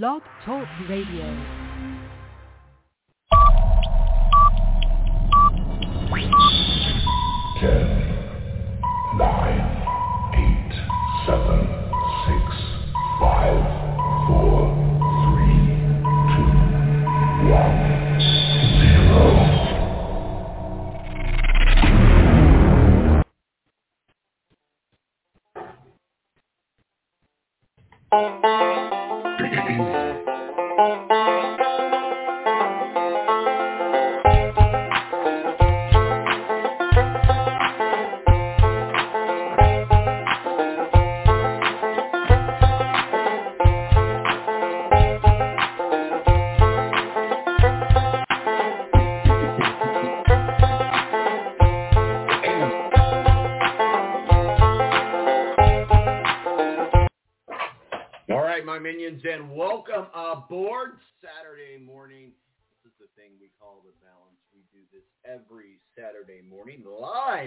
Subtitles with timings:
[0.00, 1.26] Blog Talk Radio.
[7.60, 7.86] Ten,
[9.18, 9.68] nine,
[10.32, 10.72] eight,
[11.26, 11.60] seven,
[12.24, 12.44] six,
[13.20, 13.62] five,
[14.26, 14.56] four,
[15.28, 15.60] three,
[16.32, 16.52] two,
[17.52, 17.76] one,
[18.80, 19.26] zero.
[28.10, 28.81] All
[30.82, 31.61] Thank you.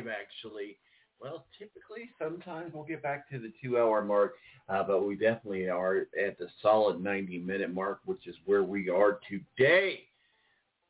[0.10, 0.78] Actually.
[1.20, 4.36] Well, typically, sometimes we'll get back to the two-hour mark,
[4.68, 9.20] uh, but we definitely are at the solid 90-minute mark, which is where we are
[9.30, 10.02] today.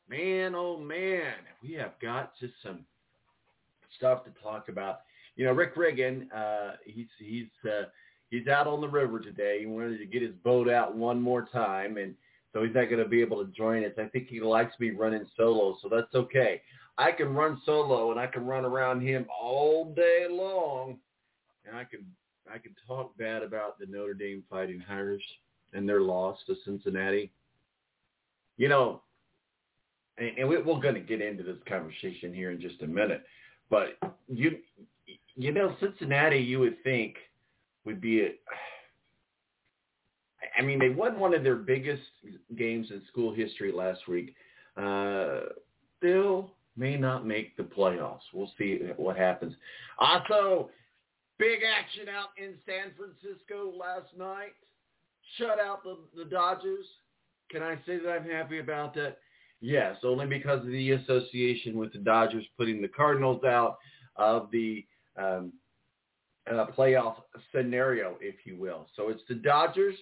[0.09, 2.85] Man, oh man, we have got just some
[3.97, 5.01] stuff to talk about.
[5.35, 7.85] You know, Rick Riggin, uh, he's he's uh,
[8.29, 9.57] he's out on the river today.
[9.59, 12.13] He wanted to get his boat out one more time, and
[12.53, 13.91] so he's not going to be able to join us.
[13.97, 16.61] I think he likes me running solo, so that's okay.
[16.97, 20.97] I can run solo, and I can run around him all day long,
[21.65, 22.05] and I can
[22.51, 25.23] I can talk bad about the Notre Dame Fighting Irish
[25.73, 27.31] and their loss to Cincinnati.
[28.57, 29.01] You know,
[30.17, 33.23] and, and we, we're going to get into this conversation here in just a minute,
[33.69, 34.57] but you
[35.35, 37.15] you know Cincinnati, you would think
[37.83, 38.31] would be a,
[40.57, 42.03] I mean, they won one of their biggest
[42.57, 44.35] games in school history last week.
[44.77, 45.41] Uh,
[45.97, 48.21] still may not make the playoffs.
[48.33, 49.53] We'll see what happens.
[49.99, 50.69] Also,
[51.39, 54.53] big action out in San Francisco last night.
[55.37, 56.85] Shut out the, the Dodgers.
[57.49, 59.17] Can I say that I'm happy about that?
[59.61, 63.77] Yes, only because of the association with the Dodgers putting the Cardinals out
[64.15, 64.85] of the
[65.17, 65.53] um,
[66.51, 67.15] uh, playoff
[67.53, 68.87] scenario, if you will.
[68.95, 69.95] So it's the Dodgers,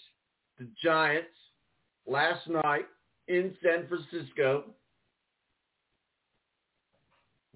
[0.57, 1.29] the Giants,
[2.05, 2.85] last night
[3.28, 4.66] in San Francisco.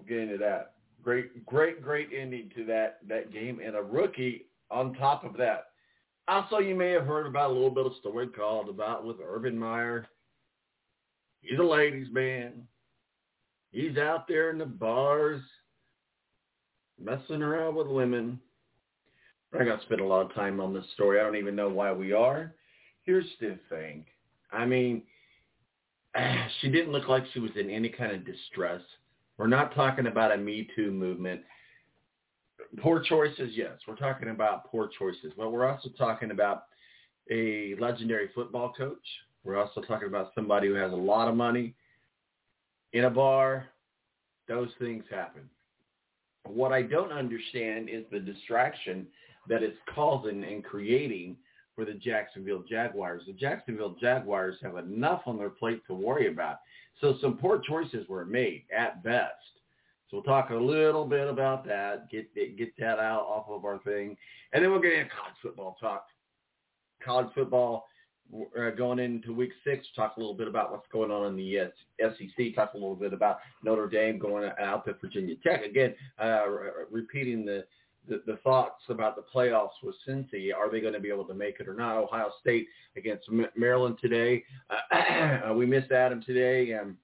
[0.08, 0.72] We'll get into that.
[1.02, 5.66] Great, great, great ending to that that game, and a rookie on top of that.
[6.26, 9.58] Also, you may have heard about a little bit of story called about with Urban
[9.58, 10.06] Meyer.
[11.40, 12.64] He's a ladies' man.
[13.70, 15.40] He's out there in the bars,
[17.02, 18.38] messing around with women.
[19.58, 21.18] I got to spend a lot of time on this story.
[21.18, 22.54] I don't even know why we are.
[23.04, 24.04] Here's the thing.
[24.52, 25.02] I mean,
[26.60, 28.82] she didn't look like she was in any kind of distress.
[29.38, 31.42] We're not talking about a Me Too movement.
[32.78, 33.78] Poor choices, yes.
[33.86, 35.32] We're talking about poor choices.
[35.36, 36.64] But we're also talking about
[37.30, 38.98] a legendary football coach.
[39.44, 41.74] We're also talking about somebody who has a lot of money
[42.92, 43.68] in a bar.
[44.48, 45.48] Those things happen.
[46.44, 49.06] What I don't understand is the distraction
[49.48, 51.36] that it's causing and creating
[51.76, 53.22] for the Jacksonville Jaguars.
[53.26, 56.56] The Jacksonville Jaguars have enough on their plate to worry about.
[57.00, 59.32] So some poor choices were made at best.
[60.10, 63.78] So we'll talk a little bit about that, get get that out off of our
[63.80, 64.16] thing,
[64.52, 66.06] and then we'll get into college football talk.
[67.04, 67.84] College football
[68.58, 71.60] uh, going into week six, talk a little bit about what's going on in the
[71.60, 71.68] uh,
[72.00, 75.64] SEC, talk a little bit about Notre Dame going out to Virginia Tech.
[75.64, 76.44] Again, uh,
[76.90, 77.64] repeating the,
[78.08, 80.54] the, the thoughts about the playoffs with Cincy.
[80.54, 81.96] Are they going to be able to make it or not?
[81.96, 84.42] Ohio State against Maryland today.
[84.70, 86.72] Uh, we missed Adam today.
[86.72, 86.96] and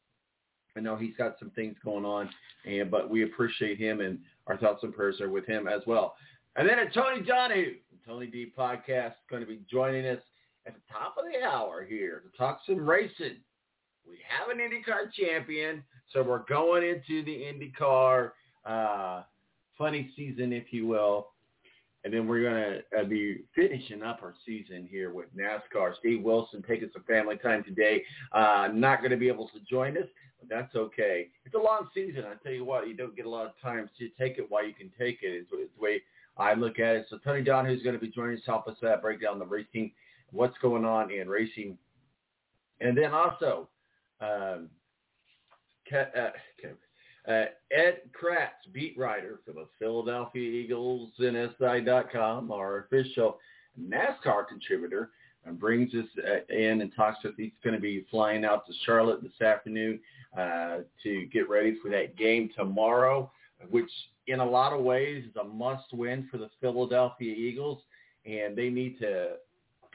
[0.76, 2.28] I know he's got some things going on,
[2.64, 6.16] and but we appreciate him, and our thoughts and prayers are with him as well.
[6.56, 7.74] And then at Tony Donahue,
[8.06, 10.20] Tony D Podcast, going to be joining us
[10.66, 13.36] at the top of the hour here to talk some racing.
[14.06, 15.82] We have an IndyCar champion,
[16.12, 18.30] so we're going into the IndyCar
[18.66, 19.22] uh,
[19.76, 21.28] funny season, if you will.
[22.04, 25.96] And then we're going to uh, be finishing up our season here with NASCAR.
[25.98, 28.02] Steve Wilson taking some family time today.
[28.32, 30.04] Uh, not going to be able to join us,
[30.38, 31.28] but that's okay.
[31.46, 32.24] It's a long season.
[32.30, 34.66] I tell you what, you don't get a lot of time to take it while
[34.66, 35.28] you can take it.
[35.28, 35.38] it.
[35.38, 36.02] Is, is the way
[36.36, 37.06] I look at it.
[37.08, 39.46] So Tony Donahue who's going to be joining us, help us uh, break down the
[39.46, 39.92] racing,
[40.30, 41.78] what's going on in racing.
[42.80, 43.68] And then also,
[44.20, 44.68] um,
[45.88, 46.30] Ke- uh,
[47.28, 53.38] uh, Ed Kracz, beat writer for the Philadelphia Eagles, NSI.com, our official
[53.80, 55.10] NASCAR contributor,
[55.46, 57.32] and brings us uh, in and talks us.
[57.36, 60.00] He's going to be flying out to Charlotte this afternoon
[60.38, 63.30] uh, to get ready for that game tomorrow,
[63.70, 63.90] which
[64.26, 67.82] in a lot of ways is a must-win for the Philadelphia Eagles,
[68.26, 69.36] and they need to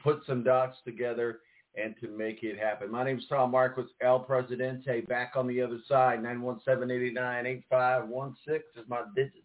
[0.02, 1.40] put some dots together
[1.76, 2.90] and to make it happen.
[2.90, 8.34] My name is Tom Marquis, El Presidente, back on the other side, 917-899-8516
[8.76, 9.44] is my digits.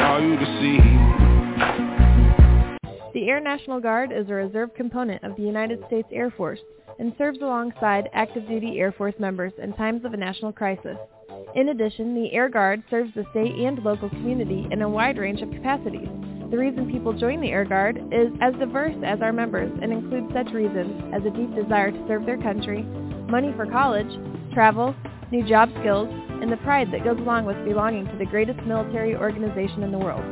[0.00, 0.84] you deceived?
[3.12, 6.60] The Air National Guard is a reserve component of the United States Air Force
[6.98, 10.96] and serves alongside active duty Air Force members in times of a national crisis.
[11.54, 15.42] In addition, the Air Guard serves the state and local community in a wide range
[15.42, 16.08] of capacities.
[16.50, 20.32] The reason people join the Air Guard is as diverse as our members and includes
[20.32, 22.82] such reasons as a deep desire to serve their country,
[23.28, 24.10] money for college,
[24.52, 24.94] travel,
[25.30, 26.08] new job skills,
[26.40, 29.98] and the pride that goes along with belonging to the greatest military organization in the
[29.98, 30.24] world.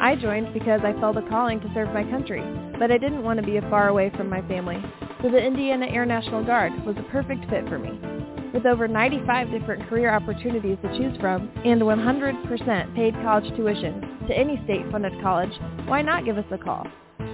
[0.00, 2.42] I joined because I felt a calling to serve my country,
[2.78, 4.82] but I didn't want to be far away from my family,
[5.22, 8.00] so the Indiana Air National Guard was a perfect fit for me.
[8.54, 14.36] With over 95 different career opportunities to choose from and 100% paid college tuition to
[14.36, 15.52] any state-funded college,
[15.86, 16.84] why not give us a call?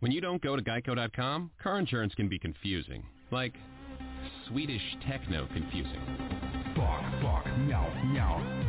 [0.00, 3.04] When you don't go to geico.com, car insurance can be confusing.
[3.30, 3.54] Like
[4.48, 6.00] Swedish techno confusing.
[6.74, 8.59] Bark, bark, meow, meow.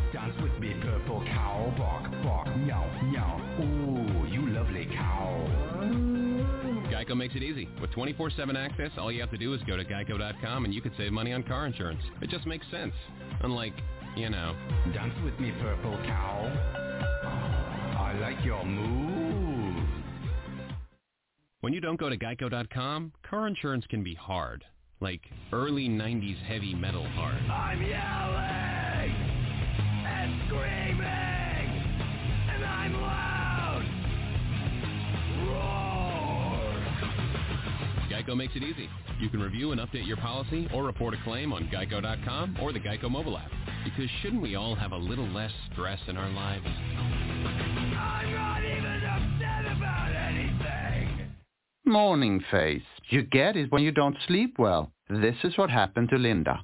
[7.11, 7.67] Geico makes it easy.
[7.79, 10.93] With 24-7 access, all you have to do is go to geico.com and you could
[10.97, 12.01] save money on car insurance.
[12.21, 12.93] It just makes sense.
[13.43, 13.73] Unlike,
[14.15, 14.55] you know.
[14.93, 16.45] Dance with me, purple cow.
[17.99, 19.87] I like your moves.
[21.61, 24.63] When you don't go to geico.com, car insurance can be hard.
[24.99, 25.21] Like
[25.51, 27.37] early 90s heavy metal hard.
[27.49, 29.15] I'm yelling
[30.05, 31.30] and screaming
[38.21, 38.89] Geico makes it easy.
[39.19, 42.79] You can review and update your policy or report a claim on geico.com or the
[42.79, 43.49] Geico mobile app.
[43.83, 46.65] Because shouldn't we all have a little less stress in our lives?
[46.65, 51.31] I'm not even upset about anything.
[51.85, 52.83] Morning face.
[53.09, 54.91] You get it when you don't sleep well.
[55.19, 56.57] This is what happened to Linda.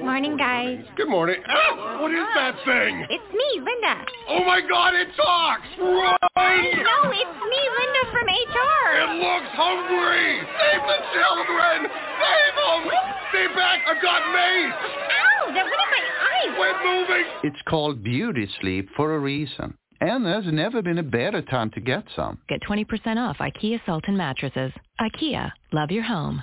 [0.00, 0.80] Morning, guys.
[0.96, 1.36] Good morning.
[1.46, 3.04] Ah, what is that thing?
[3.10, 4.00] It's me, Linda.
[4.26, 5.68] Oh my god, it talks!
[5.76, 6.64] Run!
[6.80, 8.84] No, it's me, Linda from HR.
[9.04, 10.40] It looks hungry!
[10.48, 11.92] Save the children!
[11.92, 12.80] Save them!
[13.28, 13.80] Stay back!
[13.86, 14.72] I've got mace!
[14.72, 16.56] Ow, that went in my eye.
[16.56, 17.26] Quit moving!
[17.44, 19.74] It's called beauty sleep for a reason.
[20.00, 22.38] And there's never been a better time to get some.
[22.48, 24.72] Get 20% off IKEA Sultan mattresses.
[24.98, 26.42] IKEA, love your home.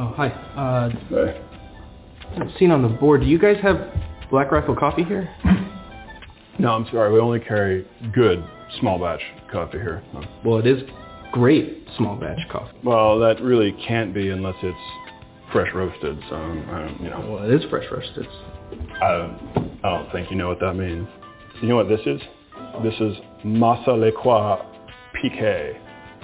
[0.00, 0.28] Oh, hi.
[0.56, 0.88] Uh,
[2.58, 3.76] seen on the board, do you guys have
[4.30, 5.28] Black Rifle coffee here?
[6.58, 7.12] No, I'm sorry.
[7.12, 8.42] We only carry good
[8.80, 9.20] small batch
[9.52, 10.02] coffee here.
[10.42, 10.82] Well, it is
[11.32, 12.78] great small batch coffee.
[12.82, 14.78] Well, that really can't be unless it's
[15.52, 16.18] fresh roasted.
[16.30, 17.20] So, I don't, you know.
[17.30, 18.26] Well, it is fresh roasted.
[19.02, 19.38] I,
[19.84, 21.08] I don't think you know what that means.
[21.60, 22.22] You know what this is?
[22.82, 24.64] This is Masa Lekwa
[25.20, 25.76] Pique,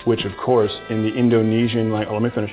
[0.06, 2.52] which of course in the Indonesian language, oh, let me finish.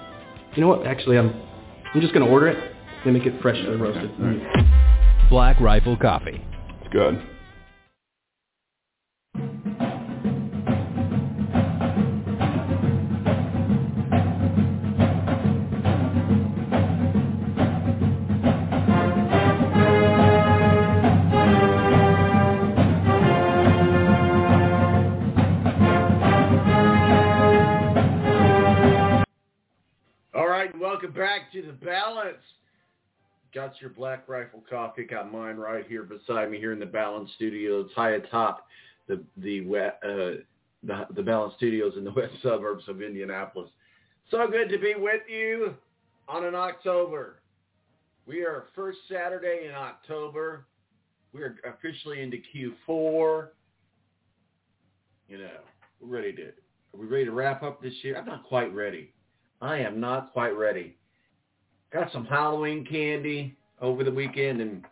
[0.55, 0.85] You know what?
[0.85, 1.33] Actually, I'm
[1.93, 2.75] I'm just gonna order it.
[3.05, 4.11] They make it fresh and roasted.
[5.29, 6.45] Black Rifle Coffee.
[6.81, 7.21] It's good.
[34.11, 35.05] Black Rifle coffee.
[35.05, 38.67] Got mine right here beside me here in the Balance Studios, high atop
[39.07, 40.43] the the uh,
[40.83, 43.69] the, the Balance Studios in the west suburbs of Indianapolis.
[44.29, 45.75] So good to be with you
[46.27, 47.39] on an October.
[48.25, 50.65] We are first Saturday in October.
[51.31, 53.47] We are officially into Q4.
[55.29, 55.49] You know,
[56.01, 56.47] we're ready to.
[56.47, 58.17] Are we ready to wrap up this year?
[58.17, 59.13] I'm not quite ready.
[59.61, 60.97] I am not quite ready.
[61.93, 64.85] Got some Halloween candy over the weekend and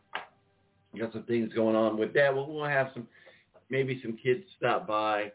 [0.97, 2.33] got some things going on with that.
[2.33, 3.07] We'll, we'll have some,
[3.69, 5.31] maybe some kids stop by.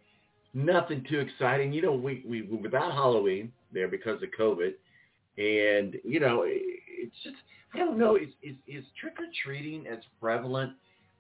[0.53, 1.73] Nothing too exciting.
[1.73, 4.73] You know, we, we, we without Halloween there because of COVID.
[5.37, 7.37] And, you know, it's just,
[7.73, 10.73] I don't know, is, is, is trick-or-treating as prevalent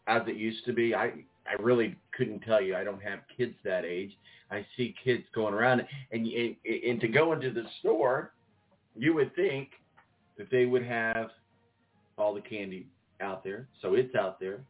[0.06, 0.94] as it used to be?
[0.94, 1.12] I,
[1.46, 2.76] I really couldn't tell you.
[2.76, 4.12] I don't have kids that age.
[4.50, 8.32] I see kids going around, and, and and to go into the store,
[8.94, 9.70] you would think
[10.38, 11.30] that they would have
[12.18, 12.86] all the candy
[13.20, 14.60] out there, so it's out there.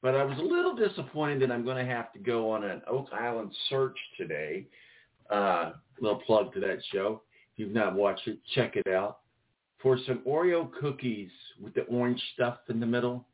[0.00, 2.82] But I was a little disappointed that I'm going to have to go on an
[2.86, 4.66] Oak Island search today.
[5.28, 7.22] Uh, little plug to that show.
[7.52, 9.18] If you've not watched it, check it out.
[9.82, 13.26] For some Oreo cookies with the orange stuff in the middle.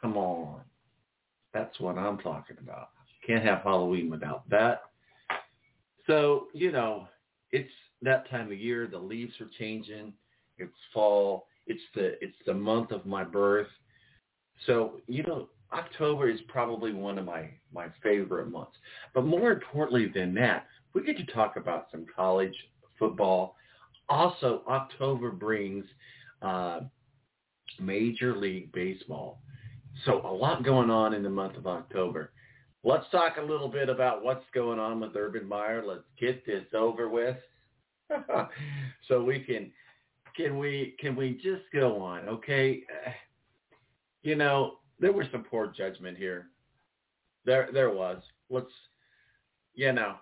[0.00, 0.60] Come on.
[1.52, 2.90] That's what I'm talking about.
[3.26, 4.82] Can't have Halloween without that.
[6.06, 7.08] So, you know,
[7.52, 7.70] it's
[8.02, 8.86] that time of year.
[8.86, 10.12] The leaves are changing.
[10.56, 11.47] It's fall.
[11.68, 13.68] It's the it's the month of my birth.
[14.66, 18.76] So, you know, October is probably one of my, my favorite months.
[19.14, 22.54] But more importantly than that, we get to talk about some college
[22.98, 23.56] football.
[24.08, 25.84] Also, October brings
[26.42, 26.80] uh,
[27.78, 29.40] Major League Baseball.
[30.04, 32.32] So a lot going on in the month of October.
[32.84, 35.84] Let's talk a little bit about what's going on with Urban Meyer.
[35.84, 37.36] Let's get this over with.
[39.08, 39.70] so we can
[40.38, 42.82] can we can we just go on, okay?
[44.22, 46.48] You know, there was some poor judgment here.
[47.44, 48.22] There there was.
[48.48, 48.66] Let's
[49.74, 50.16] you know,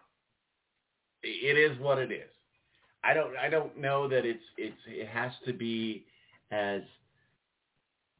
[1.22, 2.30] it is what it is.
[3.04, 6.04] I don't I don't know that it's it's it has to be
[6.50, 6.82] as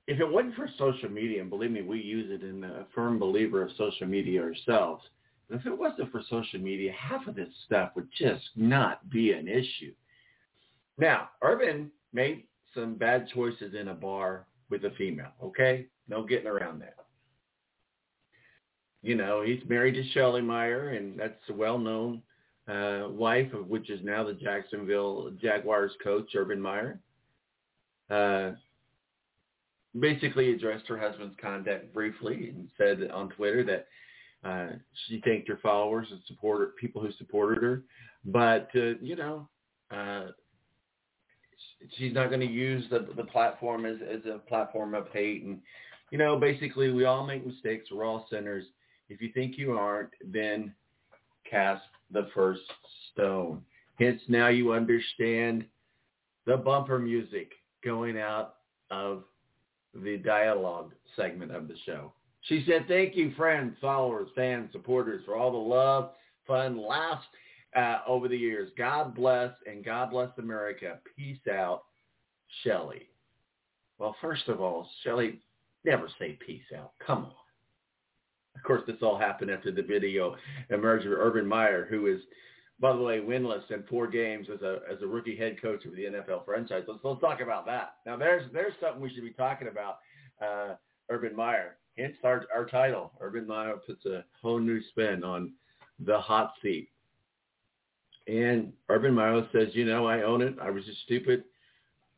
[0.06, 3.18] if it wasn't for social media, and believe me, we use it and a firm
[3.18, 5.02] believer of social media ourselves,
[5.50, 9.48] if it wasn't for social media, half of this stuff would just not be an
[9.48, 9.92] issue.
[10.98, 15.86] Now, Urban made some bad choices in a bar with a female, okay?
[16.08, 16.96] No getting around that.
[19.02, 22.22] You know, he's married to Shelley Meyer, and that's a well-known
[22.68, 26.98] uh, wife of which is now the Jacksonville Jaguars coach, Urban Meyer.
[28.10, 28.52] Uh,
[29.98, 33.86] basically addressed her husband's conduct briefly and said on Twitter that
[34.48, 34.76] uh,
[35.06, 37.82] she thanked her followers and supported people who supported her,
[38.24, 39.48] but uh, you know,
[39.90, 40.26] uh,
[41.96, 45.44] she's not going to use the the platform as as a platform of hate.
[45.44, 45.60] And
[46.10, 47.88] you know, basically, we all make mistakes.
[47.90, 48.64] We're all sinners.
[49.08, 50.74] If you think you aren't, then
[51.48, 52.62] cast the first
[53.12, 53.62] stone.
[53.98, 55.64] Hence, now you understand
[56.44, 57.52] the bumper music
[57.84, 58.56] going out
[58.90, 59.24] of
[59.94, 62.12] the dialogue segment of the show.
[62.42, 66.10] She said, thank you, friends, followers, fans, supporters, for all the love,
[66.46, 67.24] fun, laughs
[67.76, 68.70] uh, over the years.
[68.76, 70.98] God bless and God bless America.
[71.16, 71.82] Peace out,
[72.62, 73.08] Shelley.
[73.98, 75.40] Well, first of all, Shelley,
[75.84, 76.92] never say peace out.
[77.04, 77.32] Come on.
[78.56, 80.36] Of course, this all happened after the video
[80.70, 82.20] emerged of Urban Meyer, who is,
[82.80, 85.92] by the way, winless in four games as a as a rookie head coach of
[85.92, 86.84] the NFL franchise.
[86.88, 87.96] Let's, let's talk about that.
[88.06, 89.98] Now, there's there's something we should be talking about.
[90.42, 90.74] Uh,
[91.10, 91.76] Urban Meyer.
[91.98, 93.12] Hence our our title.
[93.20, 95.52] Urban Meyer puts a whole new spin on
[95.98, 96.88] the hot seat.
[98.26, 100.56] And Urban Meyer says, you know, I own it.
[100.60, 101.44] I was just stupid,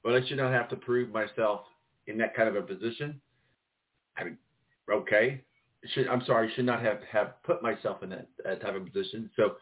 [0.02, 1.62] but I should not have to prove myself
[2.06, 3.20] in that kind of a position.
[4.16, 4.38] I mean,
[4.90, 5.42] okay,
[5.92, 9.30] should, I'm sorry, should not have, have put myself in that, that type of position.
[9.36, 9.56] So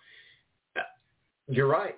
[0.77, 0.83] uh,
[1.49, 1.97] you're right.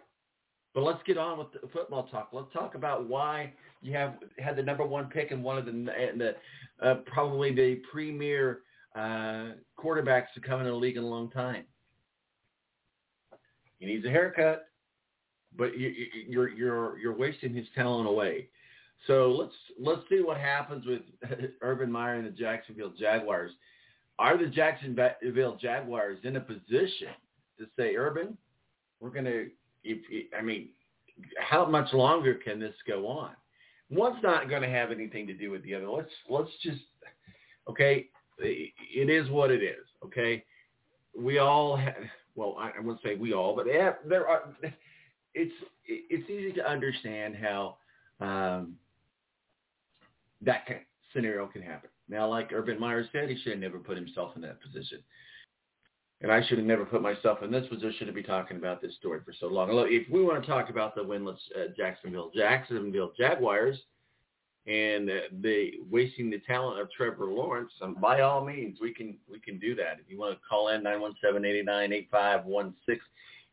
[0.74, 2.30] But let's get on with the football talk.
[2.32, 3.52] Let's talk about why
[3.82, 6.34] you have had the number one pick and one of the, the
[6.86, 8.60] uh, probably the premier
[8.94, 11.64] uh, quarterbacks to come into the league in a long time.
[13.78, 14.66] He needs a haircut,
[15.56, 15.92] but you,
[16.28, 18.48] you're you're you're wasting his talent away.
[19.06, 21.02] So let's let's see what happens with
[21.62, 23.52] Urban Meyer and the Jacksonville Jaguars
[24.18, 27.08] are the Jacksonville Jaguars in a position
[27.58, 28.36] to say, Urban,
[29.00, 29.48] we're going to,
[30.36, 30.70] I mean,
[31.38, 33.30] how much longer can this go on?
[33.90, 35.88] One's not going to have anything to do with the other.
[35.88, 36.82] Let's let's just,
[37.70, 38.08] okay,
[38.38, 39.86] it is what it is.
[40.04, 40.44] Okay,
[41.16, 41.94] we all have.
[42.38, 44.42] Well, I won't say we all, but there are.
[45.34, 45.52] it's
[45.84, 47.78] it's easy to understand how
[48.20, 48.76] um,
[50.42, 50.76] that of
[51.12, 51.90] scenario can happen.
[52.08, 55.00] Now, like Urban Meyer said, he should have never put himself in that position.
[56.20, 58.94] And I should have never put myself in this position to be talking about this
[58.94, 59.72] story for so long.
[59.72, 63.80] Look, if we want to talk about the winless uh, Jacksonville Jacksonville Jaguars
[64.68, 65.08] and
[65.40, 69.58] the wasting the talent of Trevor Lawrence, um, by all means, we can we can
[69.58, 69.98] do that.
[69.98, 73.04] If you want to call in nine one seven eighty nine eight five one six,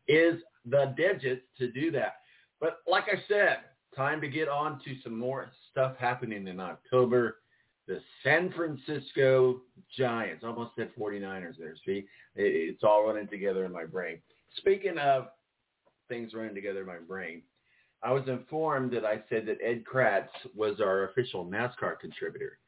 [0.08, 2.16] is the digits to do that.
[2.60, 3.58] But like I said,
[3.94, 7.38] time to get on to some more stuff happening in October
[7.86, 9.60] the San Francisco
[9.96, 10.44] Giants.
[10.44, 11.74] Almost said 49ers there.
[11.84, 12.04] See,
[12.34, 14.18] it's all running together in my brain.
[14.56, 15.28] Speaking of
[16.08, 17.42] things running together in my brain,
[18.02, 22.58] I was informed that I said that Ed Kracz was our official NASCAR contributor.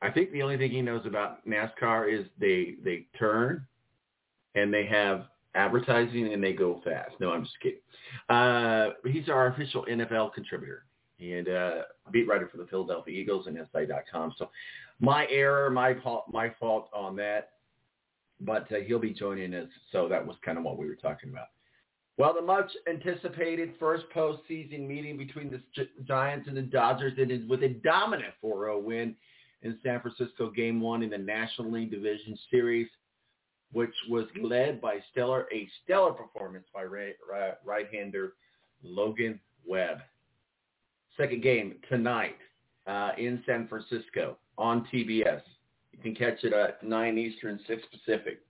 [0.00, 3.66] I think the only thing he knows about NASCAR is they they turn
[4.54, 7.12] and they have advertising and they go fast.
[7.20, 7.78] No, I'm just kidding.
[8.28, 10.84] Uh, he's our official NFL contributor
[11.20, 14.34] and uh, beat writer for the Philadelphia Eagles and SI.com.
[14.38, 14.50] So
[14.98, 17.50] my error, my fault, my fault on that.
[18.40, 19.68] But uh, he'll be joining us.
[19.92, 21.48] So that was kind of what we were talking about.
[22.18, 27.62] Well, the much anticipated first postseason meeting between the Giants and the Dodgers ended with
[27.62, 29.14] a dominant 4-0 win
[29.62, 32.88] in San Francisco Game One in the National League Division Series,
[33.72, 38.34] which was led by stellar a stellar performance by right, right, right-hander
[38.82, 39.98] Logan Webb.
[41.16, 42.36] Second game tonight
[42.86, 45.40] uh, in San Francisco on TBS.
[45.92, 48.40] You can catch it at 9 Eastern, 6 Pacific.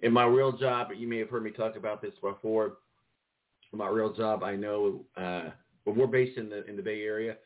[0.00, 2.74] In my real job, you may have heard me talk about this before.
[3.72, 5.50] In my real job, I know uh,
[5.84, 7.36] well, we're based in the in the Bay Area,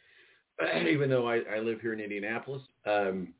[0.88, 2.62] even though I, I live here in Indianapolis.
[2.86, 3.34] Um,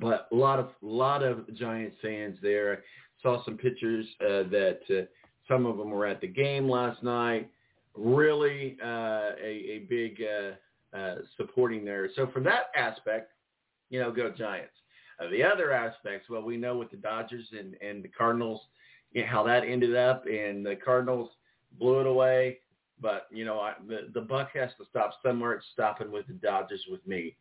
[0.00, 2.82] but a lot of lot of Giants fans there.
[3.22, 5.02] Saw some pictures uh, that uh,
[5.46, 7.48] some of them were at the game last night
[7.94, 12.08] really uh, a, a big uh, uh, supporting there.
[12.16, 13.32] So from that aspect,
[13.90, 14.72] you know, go Giants.
[15.20, 18.60] Uh, the other aspects, well, we know with the Dodgers and, and the Cardinals,
[19.12, 21.30] you know, how that ended up, and the Cardinals
[21.78, 22.58] blew it away.
[23.00, 25.54] But you know, I, the the buck has to stop somewhere.
[25.54, 27.36] It's stopping with the Dodgers with me.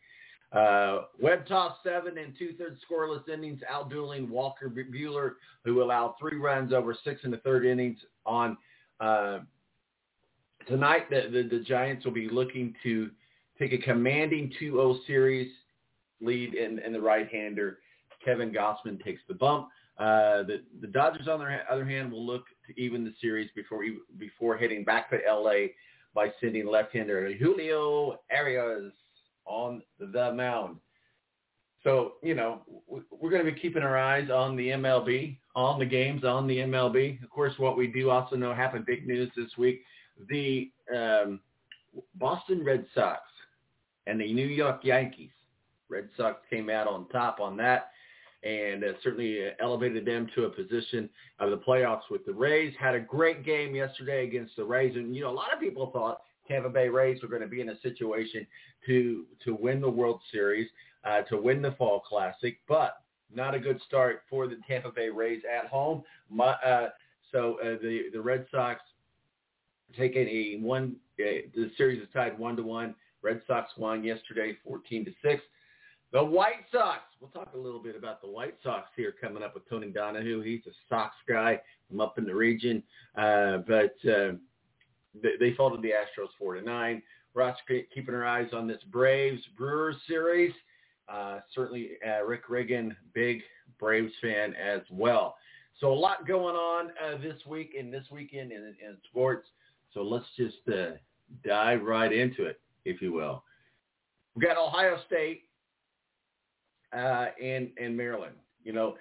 [0.51, 6.73] Uh, Webb tossed seven and two-thirds scoreless innings, outdueling Walker Buehler, who allowed three runs
[6.73, 8.57] over six in the third innings on
[8.99, 9.39] uh,
[10.67, 13.09] tonight the, the, the Giants will be looking to
[13.59, 15.51] take a commanding 2-0 series
[16.21, 17.79] lead and, in the right-hander.
[18.23, 19.67] Kevin Gausman takes the bump.
[19.97, 23.83] Uh, the, the Dodgers, on the other hand, will look to even the series before
[24.17, 25.73] before heading back to L.A.
[26.13, 28.93] by sending left-hander Julio Urias
[29.45, 30.77] on the mound.
[31.83, 35.85] So, you know, we're going to be keeping our eyes on the MLB, on the
[35.85, 37.21] games, on the MLB.
[37.23, 39.81] Of course, what we do also know happened, big news this week
[40.29, 41.39] the um,
[42.15, 43.21] Boston Red Sox
[44.07, 45.31] and the New York Yankees.
[45.91, 47.91] Red Sox came out on top on that
[48.43, 52.73] and uh, certainly uh, elevated them to a position of the playoffs with the Rays.
[52.79, 54.95] Had a great game yesterday against the Rays.
[54.95, 57.61] And, you know, a lot of people thought Tampa Bay Rays were going to be
[57.61, 58.47] in a situation
[58.87, 60.67] to to win the World Series,
[61.03, 62.97] uh, to win the Fall Classic, but
[63.33, 66.03] not a good start for the Tampa Bay Rays at home.
[66.29, 66.89] My, uh,
[67.31, 68.81] so uh, the the Red Sox
[69.97, 70.95] taking a one.
[71.19, 72.95] Uh, the series is tied one to one.
[73.21, 75.43] Red Sox won yesterday, fourteen to six.
[76.11, 76.99] The White Sox.
[77.21, 80.41] We'll talk a little bit about the White Sox here coming up with Tony Donahue.
[80.41, 82.83] He's a Sox guy from up in the region,
[83.15, 84.33] uh, but uh,
[85.21, 87.01] they, they the Astros four to nine.
[87.33, 87.57] Ross
[87.93, 90.53] keeping our eyes on this Braves Brewers series.
[91.07, 93.41] Uh, certainly, uh, Rick Riggin, big
[93.79, 95.35] Braves fan as well.
[95.79, 99.47] So a lot going on uh, this week and this weekend in, in sports.
[99.93, 100.97] So let's just uh,
[101.45, 103.43] dive right into it, if you will.
[104.35, 105.43] We've got Ohio State
[106.93, 108.35] uh, and, and Maryland.
[108.63, 108.95] You know,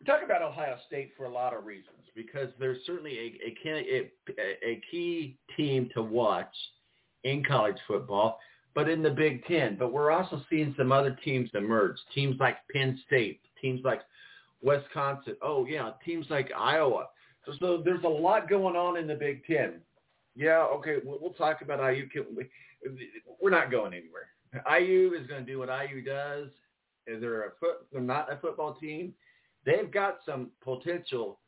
[0.00, 4.10] we talk about Ohio State for a lot of reasons because there's certainly a, a,
[4.66, 6.54] a key team to watch
[7.24, 8.38] in college football,
[8.74, 9.76] but in the Big Ten.
[9.78, 14.02] But we're also seeing some other teams emerge, teams like Penn State, teams like
[14.62, 15.36] Wisconsin.
[15.42, 17.06] Oh, yeah, teams like Iowa.
[17.46, 19.80] So, so there's a lot going on in the Big Ten
[20.36, 22.08] yeah, okay, we'll, we'll talk about IU.
[23.40, 24.28] We're not going anywhere.
[24.80, 26.48] IU is going to do what IU does.
[27.06, 27.86] They're a foot.
[27.92, 29.14] They're not a football team.
[29.64, 31.40] They've got some potential.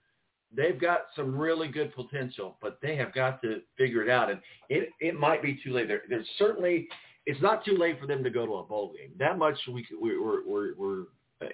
[0.55, 4.31] They've got some really good potential, but they have got to figure it out.
[4.31, 5.88] And it it might be too late.
[5.88, 6.88] There, there's certainly
[7.27, 9.11] it's not too late for them to go to a bowl game.
[9.19, 11.05] That much we we, we're, we're, we're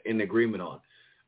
[0.04, 0.80] in agreement on.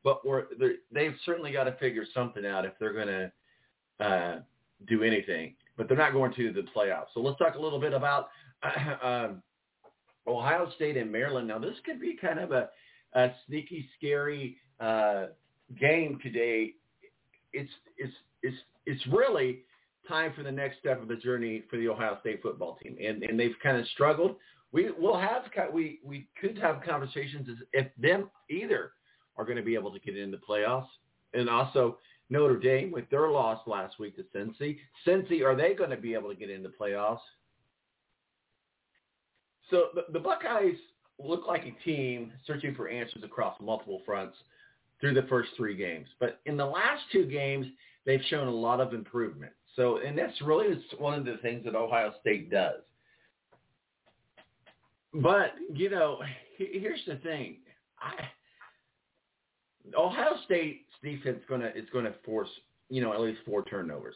[0.03, 0.45] But we're
[0.91, 4.39] they've certainly got to figure something out if they're going to uh,
[4.87, 7.07] do anything, but they're not going to the playoffs.
[7.13, 8.29] So let's talk a little bit about
[9.03, 9.41] um,
[10.27, 11.47] Ohio State and Maryland.
[11.47, 12.69] Now this could be kind of a,
[13.13, 15.27] a sneaky, scary uh,
[15.79, 16.73] game today.
[17.53, 19.63] It's it's it's it's really
[20.07, 23.23] time for the next step of the journey for the Ohio State football team, and
[23.23, 24.35] and they've kind of struggled.
[24.71, 28.91] We will have we we could have conversations as if them either
[29.37, 30.87] are going to be able to get into the playoffs,
[31.33, 31.97] and also
[32.29, 34.77] Notre Dame with their loss last week to Cincy.
[35.05, 37.19] Cincy, are they going to be able to get into the playoffs?
[39.69, 40.77] So the, the Buckeyes
[41.19, 44.35] look like a team searching for answers across multiple fronts
[44.99, 46.07] through the first three games.
[46.19, 47.67] But in the last two games,
[48.05, 49.51] they've shown a lot of improvement.
[49.75, 52.81] So, and that's really one of the things that Ohio State does.
[55.13, 56.19] But, you know,
[56.57, 57.57] here's the thing.
[57.99, 58.25] I,
[59.97, 62.49] Ohio State's defense gonna is gonna force,
[62.89, 64.15] you know, at least four turnovers.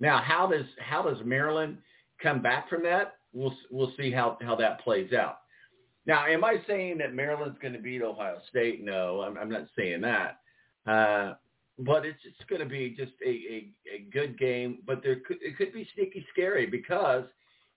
[0.00, 1.78] Now, how does how does Maryland
[2.22, 3.17] come back from that?
[3.32, 5.38] We'll we'll see how how that plays out.
[6.06, 8.82] Now, am I saying that Maryland's going to beat Ohio State?
[8.82, 10.38] No, I'm, I'm not saying that.
[10.86, 11.34] Uh,
[11.78, 14.78] but it's it's going to be just a, a, a good game.
[14.86, 17.24] But there could, it could be sneaky scary because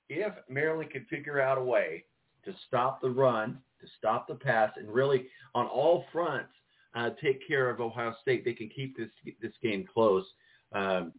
[0.09, 2.05] if Maryland can figure out a way
[2.45, 6.53] to stop the run, to stop the pass, and really on all fronts
[6.95, 9.09] uh, take care of Ohio State, they can keep this
[9.41, 10.25] this game close.
[10.73, 11.13] Um,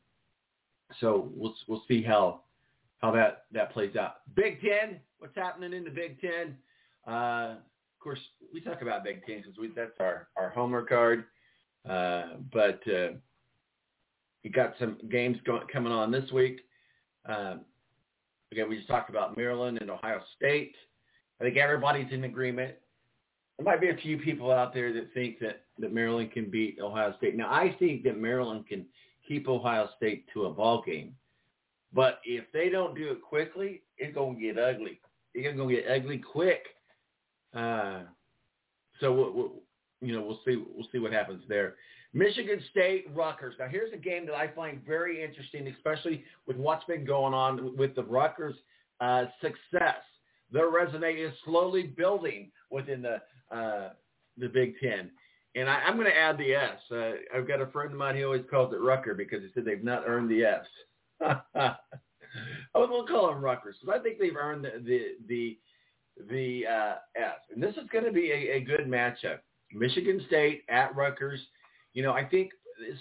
[1.00, 2.42] so we'll we'll see how
[3.02, 4.16] how that that plays out.
[4.34, 6.56] Big Ten, what's happening in the Big Ten?
[7.06, 8.20] Uh, of course,
[8.52, 11.24] we talk about Big Ten because that's our our homework card.
[11.88, 13.10] Uh, but uh,
[14.42, 16.60] you got some games going, coming on this week.
[17.26, 17.62] Um,
[18.52, 20.74] again, we just talked about Maryland and Ohio State.
[21.40, 22.74] I think everybody's in agreement.
[23.58, 26.78] There might be a few people out there that think that, that Maryland can beat
[26.80, 27.36] Ohio State.
[27.36, 28.86] Now, I think that Maryland can
[29.26, 31.14] keep Ohio State to a ball game.
[31.94, 35.00] But if they don't do it quickly, it's to get ugly.
[35.34, 36.64] It's to get ugly quick.
[37.54, 38.00] Uh,
[39.00, 39.52] so we'll, we'll,
[40.00, 41.74] you know we'll see we'll see what happens there.
[42.14, 43.54] Michigan State, Rutgers.
[43.58, 47.76] Now here's a game that I find very interesting, especially with what's been going on
[47.76, 48.54] with the Rutgers
[49.00, 50.02] uh, success.
[50.50, 53.20] Their resume is slowly building within the
[53.54, 53.90] uh,
[54.38, 55.10] the Big Ten.
[55.54, 56.78] And I, I'm going to add the S.
[56.90, 58.16] Uh, I've got a friend of mine.
[58.16, 60.64] He always calls it Rucker because he said they've not earned the S.
[61.24, 65.58] I to call them Rutgers because I think they've earned the the the,
[66.30, 67.36] the uh, S.
[67.52, 69.38] And this is going to be a, a good matchup.
[69.72, 71.40] Michigan State at Rutgers.
[71.94, 72.50] You know, I think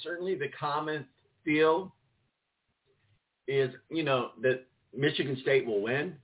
[0.04, 1.06] certainly the common
[1.44, 1.96] feel
[3.48, 6.16] is, you know, that Michigan State will win.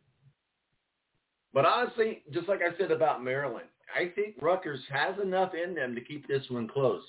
[1.53, 5.95] But honestly, just like I said about Maryland, I think Rutgers has enough in them
[5.95, 7.01] to keep this one close.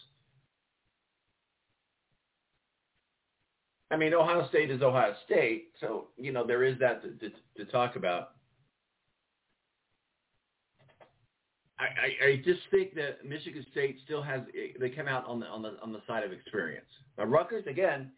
[3.90, 7.34] I mean, Ohio State is Ohio State, so you know there is that to, to,
[7.56, 8.30] to talk about.
[11.78, 14.42] I, I, I just think that Michigan State still has
[14.78, 16.88] they come out on the on the on the side of experience.
[17.16, 18.10] Now Rutgers again,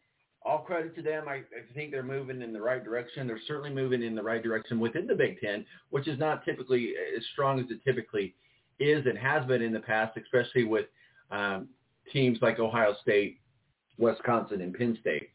[0.43, 1.29] all credit to them.
[1.29, 3.27] I, I think they're moving in the right direction.
[3.27, 6.95] They're certainly moving in the right direction within the Big Ten, which is not typically
[7.17, 8.35] as strong as it typically
[8.79, 10.87] is and has been in the past, especially with
[11.31, 11.69] um,
[12.13, 13.41] teams like Ohio State,
[13.99, 15.31] Wisconsin, and Penn State.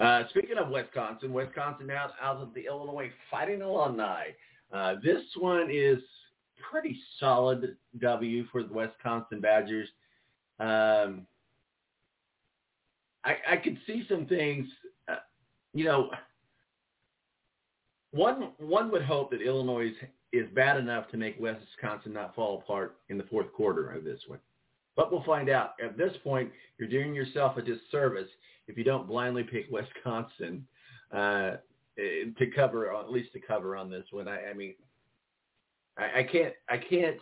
[0.00, 4.34] Uh, speaking of Wisconsin, Wisconsin now out of the Illinois Fighting Illini.
[4.72, 5.98] Uh, this one is
[6.70, 9.88] pretty solid W for the Wisconsin Badgers.
[10.58, 11.26] Um,
[13.24, 14.66] I, I could see some things,
[15.06, 15.16] uh,
[15.74, 16.10] you know,
[18.12, 19.92] one one would hope that Illinois
[20.32, 24.20] is bad enough to make Wisconsin not fall apart in the fourth quarter of this
[24.26, 24.40] one.
[24.96, 25.74] But we'll find out.
[25.82, 28.28] At this point, you're doing yourself a disservice
[28.70, 30.66] if you don't blindly pick Wisconsin
[31.12, 31.56] uh,
[31.96, 34.28] to cover, at least to cover on this one.
[34.28, 34.74] I, I mean,
[35.98, 37.20] I, I can't, I can't,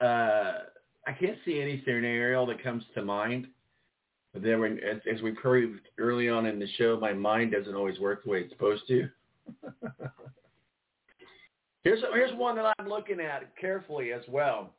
[0.00, 0.64] uh,
[1.06, 3.46] I can't see any scenario that comes to mind.
[4.32, 7.74] But then, when, as, as we proved early on in the show, my mind doesn't
[7.74, 9.08] always work the way it's supposed to.
[11.82, 14.74] here's here's one that I'm looking at carefully as well.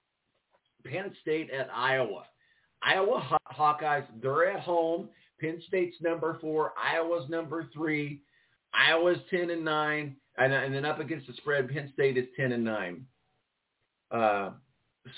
[0.85, 2.23] Penn State at Iowa.
[2.83, 5.09] Iowa Hawkeyes, they're at home.
[5.39, 6.73] Penn State's number four.
[6.81, 8.21] Iowa's number three.
[8.73, 12.51] Iowa's ten and nine, and, and then up against the spread, Penn State is ten
[12.53, 13.05] and nine.
[14.09, 14.51] Uh,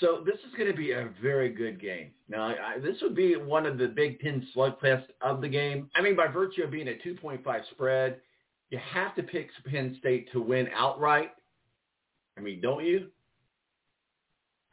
[0.00, 2.10] so this is going to be a very good game.
[2.28, 5.90] Now, I, this would be one of the Big Ten slugfest of the game.
[5.94, 8.20] I mean, by virtue of being a 2.5 spread,
[8.70, 11.32] you have to pick Penn State to win outright.
[12.38, 13.08] I mean, don't you?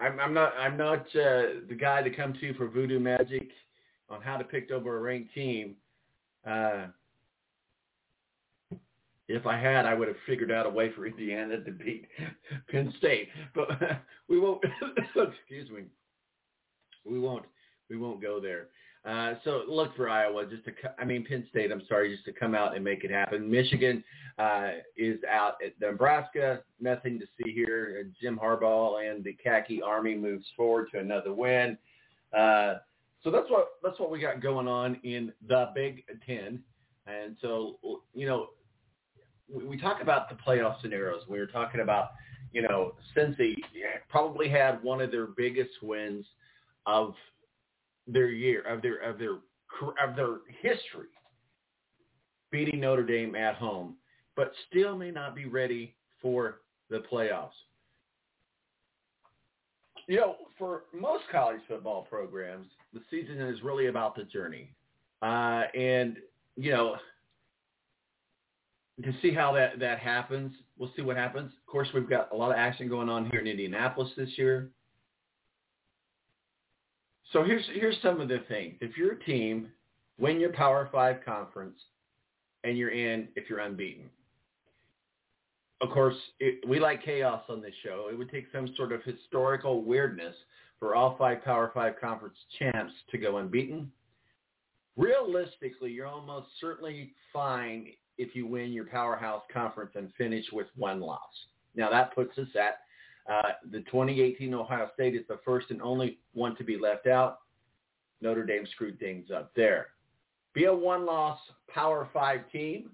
[0.02, 3.50] I'm, I'm not I'm not uh, the guy to come to for voodoo magic
[4.10, 5.76] on how to pick over a ranked team.
[6.46, 6.88] Uh,
[9.28, 12.08] if I had, I would have figured out a way for Indiana to beat
[12.70, 13.70] Penn State, but
[14.28, 14.64] we won't.
[15.16, 15.84] excuse me.
[17.06, 17.46] We won't.
[17.90, 18.68] We won't go there.
[19.04, 21.72] Uh, so look for Iowa just to, I mean Penn State.
[21.72, 23.50] I'm sorry, just to come out and make it happen.
[23.50, 24.04] Michigan
[24.38, 26.62] uh, is out at Nebraska.
[26.80, 28.08] Nothing to see here.
[28.22, 31.78] Jim Harbaugh and the Khaki Army moves forward to another win.
[32.38, 32.76] Uh,
[33.24, 36.62] so that's what that's what we got going on in the Big Ten.
[37.08, 37.78] And so
[38.14, 38.50] you know,
[39.52, 41.24] we, talk about the playoff scenarios.
[41.28, 42.12] We were talking about
[42.54, 43.56] you know, Cincy
[44.10, 46.26] probably had one of their biggest wins
[46.86, 47.14] of
[48.12, 49.38] their year of their of their
[50.04, 51.08] of their history
[52.52, 53.96] beating Notre Dame at home,
[54.36, 57.50] but still may not be ready for the playoffs.
[60.08, 64.70] You know, for most college football programs, the season is really about the journey,
[65.22, 66.18] uh, and
[66.58, 66.98] you know,
[69.04, 71.52] to see how that that happens, we'll see what happens.
[71.54, 74.70] Of course, we've got a lot of action going on here in Indianapolis this year.
[77.32, 78.76] So here's here's some of the things.
[78.82, 79.70] If your team
[80.20, 81.78] win your Power Five conference
[82.64, 84.10] and you're in, if you're unbeaten,
[85.82, 88.08] of course it, we like chaos on this show.
[88.12, 90.36] It would take some sort of historical weirdness
[90.80, 93.92] for all five Power Five conference champs to go unbeaten.
[94.98, 101.00] Realistically, you're almost certainly fine if you win your powerhouse conference and finish with one
[101.00, 101.20] loss.
[101.76, 102.80] Now that puts us at
[103.32, 107.40] uh, the 2018 Ohio State is the first and only one to be left out.
[108.20, 109.88] Notre Dame screwed things up there.
[110.54, 111.40] Be a one-loss
[111.74, 112.92] Power Five team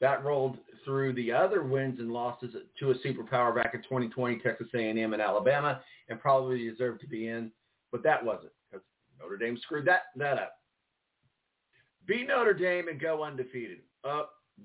[0.00, 4.68] that rolled through the other wins and losses to a superpower back in 2020, Texas
[4.74, 7.50] A&M and Alabama, and probably deserved to be in,
[7.90, 8.84] but that wasn't because
[9.18, 10.52] Notre Dame screwed that that up.
[12.06, 13.78] Beat Notre Dame and go undefeated.
[14.04, 14.24] Uh,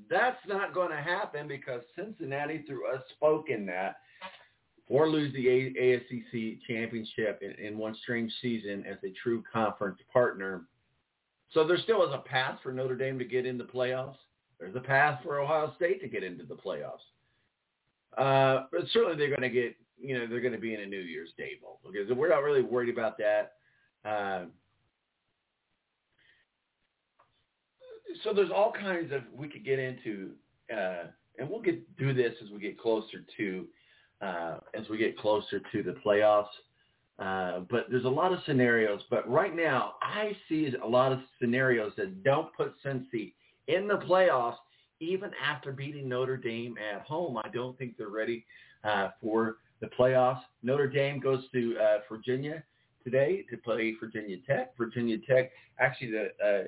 [0.10, 3.96] that's not going to happen because Cincinnati, through us, spoke in that
[4.91, 10.63] or lose the ACC championship in, in one strange season as a true conference partner.
[11.51, 14.17] So there still is a path for Notre Dame to get into the playoffs.
[14.60, 17.08] There's a path for Ohio State to get into the playoffs.
[18.17, 20.86] Uh, but certainly they're going to get, you know, they're going to be in a
[20.86, 23.54] New Year's Day bowl because we're not really worried about that.
[24.04, 24.45] Uh,
[28.25, 30.32] so there's all kinds of we could get into,
[30.69, 31.06] uh,
[31.39, 33.67] and we'll get do this as we get closer to
[34.22, 36.46] uh, as we get closer to the playoffs.
[37.20, 39.02] Uh, but there's a lot of scenarios.
[39.10, 43.34] But right now, I see a lot of scenarios that don't put Cincy
[43.68, 44.56] in the playoffs,
[45.00, 47.38] even after beating Notre Dame at home.
[47.38, 48.46] I don't think they're ready
[48.84, 50.42] uh, for the playoffs.
[50.64, 52.64] Notre Dame goes to uh, Virginia
[53.04, 54.76] today to play Virginia Tech.
[54.78, 56.64] Virginia Tech, actually, the uh,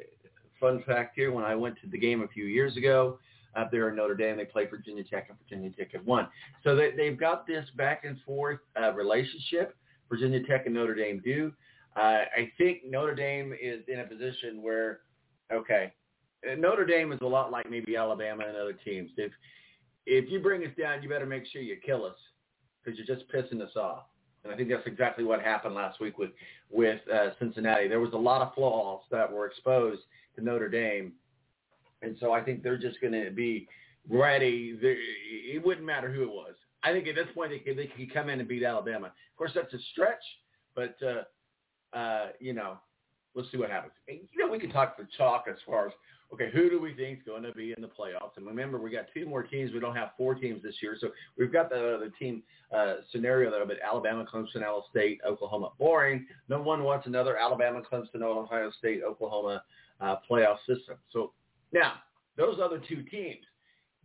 [0.59, 3.19] fun fact here, when I went to the game a few years ago,
[3.55, 4.37] up there in Notre Dame.
[4.37, 6.27] They play Virginia Tech, and Virginia Tech had won.
[6.63, 9.75] So they, they've got this back and forth uh, relationship.
[10.09, 11.51] Virginia Tech and Notre Dame do.
[11.95, 15.01] Uh, I think Notre Dame is in a position where,
[15.51, 15.93] okay,
[16.57, 19.11] Notre Dame is a lot like maybe Alabama and other teams.
[19.17, 19.31] If
[20.05, 22.17] if you bring us down, you better make sure you kill us
[22.83, 24.03] because you're just pissing us off.
[24.43, 26.31] And I think that's exactly what happened last week with
[26.69, 27.87] with uh, Cincinnati.
[27.87, 30.01] There was a lot of flaws that were exposed
[30.35, 31.13] to Notre Dame
[32.03, 33.67] and so I think they're just going to be
[34.09, 34.77] ready.
[34.81, 36.53] They're, it wouldn't matter who it was.
[36.83, 39.07] I think at this point they could, they could come in and beat Alabama.
[39.07, 40.23] Of course, that's a stretch,
[40.75, 42.77] but uh, uh, you know,
[43.33, 43.93] we'll see what happens.
[44.07, 45.93] And, you know, we can talk for chalk as far as
[46.33, 48.37] okay, who do we think is going to be in the playoffs?
[48.37, 49.71] And remember, we got two more teams.
[49.71, 52.41] We don't have four teams this year, so we've got the the team
[52.75, 53.65] uh, scenario there.
[53.65, 56.25] But Alabama, Clemson, Iowa State, Oklahoma, boring.
[56.49, 59.63] No one wants another Alabama, Clemson, Ohio State, Oklahoma
[60.01, 60.97] uh, playoff system.
[61.11, 61.31] So
[61.73, 61.93] now,
[62.37, 63.43] those other two teams,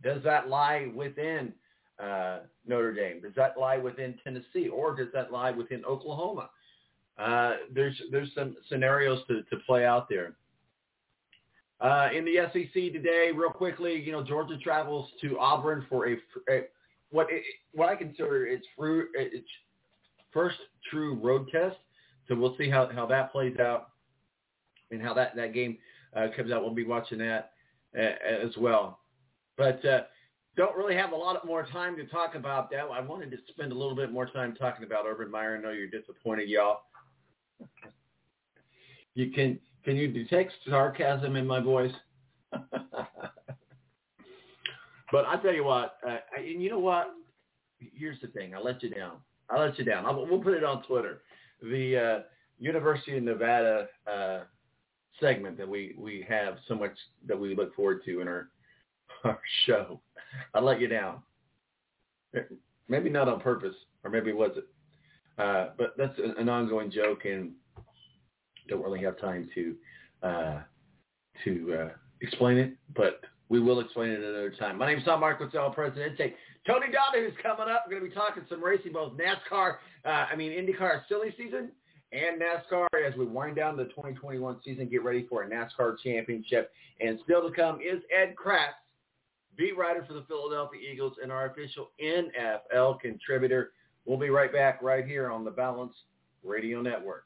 [0.03, 1.53] does that lie within
[2.01, 3.21] uh, Notre Dame?
[3.21, 6.49] Does that lie within Tennessee, or does that lie within Oklahoma?
[7.17, 10.35] Uh, there's there's some scenarios to, to play out there.
[11.81, 16.13] Uh, in the SEC today, real quickly, you know Georgia travels to Auburn for a,
[16.49, 16.61] a
[17.11, 19.47] what it, what I consider its fruit its
[20.31, 20.57] first
[20.89, 21.77] true road test.
[22.27, 23.89] So we'll see how, how that plays out
[24.91, 25.77] and how that that game
[26.15, 26.61] uh, comes out.
[26.61, 27.51] We'll be watching that
[27.95, 28.99] as well.
[29.57, 30.01] But uh,
[30.55, 32.85] don't really have a lot more time to talk about that.
[32.91, 35.57] I wanted to spend a little bit more time talking about Urban Meyer.
[35.57, 36.81] I know you're disappointed, y'all.
[39.15, 41.93] You can can you detect sarcasm in my voice?
[42.51, 42.73] but
[45.25, 47.13] I tell you what, uh, and you know what?
[47.79, 48.53] Here's the thing.
[48.55, 49.17] I let you down.
[49.49, 50.05] I let you down.
[50.05, 51.21] I'll, we'll put it on Twitter.
[51.61, 52.19] The uh,
[52.59, 54.39] University of Nevada uh,
[55.19, 56.93] segment that we we have so much
[57.27, 58.49] that we look forward to in our
[59.23, 59.99] our show.
[60.53, 61.21] I let you down.
[62.87, 64.65] Maybe not on purpose, or maybe was it?
[65.37, 67.51] Uh, but that's an ongoing joke, and
[68.67, 69.75] don't really have time to
[70.21, 70.59] uh,
[71.43, 71.89] to uh,
[72.21, 74.77] explain it, but we will explain it another time.
[74.77, 76.35] My name is Tom Marcos, Presidente.
[76.67, 77.85] Tony Donahue is coming up.
[77.87, 81.71] We're going to be talking some racing, both NASCAR, uh, I mean IndyCar silly season,
[82.11, 86.71] and NASCAR as we wind down the 2021 season, get ready for a NASCAR championship.
[86.99, 88.73] And still to come is Ed Kracz,
[89.55, 93.71] beat writer for the Philadelphia Eagles and our official NFL contributor.
[94.05, 95.93] We'll be right back right here on the Balance
[96.43, 97.25] Radio Network.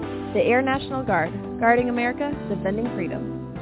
[0.33, 3.53] The Air National Guard, guarding America, defending freedom.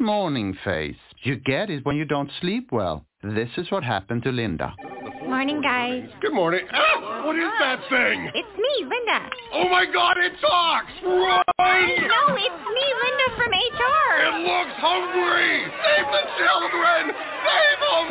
[0.00, 0.96] Morning face.
[1.22, 3.06] You get it when you don't sleep well.
[3.22, 4.74] This is what happened to Linda.
[5.22, 6.10] Morning, guys.
[6.20, 6.66] Good morning.
[6.72, 8.28] Ah, what is that thing?
[8.34, 9.30] It's me, Linda.
[9.54, 10.90] Oh my god, it talks!
[11.06, 11.44] Run!
[11.54, 14.10] No, it's me, Linda from HR.
[14.26, 15.70] It looks hungry!
[15.70, 17.14] Save the children!
[17.14, 18.06] Save them!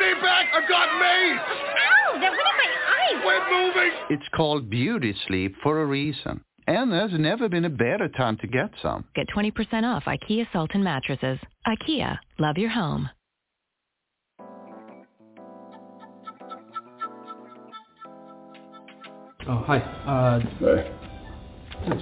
[0.00, 0.48] Stay back!
[0.56, 1.44] I've got mace!
[1.44, 3.22] Ow, that went in my eye.
[3.22, 3.92] Quit moving!
[4.10, 6.40] It's called beauty sleep for a reason.
[6.68, 9.04] And there's never been a better time to get some.
[9.14, 11.38] Get 20% off IKEA Sultan mattresses.
[11.66, 13.08] IKEA, love your home.
[19.48, 19.78] Oh, hi.
[19.78, 20.40] Uh,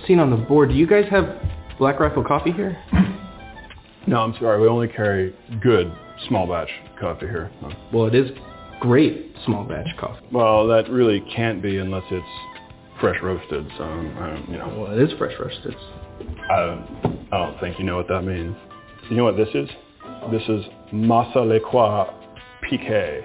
[0.06, 1.24] Seen on the board, do you guys have
[1.78, 2.82] Black Rifle coffee here?
[4.06, 4.60] No, I'm sorry.
[4.60, 5.92] We only carry good
[6.28, 6.68] small batch
[7.00, 7.50] coffee here.
[7.60, 7.70] No.
[7.92, 8.30] Well, it is
[8.84, 10.26] great small batch coffee.
[10.30, 12.26] Well, that really can't be unless it's
[13.00, 13.66] fresh roasted.
[13.78, 14.76] So, um, you know.
[14.78, 15.74] Well, it is fresh roasted.
[16.50, 16.84] I,
[17.32, 18.54] I don't think you know what that means.
[19.08, 19.70] You know what this is?
[20.30, 22.12] This is Masa Lekwa
[22.68, 23.24] Pique,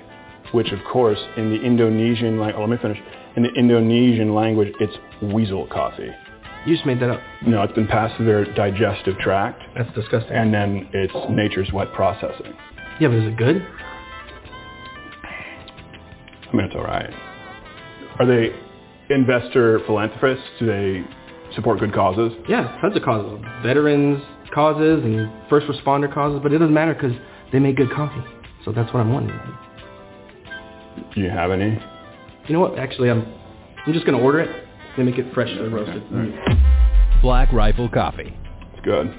[0.54, 3.00] which of course in the Indonesian language, oh, let me finish.
[3.36, 6.10] In the Indonesian language, it's weasel coffee.
[6.66, 7.22] You just made that up.
[7.46, 9.62] No, it's been passed through their digestive tract.
[9.76, 10.32] That's disgusting.
[10.32, 12.54] And then it's nature's wet processing.
[13.00, 13.66] Yeah, but is it good?
[16.52, 17.10] I mean, it's all right.
[18.20, 18.50] Are they
[19.14, 20.46] investor philanthropists?
[20.60, 21.06] Do they
[21.56, 22.34] support good causes?
[22.48, 23.40] Yeah, tons of causes.
[23.64, 24.22] Veterans
[24.54, 27.14] causes and first responder causes, but it doesn't matter because
[27.52, 28.24] they make good coffee.
[28.66, 29.40] So that's what I'm wanting.
[31.16, 31.82] Do you have any?
[32.48, 32.78] You know what?
[32.78, 33.26] Actually, I'm
[33.86, 34.66] I'm just gonna order it.
[34.98, 36.04] They make it freshly roasted.
[37.22, 38.36] Black Rifle Coffee.
[38.74, 39.14] It's good.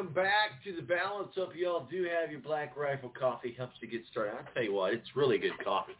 [0.00, 1.28] Welcome back to the balance.
[1.34, 3.54] Hope you all do have your Black Rifle coffee.
[3.56, 4.32] Helps to get started.
[4.32, 5.92] I'll tell you what, it's really good coffee.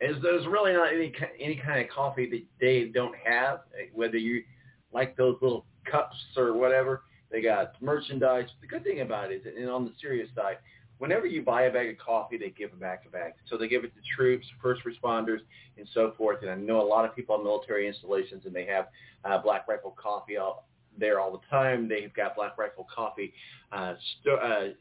[0.00, 3.62] As there's really not any any kind of coffee that they don't have.
[3.76, 4.44] eh, Whether you
[4.92, 7.02] like those little cups or whatever,
[7.32, 8.48] they got merchandise.
[8.60, 10.58] The good thing about it is, and on the serious side,
[10.98, 13.32] whenever you buy a bag of coffee, they give it back a bag.
[13.48, 15.40] So they give it to troops, first responders,
[15.78, 16.42] and so forth.
[16.42, 18.86] And I know a lot of people on military installations, and they have
[19.24, 20.68] uh, Black Rifle Coffee all,
[20.98, 21.88] there all the time.
[21.88, 23.32] They've got Black Rifle Coffee,
[23.72, 24.74] uh, st- uh,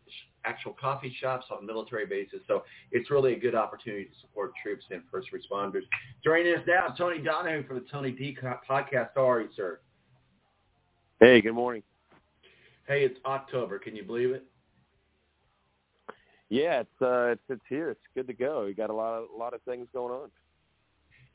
[0.45, 2.39] actual coffee shops on military bases.
[2.47, 5.83] So it's really a good opportunity to support troops and first responders.
[6.23, 8.37] Joining us now, Tony Donahue from the Tony D
[8.69, 9.09] podcast.
[9.15, 9.79] How are you, sir?
[11.19, 11.83] Hey, good morning.
[12.87, 13.79] Hey, it's October.
[13.79, 14.45] Can you believe it?
[16.49, 17.89] Yeah, it's uh, it's it's here.
[17.89, 18.65] It's good to go.
[18.65, 20.29] We got a lot of a lot of things going on.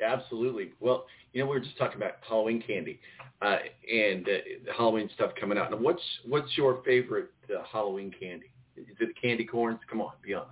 [0.01, 0.73] Absolutely.
[0.81, 3.01] Well, you know, we were just talking about Halloween candy
[3.41, 3.59] uh,
[3.93, 5.71] and uh, Halloween stuff coming out.
[5.71, 8.51] Now, what's what's your favorite uh, Halloween candy?
[8.77, 9.79] Is it candy corns?
[9.89, 10.51] Come on, be honest.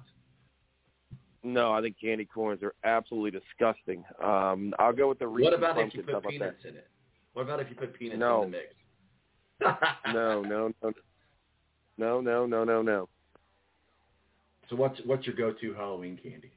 [1.43, 4.05] No, I think candy corns are absolutely disgusting.
[4.22, 6.88] Um, I'll go with the Reese's What about if you put peanuts in it?
[7.32, 8.43] What about if you put peanuts No.
[8.43, 8.74] in the mix?
[10.12, 10.93] no, no, no,
[11.99, 13.09] no, no, no, no, no.
[14.68, 16.53] So what's what's your go-to Halloween candy?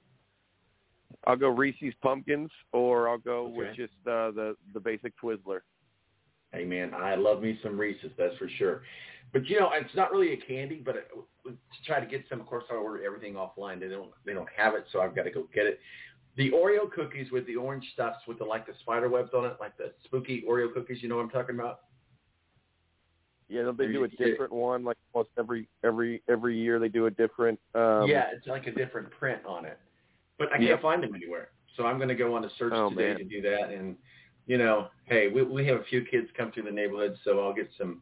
[1.25, 5.59] I'll go Reese's Pumpkins, or I'll go with just uh, the the basic Twizzler.
[6.51, 8.83] Hey man, I love me some Reese's, that's for sure.
[9.31, 10.81] But you know, it's not really a candy.
[10.83, 11.07] But it,
[11.45, 11.55] to
[11.85, 13.79] try to get some, of course, I order everything offline.
[13.79, 15.79] They don't they don't have it, so I've got to go get it.
[16.35, 19.57] The Oreo cookies with the orange stuffs with the like the spider webs on it,
[19.59, 21.01] like the spooky Oreo cookies.
[21.01, 21.81] You know what I'm talking about?
[23.49, 27.05] Yeah, don't they do a different one like almost every every every year they do
[27.05, 27.59] a different.
[27.75, 29.77] Um, yeah, it's like a different print on it,
[30.37, 30.77] but I can't Yeah.
[30.77, 31.49] find them anywhere.
[31.75, 33.17] So I'm going to go on a search Oh, today man.
[33.17, 33.69] to do that.
[33.69, 33.97] And
[34.45, 37.53] you know, hey, we we have a few kids come through the neighborhood, so I'll
[37.53, 38.01] get some.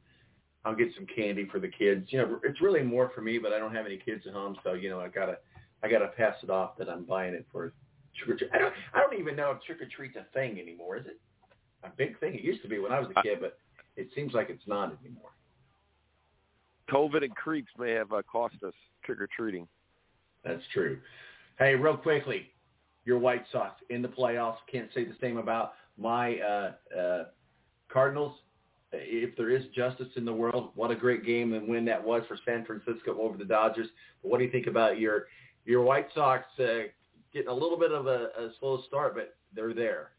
[0.64, 2.12] I'll get some candy for the kids.
[2.12, 4.56] You know, it's really more for me, but I don't have any kids at home,
[4.64, 5.40] so you know, I gotta,
[5.82, 7.74] I gotta pass it off that I'm buying it for
[8.16, 8.52] trick or treat.
[8.54, 10.98] I don't, I don't even know if trick or treat's a thing anymore.
[10.98, 11.20] Is it
[11.84, 12.36] a big thing?
[12.36, 13.58] It used to be when I was a kid, but
[13.98, 15.32] it seems like it's not anymore.
[16.92, 18.74] COVID and creeps may have uh, cost us
[19.04, 19.68] trick or treating.
[20.44, 21.00] That's true.
[21.62, 22.48] Hey, real quickly,
[23.06, 24.56] your White Sox in the playoffs.
[24.72, 27.24] Can't say the same about my uh, uh,
[27.88, 28.34] Cardinals.
[28.92, 32.24] If there is justice in the world, what a great game and win that was
[32.28, 33.86] for San Francisco over the Dodgers.
[34.24, 35.28] But what do you think about your
[35.64, 36.88] your White Sox uh,
[37.32, 40.14] getting a little bit of a, a slow start, but they're there.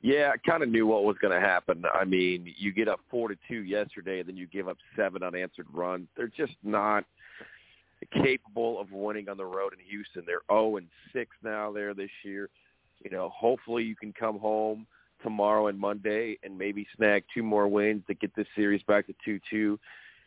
[0.00, 1.82] Yeah, I kind of knew what was going to happen.
[1.92, 5.24] I mean, you get up four to two yesterday, and then you give up seven
[5.24, 6.06] unanswered runs.
[6.16, 7.04] They're just not
[8.22, 10.24] capable of winning on the road in Houston.
[10.26, 12.48] They're zero and six now there this year.
[13.02, 14.86] You know, hopefully you can come home
[15.22, 19.14] tomorrow and Monday and maybe snag two more wins to get this series back to
[19.24, 19.78] two two.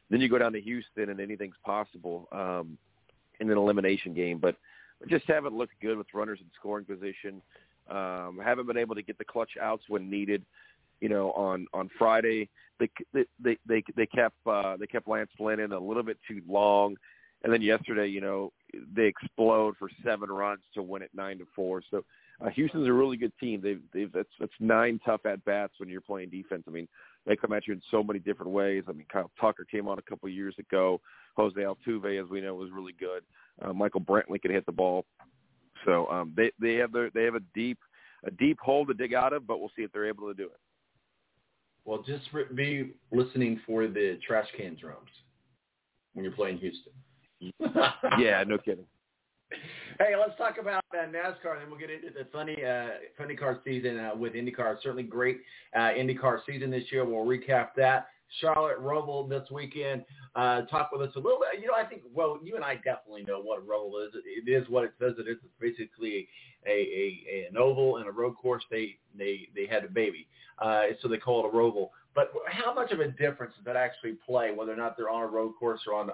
[0.09, 2.77] Then you go down to Houston and anything's possible um,
[3.39, 4.37] in an elimination game.
[4.39, 4.55] But
[5.07, 7.41] just haven't looked good with runners in scoring position.
[7.89, 10.43] Um, haven't been able to get the clutch outs when needed.
[11.01, 12.49] You know, on on Friday
[12.79, 12.89] they
[13.43, 16.97] they they they kept uh, they kept Lance Lynn a little bit too long,
[17.43, 18.51] and then yesterday, you know,
[18.93, 21.81] they explode for seven runs to win it nine to four.
[21.89, 22.03] So
[22.41, 23.61] uh, Houston's a really good team.
[23.61, 26.63] They've they've that's that's nine tough at bats when you're playing defense.
[26.67, 26.87] I mean,
[27.25, 28.83] they come at you in so many different ways.
[28.87, 30.99] I mean, Kyle Tucker came on a couple of years ago.
[31.35, 33.23] Jose Altuve, as we know, was really good.
[33.61, 35.05] Uh, Michael Brantley could hit the ball.
[35.85, 37.77] So um, they they have their they have a deep
[38.23, 40.45] a deep hole to dig out of, but we'll see if they're able to do
[40.45, 40.59] it.
[41.85, 42.25] Well, just
[42.55, 45.09] be listening for the trash can drums
[46.13, 46.91] when you're playing Houston.
[48.19, 48.85] Yeah, no kidding.
[49.99, 53.35] Hey, let's talk about uh, NASCAR, and then we'll get into the funny, uh, funny
[53.35, 54.75] car season uh, with IndyCar.
[54.83, 55.39] Certainly great
[55.75, 57.03] uh, IndyCar season this year.
[57.03, 58.09] We'll recap that.
[58.41, 60.03] Charlotte Roval this weekend.
[60.35, 61.59] Uh, talk with us a little bit.
[61.61, 64.13] You know, I think, well, you and I definitely know what Roval is.
[64.23, 65.37] It is what it says it is.
[65.43, 66.27] It's basically
[66.67, 68.63] a, a, a an oval and a road course.
[68.69, 70.27] They they they had a baby,
[70.59, 71.89] uh, so they call it a Roval.
[72.13, 75.23] But how much of a difference does that actually play, whether or not they're on
[75.23, 76.07] a road course or on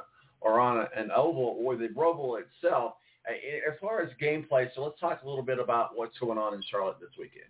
[0.43, 2.93] or on an oval or the Roval itself?
[3.25, 6.61] As far as gameplay, so let's talk a little bit about what's going on in
[6.69, 7.49] Charlotte this weekend.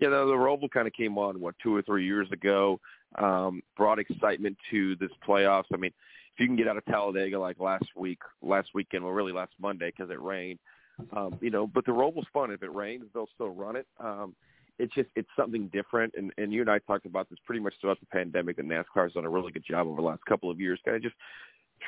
[0.00, 2.80] Yeah, the, the Roval kind of came on what two or three years ago,
[3.16, 5.64] um, brought excitement to this playoffs.
[5.74, 5.92] I mean,
[6.34, 9.52] if you can get out of Talladega like last week, last weekend, well, really last
[9.60, 10.60] Monday because it rained,
[11.14, 11.66] um, you know.
[11.66, 12.50] But the Roval's fun.
[12.50, 13.86] If it rains, they'll still run it.
[13.98, 14.34] Um,
[14.78, 17.74] it's just it's something different, and and you and I talked about this pretty much
[17.80, 18.58] throughout the pandemic.
[18.58, 21.02] And NASCAR's done a really good job over the last couple of years, kind of
[21.02, 21.16] just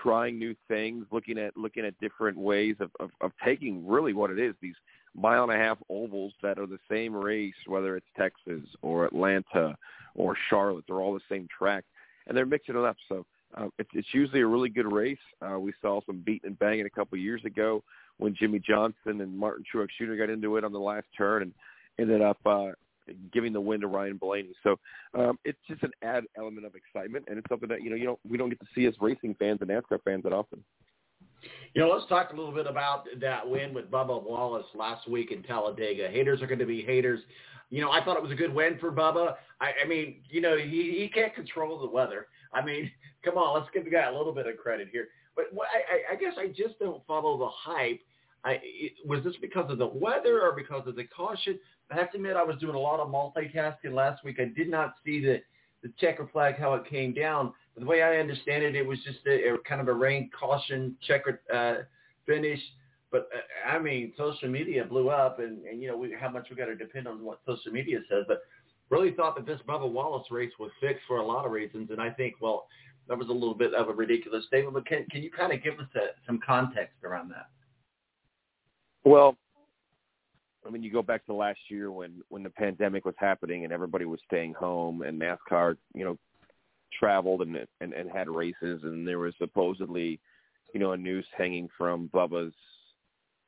[0.02, 4.30] trying new things, looking at looking at different ways of, of, of taking really what
[4.30, 4.74] it is these
[5.14, 9.76] mile and a half ovals that are the same race, whether it's Texas or Atlanta
[10.14, 11.84] or Charlotte, they're all the same track,
[12.26, 12.96] and they're mixing it up.
[13.08, 13.26] So
[13.56, 15.18] uh, it's, it's usually a really good race.
[15.42, 17.82] Uh, we saw some beating and banging a couple of years ago
[18.18, 20.14] when Jimmie Johnson and Martin Truex Jr.
[20.14, 21.52] got into it on the last turn and
[21.98, 22.70] ended up uh,
[23.32, 24.52] giving the win to Ryan Blaney.
[24.62, 24.76] So
[25.14, 28.04] um, it's just an add element of excitement, and it's something that you know you
[28.04, 30.62] don't we don't get to see as racing fans and NASCAR fans that often.
[31.74, 35.30] You know, let's talk a little bit about that win with Bubba Wallace last week
[35.32, 36.08] in Talladega.
[36.08, 37.20] Haters are going to be haters.
[37.70, 39.36] You know, I thought it was a good win for Bubba.
[39.60, 42.26] I, I mean, you know, he, he can't control the weather.
[42.52, 42.90] I mean,
[43.24, 45.08] come on, let's give the guy a little bit of credit here.
[45.36, 48.00] But what, I, I guess I just don't follow the hype.
[48.44, 48.60] I,
[49.04, 51.58] was this because of the weather or because of the caution?
[51.90, 54.38] I have to admit, I was doing a lot of multitasking last week.
[54.40, 55.40] I did not see the
[55.82, 57.52] the checker flag how it came down.
[57.74, 60.30] But the way I understand it, it was just a, a kind of a rain
[60.38, 61.84] caution checker uh,
[62.26, 62.60] finish.
[63.10, 66.48] But uh, I mean, social media blew up, and, and you know we, how much
[66.50, 68.24] we got to depend on what social media says.
[68.28, 68.42] But
[68.90, 72.00] really thought that this Bubba Wallace race was fixed for a lot of reasons, and
[72.00, 72.66] I think well
[73.08, 74.74] that was a little bit of a ridiculous statement.
[74.74, 77.48] But can can you kind of give us a, some context around that?
[79.04, 79.36] Well,
[80.66, 83.72] I mean, you go back to last year when when the pandemic was happening and
[83.72, 86.18] everybody was staying home, and NASCAR, you know,
[86.98, 90.20] traveled and and, and had races, and there was supposedly,
[90.74, 92.54] you know, a noose hanging from Bubba's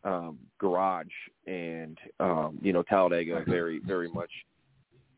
[0.04, 1.06] um, garage,
[1.46, 4.30] and um, you know, Talladega, very very much,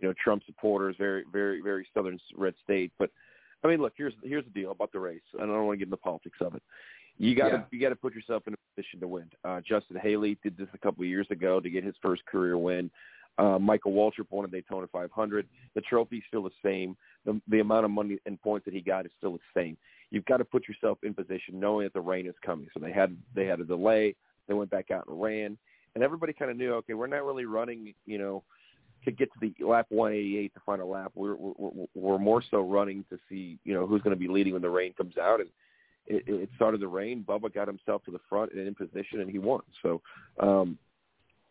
[0.01, 2.92] you know, Trump supporters, very very very southern red state.
[2.99, 3.11] But
[3.62, 5.22] I mean, look, here's here's the deal about the race.
[5.36, 6.62] I don't want to get into the politics of it.
[7.19, 7.62] You got to yeah.
[7.71, 9.31] you got to put yourself in a position to win.
[9.45, 12.59] Uh, Justin Haley did this a couple of years ago to get his first career
[12.59, 12.91] win.
[13.39, 15.49] Uh, Michael Waltrip won a Daytona 500.
[15.75, 16.97] The trophy's still the same.
[17.25, 19.77] The, the amount of money and points that he got is still the same.
[20.11, 22.69] You've got to put yourself in position knowing that the rain is coming.
[22.75, 24.15] So they had they had a delay.
[24.47, 25.59] They went back out and ran,
[25.95, 28.45] and everybody kind of knew, okay, we're not really running, you know,
[29.05, 31.12] to get to the lap 188 to final lap.
[31.15, 34.53] We're we're, we're more so running to see, you know, who's going to be leading
[34.53, 35.49] when the rain comes out and
[36.07, 37.25] it, it started to rain.
[37.27, 39.61] Bubba got himself to the front and in position, and he won.
[39.83, 40.03] So,
[40.39, 40.79] um,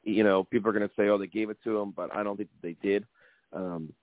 [0.03, 2.23] you know, people are going to say, "Oh, they gave it to him," but I
[2.23, 3.05] don't think they did.
[3.51, 3.93] Um,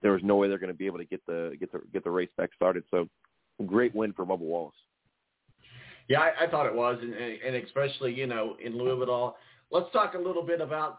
[0.00, 2.04] there was no way they're going to be able to get the get the get
[2.04, 2.84] the race back started.
[2.90, 3.08] So,
[3.66, 4.74] great win for Bubba Wallace.
[6.08, 9.08] Yeah, I, I thought it was, and, and especially you know in lieu of it
[9.08, 9.36] all,
[9.72, 10.98] Let's talk a little bit about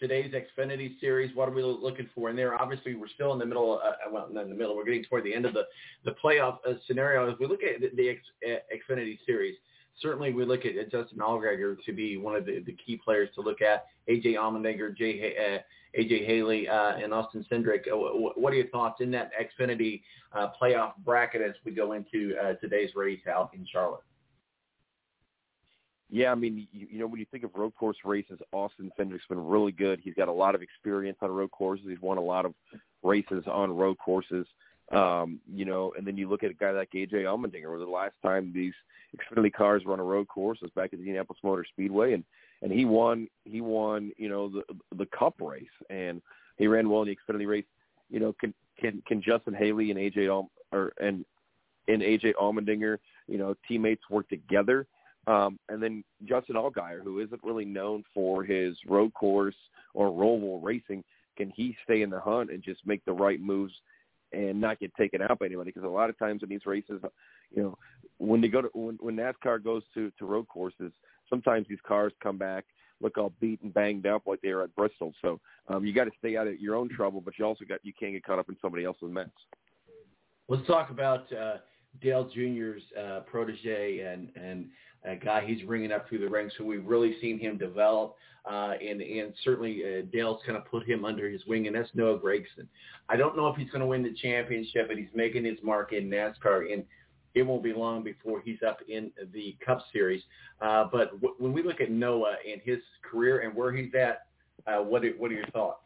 [0.00, 1.36] today's Xfinity series.
[1.36, 2.58] What are we looking for in there?
[2.58, 3.82] Obviously, we're still in the middle.
[3.84, 4.74] Uh, uh, well, not in the middle.
[4.74, 5.64] We're getting toward the end of the
[6.06, 7.28] the playoff uh, scenario.
[7.28, 9.56] If we look at the, the X, uh, Xfinity series,
[10.00, 13.42] certainly we look at Justin Allgaier to be one of the, the key players to
[13.42, 13.84] look at.
[14.08, 15.58] AJ Allmendinger, uh,
[16.00, 17.82] AJ Haley, uh, and Austin Cindric.
[17.92, 20.00] what are your thoughts in that Xfinity
[20.34, 24.00] playoff bracket as we go into today's race out in Charlotte?
[26.10, 29.26] Yeah, I mean, you, you know, when you think of road course races, Austin Cindric's
[29.28, 30.00] been really good.
[30.02, 31.86] He's got a lot of experience on road courses.
[31.88, 32.54] He's won a lot of
[33.02, 34.46] races on road courses.
[34.90, 37.84] Um, you know, and then you look at a guy like AJ Allmendinger, where the
[37.84, 38.72] last time these
[39.16, 42.24] Xfinity cars were on a road course was back at the Indianapolis Motor Speedway, and
[42.62, 44.62] and he won he won you know the
[44.96, 46.22] the Cup race, and
[46.56, 47.66] he ran well in the Xfinity race.
[48.08, 51.26] You know, can can can Justin Haley and AJ Al, or and
[51.86, 54.86] and AJ Allmendinger, you know, teammates work together?
[55.28, 59.54] Um, and then Justin Allgaier, who isn't really known for his road course
[59.94, 61.04] or roll racing,
[61.36, 63.74] can he stay in the hunt and just make the right moves
[64.32, 65.70] and not get taken out by anybody?
[65.70, 67.00] Because a lot of times in these races,
[67.54, 67.78] you know,
[68.16, 70.92] when they go to when, when NASCAR goes to to road courses,
[71.28, 72.64] sometimes these cars come back
[73.00, 75.12] look all beat and banged up like they are at Bristol.
[75.22, 77.80] So um, you got to stay out of your own trouble, but you also got
[77.82, 79.28] you can't get caught up in somebody else's mess.
[80.48, 81.58] Let's talk about uh,
[82.00, 84.66] Dale Jr.'s uh, protege and and
[85.04, 88.16] a guy he's bringing up through the ranks who we've really seen him develop.
[88.48, 91.90] Uh, and, and certainly uh, Dale's kind of put him under his wing, and that's
[91.94, 92.66] Noah Gragson.
[93.08, 95.92] I don't know if he's going to win the championship, but he's making his mark
[95.92, 96.82] in NASCAR, and
[97.34, 100.22] it won't be long before he's up in the Cup Series.
[100.62, 104.26] Uh, but w- when we look at Noah and his career and where he's at,
[104.66, 105.84] uh, what are, what are your thoughts?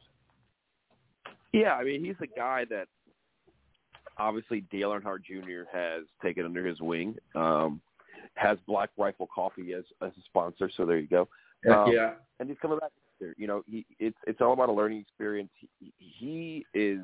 [1.52, 2.86] Yeah, I mean, he's a guy that
[4.18, 5.64] obviously Dale Earnhardt Jr.
[5.72, 7.16] has taken under his wing.
[7.34, 7.80] Um,
[8.34, 10.70] has Black Rifle Coffee as as a sponsor.
[10.76, 11.28] So there you go.
[11.70, 12.12] Um, yeah.
[12.40, 12.90] And he's coming back.
[13.36, 15.50] You know, he it's it's all about a learning experience.
[15.78, 17.00] He, he is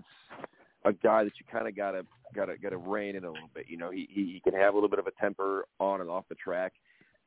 [0.84, 2.04] a guy that you kind of gotta
[2.34, 3.66] gotta gotta rein in a little bit.
[3.68, 6.24] You know, he he can have a little bit of a temper on and off
[6.28, 6.72] the track.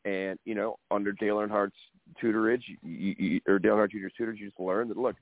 [0.04, 1.74] And you know, under Dale Earnhardt's
[2.22, 5.16] tutorage, you, you, or Dale Earnhardt Jr.'s tutorage, you just learn that look,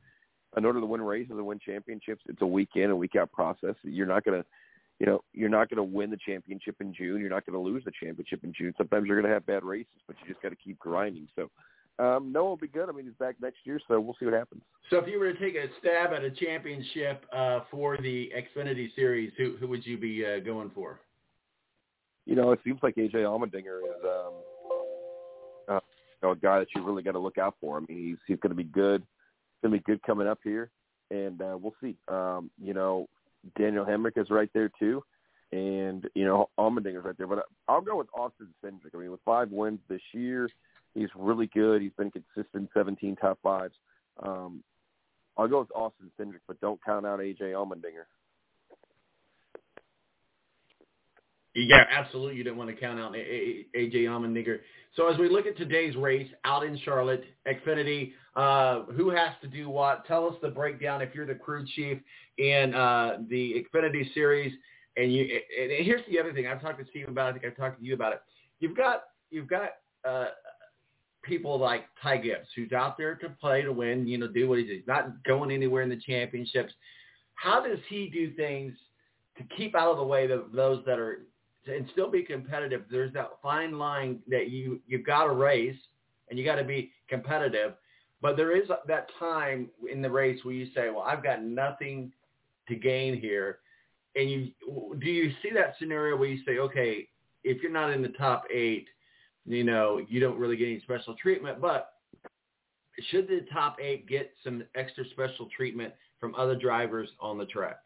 [0.58, 3.32] in order to win races and win championships, it's a week in and week out
[3.32, 3.76] process.
[3.84, 4.44] You're not gonna
[5.00, 7.22] you know, you're not going to win the championship in June.
[7.22, 8.74] You're not going to lose the championship in June.
[8.78, 11.28] Sometimes you're going to have bad races, but you just got to keep grinding.
[11.36, 11.50] So,
[12.04, 12.90] um, Noah will be good.
[12.90, 14.62] I mean, he's back next year, so we'll see what happens.
[14.90, 18.94] So, if you were to take a stab at a championship uh, for the Xfinity
[18.96, 21.00] Series, who who would you be uh, going for?
[22.26, 24.34] You know, it seems like AJ Allmendinger is um,
[25.68, 25.80] uh,
[26.22, 27.78] you know, a guy that you really got to look out for.
[27.78, 29.04] I mean, he's he's going to be good.
[29.62, 30.72] Going to be good coming up here.
[31.12, 31.96] and uh, we'll see.
[32.08, 33.08] Um, you know,
[33.58, 35.04] Daniel Hemric is right there too,
[35.52, 37.28] and you know Allmendinger's right there.
[37.28, 38.94] But I'll go with Austin Cindric.
[38.94, 40.50] I mean, with five wins this year,
[40.94, 41.82] he's really good.
[41.82, 43.74] He's been consistent, 17 top fives.
[44.22, 44.64] Um,
[45.38, 48.06] I'll go with Austin Cindric, but don't count out AJ Allmendinger.
[51.68, 52.36] Yeah, absolutely.
[52.36, 54.60] You didn't want to count out AJ Allmendinger.
[54.96, 59.48] So as we look at today's race out in Charlotte, Xfinity, uh, who has to
[59.48, 60.06] do what?
[60.06, 62.00] Tell us the breakdown if you're the crew chief
[62.38, 64.54] in uh, the Xfinity series.
[64.98, 66.48] And you, and here's the other thing.
[66.48, 67.28] I've talked to Steve about.
[67.28, 67.30] it.
[67.30, 68.22] I think I've talked to you about it.
[68.60, 69.70] You've got you've got
[70.08, 70.26] uh,
[71.24, 74.08] people like Ty Gibbs, who's out there to play to win.
[74.08, 74.76] You know, do what he does.
[74.78, 76.74] He's not going anywhere in the championships.
[77.36, 78.74] How does he do things
[79.38, 81.26] to keep out of the way of those that are
[81.68, 85.76] and still be competitive, there's that fine line that you you've got to race
[86.30, 87.74] and you got to be competitive.
[88.22, 92.12] But there is that time in the race where you say, "Well, I've got nothing
[92.68, 93.60] to gain here,"
[94.16, 94.52] and you
[95.00, 97.08] do you see that scenario where you say, "Okay,
[97.44, 98.88] if you're not in the top eight,
[99.46, 101.94] you know, you don't really get any special treatment, but
[103.10, 107.80] should the top eight get some extra special treatment from other drivers on the track?"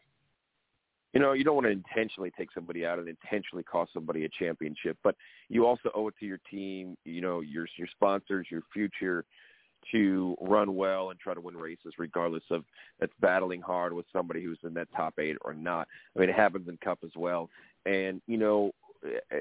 [1.14, 4.28] You know, you don't want to intentionally take somebody out and intentionally cost somebody a
[4.28, 5.14] championship, but
[5.48, 9.24] you also owe it to your team, you know, your your sponsors, your future
[9.92, 12.64] to run well and try to win races regardless of
[13.00, 15.86] that's battling hard with somebody who's in that top eight or not.
[16.16, 17.50] I mean, it happens in Cup as well.
[17.86, 18.72] And, you know,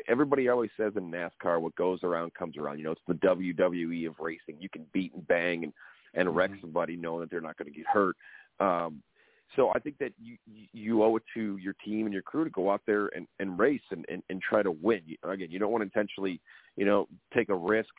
[0.07, 2.77] everybody always says in NASCAR, what goes around comes around.
[2.79, 4.57] You know, it's the WWE of racing.
[4.59, 5.73] You can beat and bang and,
[6.13, 8.15] and wreck somebody knowing that they're not going to get hurt.
[8.59, 9.01] Um,
[9.55, 10.37] so I think that you
[10.73, 13.57] you owe it to your team and your crew to go out there and, and
[13.57, 15.01] race and, and, and try to win.
[15.23, 16.41] Again, you don't want to intentionally,
[16.75, 17.93] you know, take a risk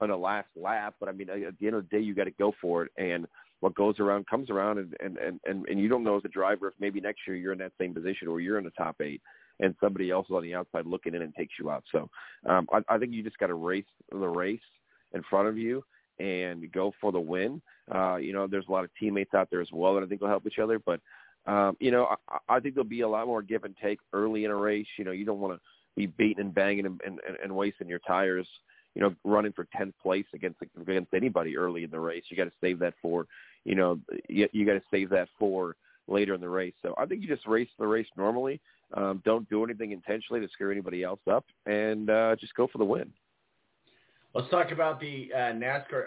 [0.00, 2.24] on a last lap, but I mean, at the end of the day, you got
[2.24, 2.92] to go for it.
[2.96, 3.26] And
[3.60, 6.28] what goes around comes around, and and and and, and you don't know as a
[6.28, 9.00] driver if maybe next year you're in that same position or you're in the top
[9.00, 9.20] eight,
[9.60, 11.84] and somebody else is on the outside looking in and takes you out.
[11.90, 12.08] So
[12.48, 14.60] um, I, I think you just got to race the race
[15.12, 15.82] in front of you
[16.20, 17.60] and go for the win.
[17.92, 20.20] Uh, you know, there's a lot of teammates out there as well that I think
[20.20, 20.78] will help each other.
[20.78, 21.00] But
[21.46, 24.44] um, you know, I, I think there'll be a lot more give and take early
[24.44, 24.86] in a race.
[24.98, 25.60] You know, you don't want to
[25.96, 28.46] be beating and banging and, and, and wasting your tires.
[28.94, 32.24] You know, running for 10th place against against anybody early in the race.
[32.28, 33.26] You got to save that for,
[33.64, 35.76] you know, you, you got to save that for
[36.08, 36.74] later in the race.
[36.82, 38.60] So I think you just race the race normally.
[38.94, 42.78] Um, don't do anything intentionally to scare anybody else up, and uh, just go for
[42.78, 43.12] the win.
[44.34, 46.04] Let's talk about the uh, NASCAR.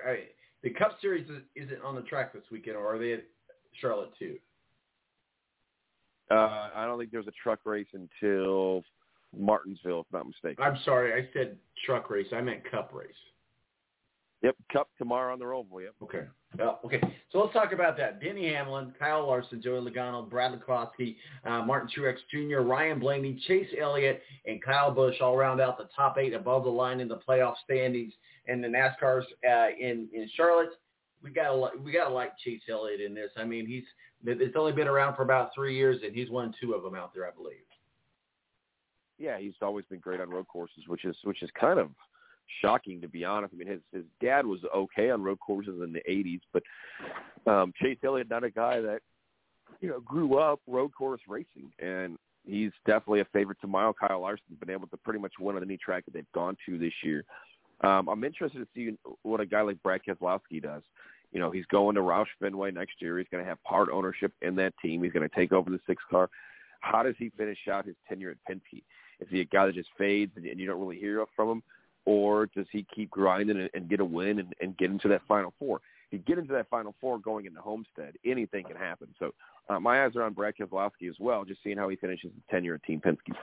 [0.63, 3.23] The Cup Series isn't on the track this weekend, or are they at
[3.79, 4.37] Charlotte too?
[6.29, 8.83] Uh, I don't think there's a truck race until
[9.37, 10.63] Martinsville, if I'm not mistaken.
[10.63, 12.27] I'm sorry, I said truck race.
[12.31, 13.09] I meant Cup race.
[14.41, 15.83] Yep, Cup tomorrow on the Roval.
[15.83, 15.93] Yep.
[16.03, 16.23] Okay.
[16.57, 16.99] Well, okay.
[17.31, 18.19] So let's talk about that.
[18.19, 21.15] Denny Hamlin, Kyle Larson, Joey Logano, Brad Keselowski,
[21.45, 25.89] uh, Martin Truex Jr., Ryan Blaney, Chase Elliott, and Kyle Busch all round out the
[25.95, 28.13] top eight above the line in the playoff standings.
[28.47, 30.71] And the NASCAR's uh, in in Charlotte,
[31.23, 33.29] we gotta we gotta like Chase Elliott in this.
[33.37, 33.83] I mean, he's
[34.25, 37.13] it's only been around for about three years, and he's won two of them out
[37.13, 37.57] there, I believe.
[39.19, 41.89] Yeah, he's always been great on road courses, which is which is kind of
[42.61, 43.53] shocking to be honest.
[43.53, 46.63] I mean, his his dad was okay on road courses in the '80s, but
[47.51, 49.01] um, Chase Elliott not a guy that
[49.79, 53.93] you know grew up road course racing, and he's definitely a favorite to mile.
[53.93, 56.77] Kyle Larson's been able to pretty much win on any track that they've gone to
[56.77, 57.23] this year.
[57.81, 60.83] Um, I'm interested to see what a guy like Brad Keselowski does.
[61.31, 63.17] You know, he's going to Roush Fenway next year.
[63.17, 65.01] He's going to have part ownership in that team.
[65.01, 66.29] He's going to take over the six car.
[66.81, 68.83] How does he finish out his tenure at Penske?
[69.19, 71.63] Is he a guy that just fades and, and you don't really hear from him?
[72.05, 75.21] Or does he keep grinding and, and get a win and, and get into that
[75.27, 75.81] final four?
[76.07, 79.07] If you get into that final four going into Homestead, anything can happen.
[79.17, 79.33] So
[79.69, 82.43] uh, my eyes are on Brad Keselowski as well, just seeing how he finishes his
[82.49, 83.33] tenure at Team Penske.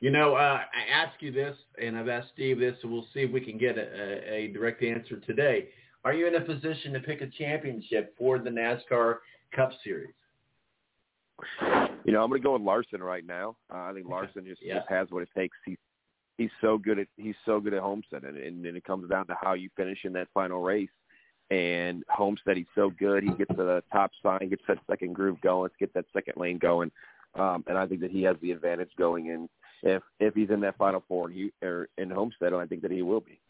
[0.00, 3.20] You know, uh, I asked you this, and I've asked Steve this, so we'll see
[3.20, 5.68] if we can get a, a direct answer today.
[6.04, 9.18] Are you in a position to pick a championship for the NASCAR
[9.54, 10.14] Cup Series?
[12.04, 13.56] You know, I'm going to go with Larson right now.
[13.72, 14.78] Uh, I think Larson just, yeah.
[14.78, 15.56] just has what it takes.
[15.64, 15.76] He's
[16.42, 19.26] he's so good at he's so good at Homestead, and, and, and it comes down
[19.28, 20.90] to how you finish in that final race.
[21.50, 23.22] And Homestead, he's so good.
[23.22, 26.58] He gets to the top sign, gets that second groove going, gets that second lane
[26.58, 26.90] going,
[27.34, 29.48] um, and I think that he has the advantage going in
[29.82, 32.82] if if he's in that final four and he or in Homestead, and I think
[32.82, 33.40] that he will be.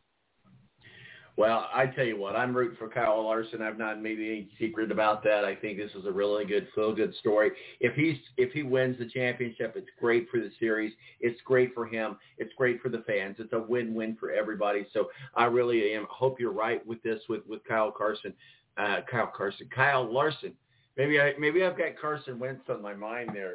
[1.36, 3.62] Well, I tell you what, I'm rooting for Kyle Larson.
[3.62, 5.46] I've not made any secret about that.
[5.46, 7.52] I think this is a really good, feel good story.
[7.80, 10.92] If he's if he wins the championship, it's great for the series.
[11.20, 12.18] It's great for him.
[12.36, 13.36] It's great for the fans.
[13.38, 14.86] It's a win-win for everybody.
[14.92, 16.06] So I really am.
[16.10, 18.34] Hope you're right with this with with Kyle Carson,
[18.76, 20.52] uh, Kyle Carson, Kyle Larson.
[20.98, 23.54] Maybe I maybe I've got Carson Wentz on my mind there,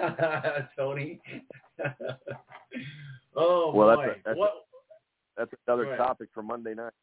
[0.00, 1.20] uh, Tony.
[3.36, 4.52] oh well, boy, that's, a, that's, what?
[5.36, 6.94] that's another topic for Monday night.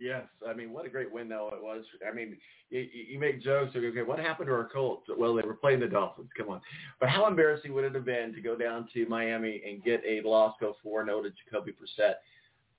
[0.00, 1.84] Yes, I mean, what a great win though it was.
[2.08, 2.36] I mean,
[2.70, 3.74] you, you make jokes.
[3.74, 5.08] Okay, what happened to our Colts?
[5.16, 6.30] Well, they were playing the Dolphins.
[6.36, 6.60] Come on,
[7.00, 10.20] but how embarrassing would it have been to go down to Miami and get a
[10.26, 12.14] loss, go four no to Jacoby Brissett?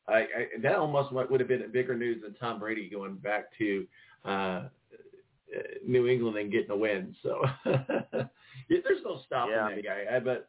[0.07, 3.45] I, I that almost would would have been bigger news than Tom Brady going back
[3.57, 3.85] to
[4.23, 4.67] uh, uh,
[5.85, 7.15] New England and getting a win.
[7.21, 8.23] So yeah,
[8.69, 10.15] there's no stopping Yeah, that guy.
[10.15, 10.47] I, but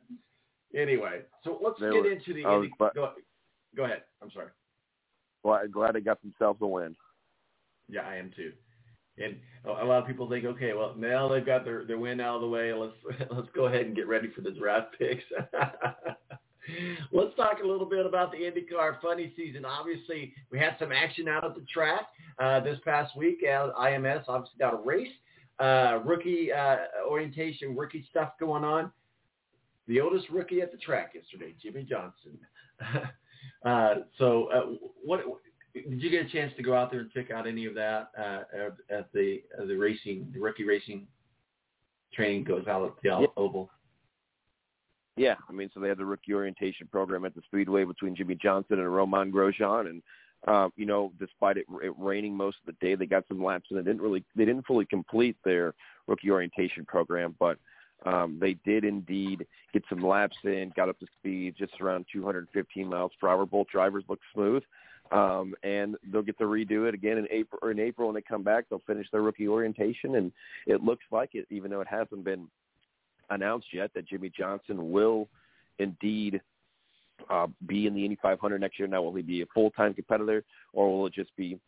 [0.74, 2.44] anyway, so let's get into the.
[2.44, 3.12] Was Indy- glad- go,
[3.76, 4.02] go ahead.
[4.22, 4.50] I'm sorry.
[5.44, 6.94] I'm glad they got themselves a win.
[7.88, 8.52] Yeah, I am too.
[9.18, 12.36] And a lot of people think, okay, well now they've got their, their win out
[12.36, 12.72] of the way.
[12.72, 12.94] Let's
[13.30, 15.24] let's go ahead and get ready for the draft picks.
[17.12, 19.64] let's talk a little bit about the IndyCar funny season.
[19.64, 22.06] Obviously, we had some action out at the track
[22.38, 23.40] uh, this past week.
[23.44, 25.12] Uh, IMS obviously got a race,
[25.58, 26.76] uh, rookie uh,
[27.08, 28.90] orientation, rookie stuff going on.
[29.86, 32.38] The oldest rookie at the track yesterday, Jimmie Johnson.
[33.64, 35.24] uh, so, uh, what
[35.74, 38.10] did you get a chance to go out there and check out any of that
[38.18, 41.06] uh, at, at the uh, the racing, the rookie racing
[42.12, 43.26] training goes out at the Yeah.
[43.36, 43.70] oval?
[45.16, 48.36] Yeah, I mean, so they had the rookie orientation program at the Speedway between Jimmie
[48.36, 50.02] Johnson and Romain Grosjean, and
[50.48, 53.66] um, you know, despite it, it raining most of the day, they got some laps,
[53.70, 55.74] and they didn't really they didn't fully complete their
[56.06, 57.58] rookie orientation program, but
[58.06, 62.88] um, they did indeed get some laps in, got up to speed, just around 215
[62.88, 63.44] miles per hour.
[63.46, 64.62] Both drivers look smooth,
[65.12, 67.58] um, and they'll get to redo it again in April.
[67.62, 70.32] Or in April, when they come back, they'll finish their rookie orientation, and
[70.66, 72.48] it looks like it, even though it hasn't been
[73.28, 75.28] announced yet, that Jimmie Johnson will
[75.78, 76.40] indeed
[77.28, 78.88] uh, be in the Indy 500 next year.
[78.88, 80.42] Now, will he be a full-time competitor,
[80.72, 81.58] or will it just be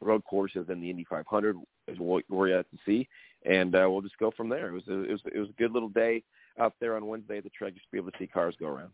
[0.00, 1.56] road courses in the Indy 500?
[1.88, 3.08] Is what we're yet to see,
[3.44, 4.68] and uh, we'll just go from there.
[4.68, 6.22] It was a, it was it was a good little day
[6.58, 8.66] out there on Wednesday at the track, just to be able to see cars go
[8.66, 8.90] around.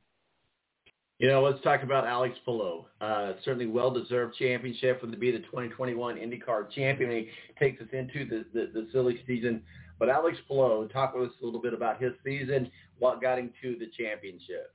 [1.18, 2.84] You know, let's talk about Alex Palou.
[3.00, 7.11] Uh, certainly well-deserved championship for to be the 2021 IndyCar champion.
[7.11, 9.62] He takes us into the, the, the silly season.
[9.98, 13.50] But Alex Palou, talk with us a little bit about his season, what got him
[13.62, 14.74] to the championship.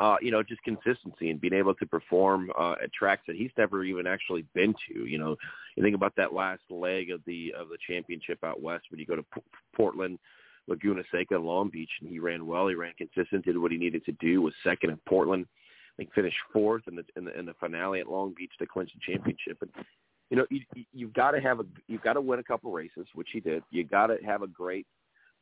[0.00, 3.50] Uh, you know, just consistency and being able to perform uh, at tracks that he's
[3.58, 5.06] never even actually been to.
[5.06, 5.36] You know,
[5.76, 9.06] you think about that last leg of the of the championship out west when you
[9.06, 9.42] go to P-
[9.74, 10.18] Portland,
[10.68, 12.68] Laguna Seca, Long Beach, and he ran well.
[12.68, 14.42] He ran consistent, did what he needed to do.
[14.42, 15.46] Was second in Portland.
[15.94, 18.66] I think finished fourth in the in the, in the finale at Long Beach to
[18.66, 19.58] clinch the championship.
[19.62, 19.70] And
[20.30, 23.06] you know, you- you've got to have a you've got to win a couple races,
[23.14, 23.64] which he did.
[23.70, 24.86] You got to have a great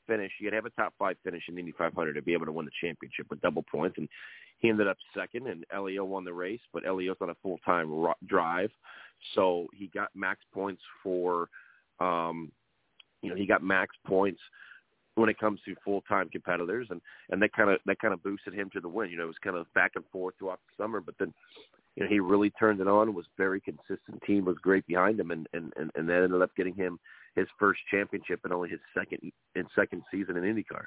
[0.06, 0.32] finish.
[0.38, 2.46] You got to have a top five finish in the Indy 500 to be able
[2.46, 3.98] to win the championship with double points.
[3.98, 4.08] And
[4.58, 6.60] he ended up second, and Elio won the race.
[6.72, 8.70] But Elio's on a full time ro- drive,
[9.34, 11.48] so he got max points for,
[12.00, 12.50] um,
[13.22, 14.40] you know, he got max points
[15.16, 17.00] when it comes to full time competitors, and
[17.30, 19.10] and that kind of that kind of boosted him to the win.
[19.10, 21.34] You know, it was kind of back and forth throughout the summer, but then.
[21.98, 23.14] You know, he really turned it on.
[23.14, 24.22] Was very consistent.
[24.26, 26.98] Team was great behind him, and and and, and that ended up getting him
[27.36, 30.84] his first championship and only his second in second season in IndyCar.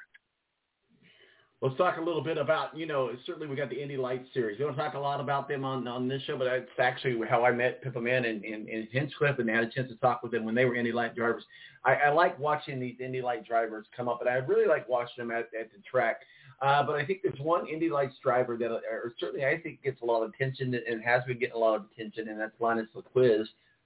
[1.62, 4.58] Let's talk a little bit about, you know, certainly we got the Indy Lights series.
[4.58, 7.44] We don't talk a lot about them on, on this show, but it's actually how
[7.44, 10.32] I met Pippa Mann and, and, and Hinchcliffe and had a chance to talk with
[10.32, 11.44] them when they were Indy Light drivers.
[11.84, 15.16] I, I like watching these Indy Light drivers come up, and I really like watching
[15.18, 16.20] them at, at the track.
[16.62, 20.00] Uh, but I think there's one Indy Lights driver that, or certainly I think gets
[20.00, 22.88] a lot of attention and has been getting a lot of attention, and that's Linus
[22.96, 23.44] LaQuiz.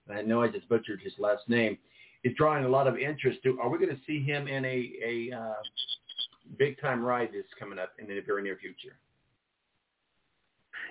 [0.09, 1.77] I know I just butchered his last name.
[2.23, 3.41] He's drawing a lot of interest.
[3.61, 5.55] Are we going to see him in a, a uh,
[6.59, 8.97] big time ride that's coming up in the very near future?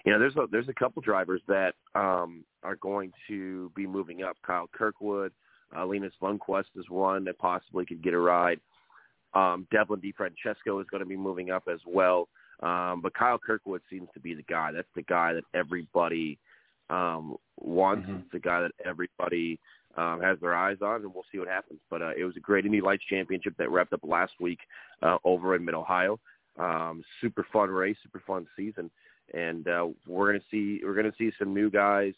[0.06, 4.24] You know, there's a there's a couple drivers that um, are going to be moving
[4.24, 4.36] up.
[4.46, 5.32] Kyle Kirkwood,
[5.76, 8.60] uh, Linus Lundqvist is one that possibly could get a ride.
[9.34, 12.28] Um, Devlin DeFrancesco is going to be moving up as well.
[12.62, 14.72] Um, but Kyle Kirkwood seems to be the guy.
[14.72, 16.38] That's the guy that everybody
[16.90, 18.08] um, wants.
[18.08, 18.20] Mm-hmm.
[18.20, 19.60] It's the guy that everybody
[19.98, 21.80] um, has their eyes on, and we'll see what happens.
[21.90, 24.60] But uh, it was a great Indy Lights Championship that wrapped up last week
[25.02, 26.20] uh, over in Mid Ohio.
[26.58, 28.92] Um, super fun race, super fun season,
[29.34, 32.14] and uh, we're to see we're to see some new guys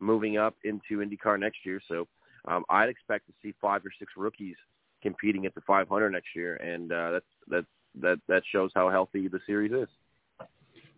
[0.00, 1.80] moving up into IndyCar next year.
[1.88, 2.06] So
[2.46, 4.56] um, I'd expect to see five or six rookies
[5.02, 7.64] competing at the 500 next year, and uh, that's that
[8.00, 9.88] that that shows how healthy the series is.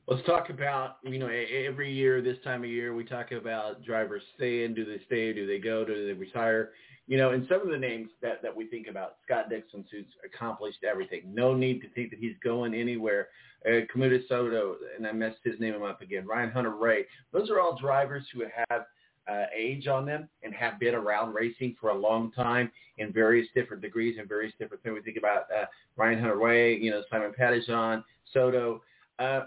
[0.07, 4.23] Let's talk about, you know, every year, this time of year, we talk about drivers
[4.37, 4.75] staying.
[4.75, 5.33] Do they stay?
[5.33, 5.83] Do they go?
[5.83, 6.73] Do they retire?
[7.07, 10.05] You know, and some of the names that, that we think about, Scott Dixon, who's
[10.23, 11.23] accomplished everything.
[11.33, 13.29] No need to think that he's going anywhere.
[13.65, 16.27] Uh, Kamuta Soto, and I messed his name up again.
[16.27, 17.05] Ryan Hunter-Reay.
[17.33, 18.85] Those are all drivers who have
[19.27, 23.49] uh, age on them and have been around racing for a long time in various
[23.55, 24.97] different degrees and various different things.
[24.97, 25.65] We think about uh,
[25.97, 28.83] Ryan Hunter-Reay, you know, Simon Pettijohn, Soto.
[29.19, 29.45] Uh,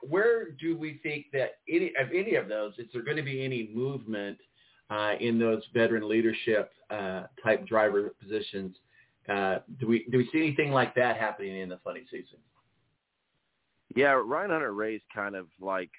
[0.00, 3.44] where do we think that any of any of those, is there going to be
[3.44, 4.38] any movement
[4.90, 8.76] uh, in those veteran leadership uh, type driver positions?
[9.28, 12.38] Uh, do we do we see anything like that happening in the funny season?
[13.94, 15.90] Yeah, Ryan Hunter-Reay is kind of like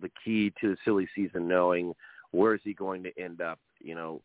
[0.00, 1.94] the key to the silly season, knowing
[2.30, 3.58] where is he going to end up.
[3.80, 4.22] You know,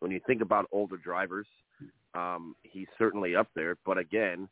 [0.00, 1.46] when you think about older drivers,
[2.14, 3.76] um, he's certainly up there.
[3.86, 4.48] But again,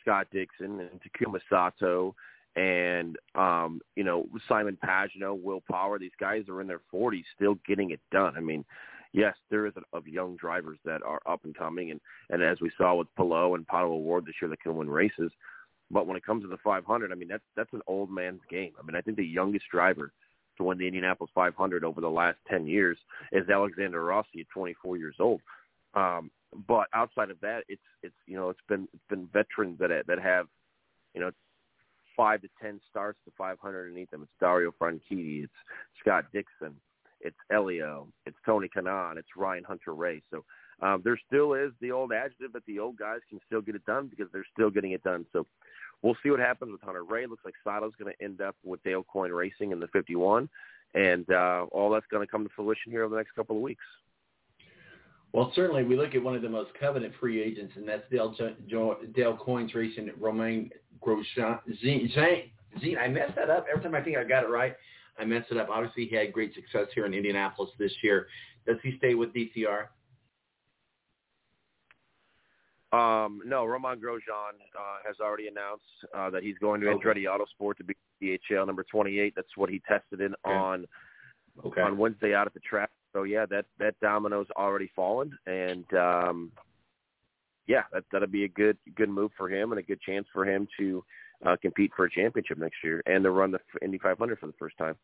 [0.00, 2.14] Scott Dixon and Takuma Sato
[2.56, 5.98] and um, you know Simon Pagenaud, Will Power.
[5.98, 8.34] These guys are in their 40s, still getting it done.
[8.36, 8.64] I mean,
[9.12, 12.00] yes, there is a, of young drivers that are up and coming, and
[12.30, 15.32] and as we saw with Palou and Pato O'Ward this year, that can win races.
[15.90, 18.72] But when it comes to the 500, I mean that's that's an old man's game.
[18.78, 20.12] I mean, I think the youngest driver
[20.58, 22.98] to win the Indianapolis 500 over the last 10 years
[23.32, 25.40] is Alexander Rossi at 24 years old.
[25.94, 26.30] Um,
[26.68, 30.18] but outside of that, it's it's you know it's been it's been veterans that that
[30.18, 30.46] have
[31.14, 31.30] you know
[32.16, 34.22] five to ten starts to 500 underneath them.
[34.22, 35.52] It's Dario Franchitti, it's
[36.00, 36.76] Scott Dixon,
[37.20, 38.08] it's Elio.
[38.26, 40.22] it's Tony Kanaan, it's Ryan Hunter-Reay.
[40.30, 40.44] So
[40.80, 43.84] um, there still is the old adjective that the old guys can still get it
[43.86, 45.26] done because they're still getting it done.
[45.32, 45.46] So
[46.02, 47.28] we'll see what happens with Hunter-Reay.
[47.28, 50.48] Looks like Sato's going to end up with Dale Coyne Racing in the 51,
[50.94, 53.62] and uh, all that's going to come to fruition here over the next couple of
[53.62, 53.84] weeks.
[55.32, 58.34] Well, certainly we look at one of the most coveted free agents, and that's Dale,
[58.68, 60.70] jo- Dale Coyne's racing Romain
[61.04, 61.58] Grosjean.
[61.82, 63.66] Zine, I messed that up.
[63.70, 64.74] Every time I think I got it right,
[65.18, 65.68] I mess it up.
[65.70, 68.26] Obviously, he had great success here in Indianapolis this year.
[68.66, 69.86] Does he stay with DCR?
[72.92, 75.82] Um, no, Romain Grosjean uh, has already announced
[76.14, 77.08] uh, that he's going to okay.
[77.08, 79.32] Andretti Autosport to be DHL number 28.
[79.34, 80.54] That's what he tested in okay.
[80.54, 80.86] on
[81.64, 81.80] okay.
[81.80, 82.90] on Wednesday out at the track.
[83.12, 86.52] So yeah, that that domino's already fallen, and um,
[87.66, 90.44] yeah, that that'll be a good good move for him and a good chance for
[90.46, 91.04] him to
[91.44, 94.52] uh, compete for a championship next year and to run the Indy 500 for the
[94.58, 94.96] first time.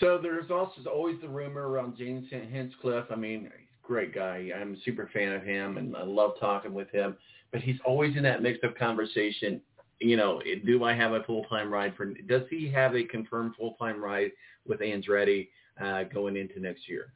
[0.00, 3.06] So there's also always the rumor around James Hinchcliffe.
[3.10, 3.50] I mean,
[3.82, 4.50] great guy.
[4.58, 7.16] I'm a super fan of him, and I love talking with him.
[7.52, 9.60] But he's always in that mixed up conversation.
[10.00, 12.06] You know, do I have a full time ride for?
[12.06, 14.30] Does he have a confirmed full time ride
[14.66, 15.48] with Andretti
[15.80, 17.12] uh, going into next year?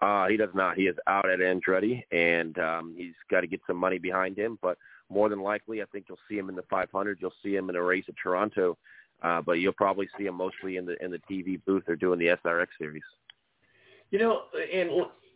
[0.00, 0.76] Uh, he does not.
[0.76, 4.58] He is out at Andretti, and um, he's got to get some money behind him.
[4.62, 4.78] But
[5.10, 7.18] more than likely, I think you'll see him in the 500.
[7.20, 8.78] You'll see him in a race at Toronto,
[9.22, 12.18] uh, but you'll probably see him mostly in the in the TV booth or doing
[12.18, 13.02] the SRX series.
[14.10, 14.90] You know, and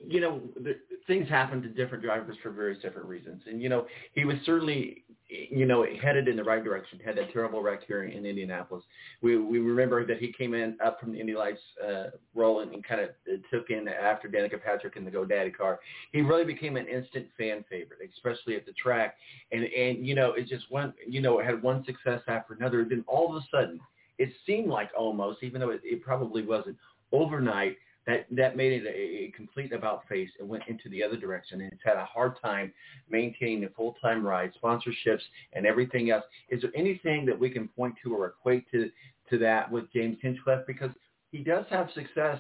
[0.09, 0.77] you know, the,
[1.07, 3.43] things happen to different drivers for various different reasons.
[3.47, 7.01] And you know, he was certainly, you know, headed in the right direction.
[7.05, 8.85] Had that terrible wreck here in Indianapolis.
[9.23, 12.73] We we remember that he came in up from the Indy Lights uh, role and,
[12.73, 13.11] and kind of
[13.51, 15.81] took in after Danica Patrick in the GoDaddy car.
[16.13, 19.17] He really became an instant fan favorite, especially at the track.
[19.53, 22.87] And and you know, it just went, you know, it had one success after another.
[22.89, 23.81] Then all of a sudden,
[24.19, 26.77] it seemed like almost, even though it, it probably wasn't,
[27.13, 27.77] overnight
[28.07, 31.61] that that made it a, a complete about face and went into the other direction
[31.61, 32.73] and it's had a hard time
[33.09, 36.25] maintaining a full time ride, sponsorships and everything else.
[36.49, 38.91] Is there anything that we can point to or equate to
[39.31, 40.91] to that with James Hinchcliffe because
[41.33, 42.39] he does have success,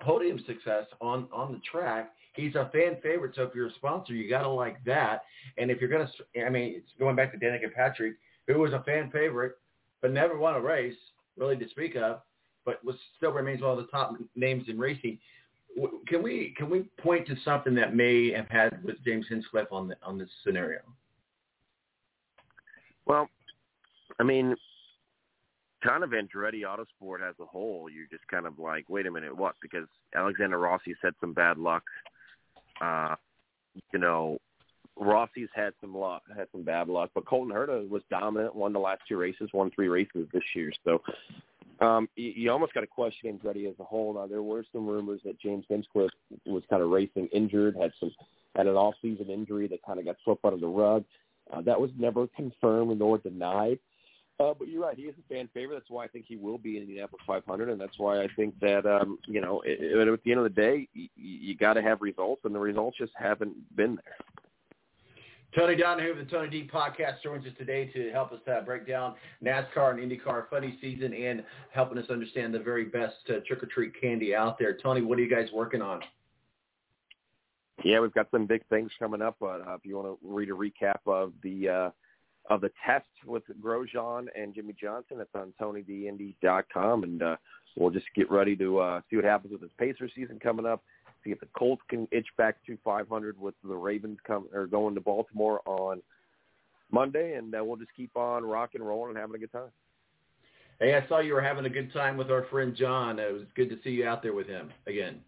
[0.00, 2.12] podium success on on the track.
[2.34, 5.22] He's a fan favorite, so if you're a sponsor, you gotta like that.
[5.58, 6.10] And if you're gonna,
[6.46, 8.14] I mean, it's going back to Danica Patrick,
[8.46, 9.56] who was a fan favorite
[10.02, 10.96] but never won a race
[11.36, 12.20] really to speak of
[12.64, 15.18] but was still remains one of the top names in racing.
[16.06, 19.88] Can we can we point to something that may have had with James Hinchcliffe on
[19.88, 20.80] the, on this scenario?
[23.06, 23.28] Well,
[24.20, 24.54] I mean,
[25.82, 29.36] kind of Andretti Autosport as a whole, you're just kind of like, wait a minute,
[29.36, 29.54] what?
[29.60, 31.82] Because Alexander Rossi had some bad luck.
[32.80, 33.16] Uh,
[33.92, 34.38] you know,
[34.96, 38.78] Rossi's had some luck, had some bad luck, but Colton Herta was dominant, won the
[38.78, 40.72] last two races, won three races this year.
[40.84, 41.02] So
[41.82, 44.14] um, you, you almost got to question Andretti as a whole.
[44.14, 46.12] Now there were some rumors that James Hinchcliffe
[46.46, 48.12] was kind of racing injured, had some
[48.54, 51.04] had an off-season injury that kind of got swept under the rug.
[51.52, 53.78] Uh, that was never confirmed nor denied.
[54.38, 55.76] Uh, but you're right, he is a fan favorite.
[55.76, 58.28] That's why I think he will be in the Indianapolis 500, and that's why I
[58.34, 61.56] think that um, you know, it, it, at the end of the day, you, you
[61.56, 64.16] got to have results, and the results just haven't been there.
[65.54, 68.86] Tony Donahue of the Tony D podcast joins us today to help us uh, break
[68.86, 73.62] down NASCAR and IndyCar funny season and helping us understand the very best uh, trick
[73.62, 74.78] or treat candy out there.
[74.82, 76.00] Tony, what are you guys working on?
[77.84, 79.36] Yeah, we've got some big things coming up.
[79.40, 81.90] But uh, if you want to read a recap of the uh,
[82.48, 87.36] of the test with Grosjean and Jimmie Johnson, it's on TonyDindy.com, and uh,
[87.76, 90.82] we'll just get ready to uh, see what happens with this Pacer season coming up.
[91.24, 94.94] See if the Colts can itch back to 500 with the Ravens come or going
[94.94, 96.02] to Baltimore on
[96.90, 99.70] Monday, and uh, we'll just keep on rocking and rolling and having a good time.
[100.78, 103.18] Hey, I saw you were having a good time with our friend John.
[103.18, 105.20] It was good to see you out there with him again.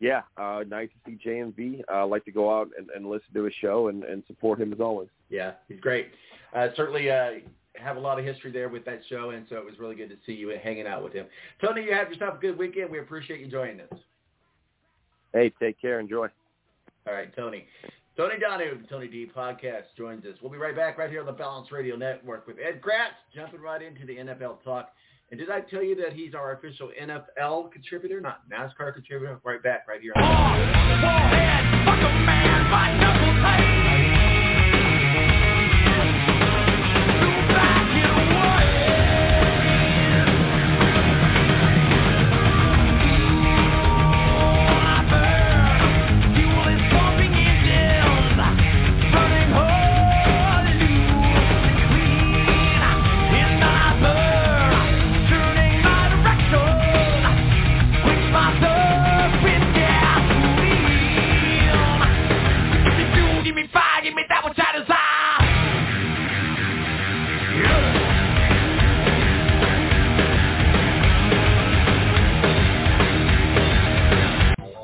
[0.00, 1.82] Yeah, uh, nice to see JMV.
[1.88, 4.60] I uh, like to go out and, and listen to his show and, and support
[4.60, 5.08] him as always.
[5.30, 6.08] Yeah, he's great.
[6.54, 7.30] Uh, certainly uh,
[7.74, 10.08] have a lot of history there with that show, and so it was really good
[10.08, 11.26] to see you hanging out with him.
[11.60, 12.90] Tony, you have yourself a good weekend.
[12.90, 13.98] We appreciate you joining us.
[15.32, 16.00] Hey, take care.
[16.00, 16.28] Enjoy.
[17.06, 17.66] All right, Tony.
[18.16, 20.36] Tony Donahue, the Tony D Podcast, joins us.
[20.42, 23.60] We'll be right back right here on the Balance Radio Network with Ed Kracz, jumping
[23.60, 24.90] right into the NFL talk.
[25.30, 29.40] And did I tell you that he's our official NFL contributor, not NASCAR contributor?
[29.44, 30.12] Right back, right here.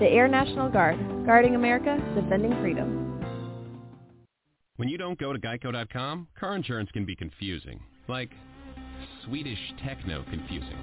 [0.00, 3.04] The Air National Guard, guarding America, defending freedom.
[4.76, 7.80] When you don't go to geico.com, car insurance can be confusing.
[8.08, 8.30] Like
[9.24, 10.76] Swedish techno confusing.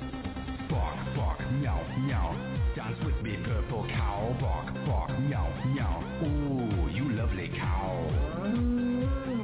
[0.69, 2.31] Bark, bark, meow, meow.
[2.73, 4.37] Dance with me, purple cow.
[4.39, 6.01] Bark, bark, meow, meow.
[6.23, 8.07] Ooh, you lovely cow.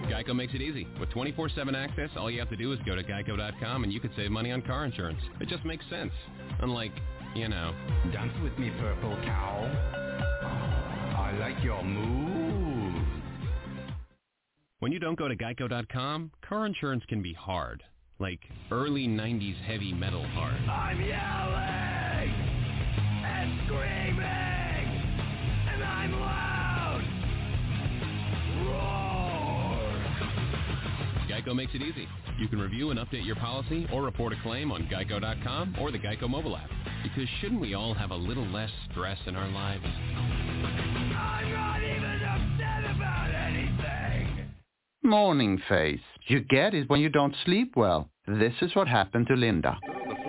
[0.10, 0.88] Geico makes it easy.
[0.98, 4.12] With 24-7 access, all you have to do is go to geico.com and you could
[4.16, 5.20] save money on car insurance.
[5.42, 6.14] It just makes sense.
[6.62, 6.94] Unlike,
[7.38, 7.74] you know.
[8.12, 9.62] Dance with me, purple cow.
[10.44, 13.06] Oh, I like your moves.
[14.80, 17.84] When you don't go to geico.com, car insurance can be hard.
[18.20, 18.40] Like
[18.72, 20.56] early 90s heavy metal hard.
[20.68, 22.34] I'm yelling
[23.26, 24.24] and screaming
[25.70, 26.47] and I'm loud.
[31.48, 32.08] Geico makes it easy.
[32.38, 36.00] You can review and update your policy or report a claim on geico.com or the
[36.00, 36.70] Geico mobile app.
[37.04, 39.86] Because shouldn't we all have a little less stress in our lives?
[39.86, 44.50] I'm not even upset about anything.
[45.04, 46.00] Morning face.
[46.28, 48.10] You get it when you don't sleep well.
[48.28, 49.78] This is what happened to Linda.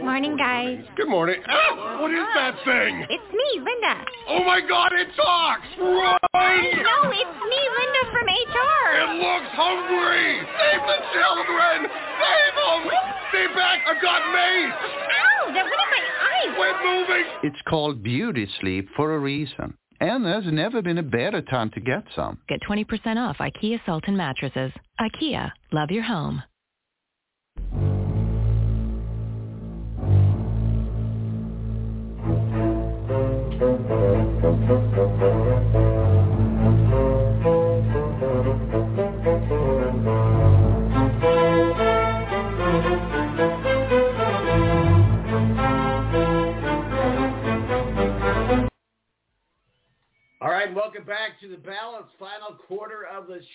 [0.08, 0.80] Morning, guys.
[0.96, 1.36] Good morning.
[1.46, 3.04] Ah, what is that thing?
[3.10, 3.94] It's me, Linda.
[4.26, 5.68] Oh my god, it talks!
[5.78, 6.16] Run!
[6.32, 8.88] No, it's me, Linda from HR.
[9.04, 10.40] It looks hungry!
[10.56, 11.92] Save the children!
[11.92, 12.80] Save them!
[13.28, 13.84] Stay back!
[13.86, 14.72] I've got mace!
[15.12, 16.56] Ow, that went in my eye.
[16.56, 17.24] Quit moving!
[17.42, 19.74] It's called beauty sleep for a reason.
[20.00, 22.38] And there's never been a better time to get some.
[22.48, 24.72] Get 20% off IKEA Sultan mattresses.
[24.98, 26.42] IKEA, love your home.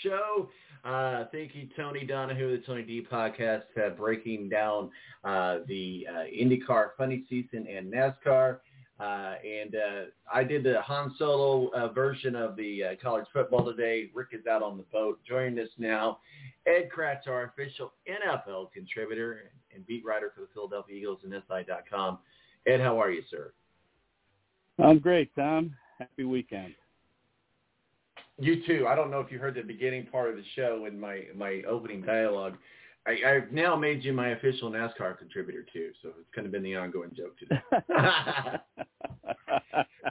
[0.03, 0.49] Show.
[1.31, 4.91] Thank you, Tony Donahue, the Tony D podcast, uh, breaking down
[5.23, 8.59] uh, the uh, IndyCar funny season and NASCAR.
[8.99, 13.65] Uh, and uh, I did the Han Solo uh, version of the uh, college football
[13.65, 14.09] today.
[14.13, 15.19] Rick is out on the boat.
[15.27, 16.19] Joining us now,
[16.67, 22.19] Ed Kracz, our official NFL contributor and beat writer for the Philadelphia Eagles and SI.com.
[22.67, 23.51] Ed, how are you, sir?
[24.79, 25.75] I'm great, Tom.
[25.99, 26.73] Happy weekend.
[28.39, 28.87] You too.
[28.87, 31.61] I don't know if you heard the beginning part of the show in my my
[31.67, 32.57] opening dialogue.
[33.05, 36.63] I, I've now made you my official NASCAR contributor too, so it's kind of been
[36.63, 37.59] the ongoing joke today.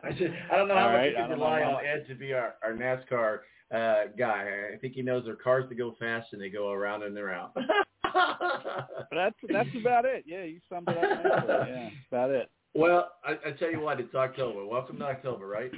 [0.05, 1.85] I, said, I don't know how All much right, you I can know rely on
[1.85, 3.39] Ed to be our, our NASCAR
[3.75, 4.47] uh, guy.
[4.75, 7.33] I think he knows their cars that go fast and they go around and they're
[7.33, 7.57] out.
[9.11, 10.25] That's that's about it.
[10.27, 11.73] Yeah, you summed it up nicely.
[11.73, 12.51] Yeah, about it.
[12.75, 14.67] Well, I, I tell you what, it's October.
[14.67, 15.71] Welcome to October, right?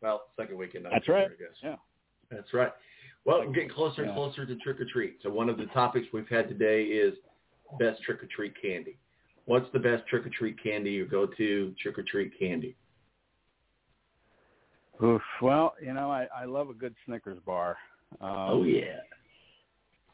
[0.00, 0.86] Well, second weekend.
[0.86, 1.26] That's October, right.
[1.26, 1.56] I guess.
[1.62, 1.76] Yeah.
[2.30, 2.72] That's right.
[3.26, 5.18] Well, getting closer and closer to trick or treat.
[5.22, 7.14] So one of the topics we've had today is
[7.78, 8.98] best trick or treat candy.
[9.46, 12.76] What's the best trick or treat candy you go to trick or treat candy?
[15.02, 15.22] Oof.
[15.42, 17.76] Well, you know, I I love a good Snickers bar.
[18.20, 19.00] Um, oh yeah.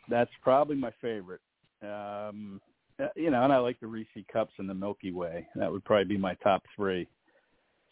[0.08, 1.40] That's probably my favorite.
[1.82, 2.60] Um,
[2.98, 5.46] uh, you know, and I like the Reese cups and the Milky Way.
[5.54, 7.06] That would probably be my top three.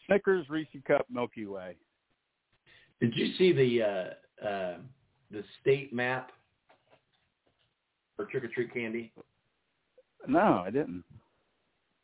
[0.07, 1.75] Snickers, Reese cup, Milky Way.
[2.99, 4.77] Did you see the uh, uh,
[5.31, 6.31] the state map
[8.15, 9.11] for trick or treat candy?
[10.27, 11.03] No, I didn't.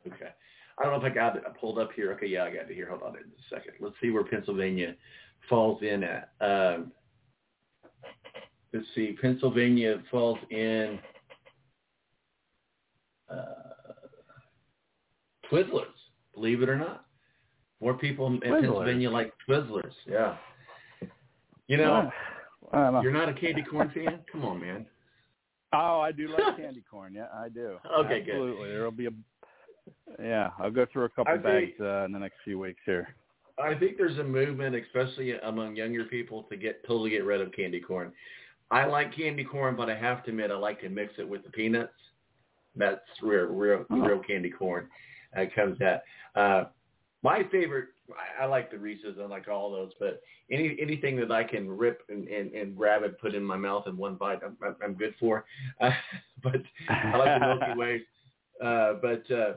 [0.06, 0.30] Okay.
[0.78, 2.12] I don't know if I got it I pulled up here.
[2.12, 2.88] Okay, yeah, I got it here.
[2.88, 3.74] Hold on a second.
[3.80, 4.94] Let's see where Pennsylvania
[5.48, 6.30] falls in at.
[6.40, 6.92] Um,
[8.72, 9.16] let's see.
[9.20, 10.98] Pennsylvania falls in
[13.30, 13.44] uh,
[15.50, 15.86] Twizzlers,
[16.34, 17.04] believe it or not.
[17.80, 18.60] More people in Twizzlers.
[18.60, 19.92] Pennsylvania like Twizzlers.
[20.06, 20.36] Yeah.
[21.66, 22.10] You know, know.
[22.72, 24.20] You're not a candy corn fan?
[24.30, 24.86] Come on, man.
[25.72, 27.12] Oh, I do like candy corn.
[27.14, 27.76] Yeah, I do.
[28.00, 28.30] Okay, good.
[28.34, 28.68] Absolutely.
[28.70, 29.10] There'll be a.
[30.22, 32.80] Yeah, I'll go through a couple I bags think- uh, in the next few weeks
[32.84, 33.08] here.
[33.62, 37.50] I think there's a movement, especially among younger people, to get totally get rid of
[37.52, 38.12] candy corn.
[38.70, 41.42] I like candy corn, but I have to admit I like to mix it with
[41.42, 41.92] the peanuts.
[42.76, 43.98] That's real, real, Oh.
[44.00, 44.88] real candy corn.
[45.36, 46.04] Uh, comes that.
[46.36, 46.64] Uh,
[47.22, 49.16] my favorite, I, I like the Reese's.
[49.20, 53.02] I like all those, but any anything that I can rip and, and, and grab
[53.02, 55.44] and put in my mouth in one bite, I'm, I'm- good for.
[55.80, 55.90] Uh,
[56.42, 58.02] but I like the Milky Way.
[58.62, 59.54] Uh, but uh,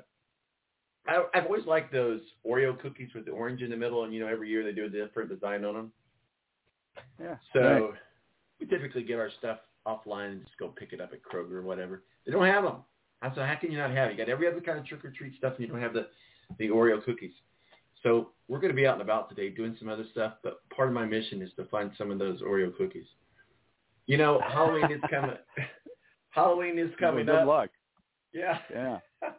[1.07, 4.19] I, I've always liked those Oreo cookies with the orange in the middle, and you
[4.19, 5.91] know every year they do a different design on them.
[7.19, 7.35] Yeah.
[7.53, 7.83] So right.
[8.59, 11.61] we typically get our stuff offline and just go pick it up at Kroger or
[11.61, 12.03] whatever.
[12.25, 12.77] They don't have them.
[13.21, 14.13] I said, how can you not have it?
[14.13, 16.07] You got every other kind of trick or treat stuff, and you don't have the
[16.57, 17.33] the Oreo cookies.
[18.03, 20.87] So we're going to be out and about today doing some other stuff, but part
[20.87, 23.05] of my mission is to find some of those Oreo cookies.
[24.07, 25.35] You know, Halloween is coming.
[26.31, 27.47] Halloween is coming Well, good up.
[27.47, 27.69] luck.
[28.33, 28.57] Yeah.
[28.73, 28.99] Yeah.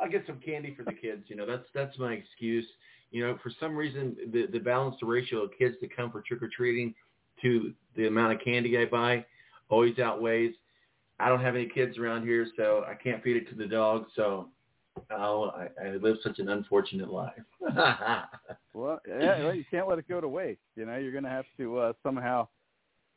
[0.00, 1.24] I'll get some candy for the kids.
[1.28, 2.66] You know, that's that's my excuse.
[3.10, 6.42] You know, for some reason, the the balanced ratio of kids that come for trick
[6.42, 6.94] or treating
[7.42, 9.24] to the amount of candy I buy
[9.68, 10.54] always outweighs.
[11.20, 14.10] I don't have any kids around here, so I can't feed it to the dogs.
[14.14, 14.48] So
[15.10, 17.32] oh, I, I live such an unfortunate life.
[18.74, 20.60] Well, yeah, well, you can't let it go to waste.
[20.76, 22.46] You know, you're going to have to uh, somehow,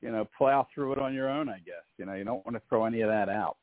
[0.02, 1.50] you know, plow through it on your own.
[1.50, 1.84] I guess.
[2.00, 3.58] You know, you don't want to throw any of that out.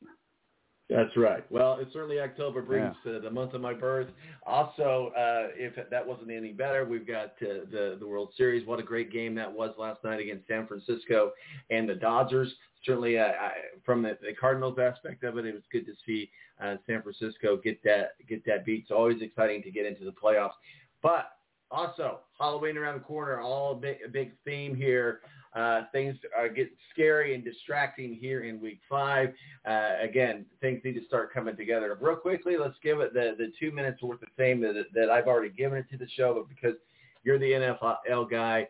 [0.89, 1.43] That's right.
[1.51, 4.07] Well, it's certainly October brings uh, the month of my birth.
[4.43, 8.65] Also, uh, if that wasn't any better, we've got uh, the the World Series.
[8.65, 11.31] What a great game that was last night against San Francisco
[11.69, 12.51] and the Dodgers.
[12.83, 13.51] Certainly, uh, I,
[13.85, 17.57] from the, the Cardinals aspect of it, it was good to see uh, San Francisco
[17.57, 18.81] get that get that beat.
[18.81, 20.57] It's always exciting to get into the playoffs.
[21.03, 21.33] But
[21.69, 25.19] also, Halloween around the corner, all a big, a big theme here.
[25.53, 29.33] Uh, things are get scary and distracting here in week five.
[29.65, 31.97] Uh, again, things need to start coming together.
[31.99, 35.27] Real quickly, let's give it the, the two minutes worth of fame that, that I've
[35.27, 36.77] already given it to the show, but because
[37.23, 38.67] you're the NFL guy,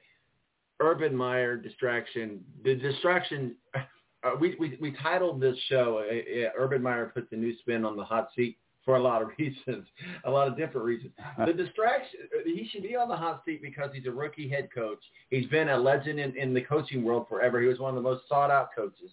[0.80, 2.44] Urban Meyer distraction.
[2.64, 3.56] The distraction.
[4.22, 7.86] Uh, we, we we titled this show uh, uh, "Urban Meyer puts a new spin
[7.86, 9.86] on the hot seat" for a lot of reasons,
[10.26, 11.12] a lot of different reasons.
[11.46, 12.20] The distraction.
[12.46, 15.00] He should be on the hot seat because he's a rookie head coach.
[15.30, 17.62] He's been a legend in, in the coaching world forever.
[17.62, 19.12] He was one of the most sought out coaches,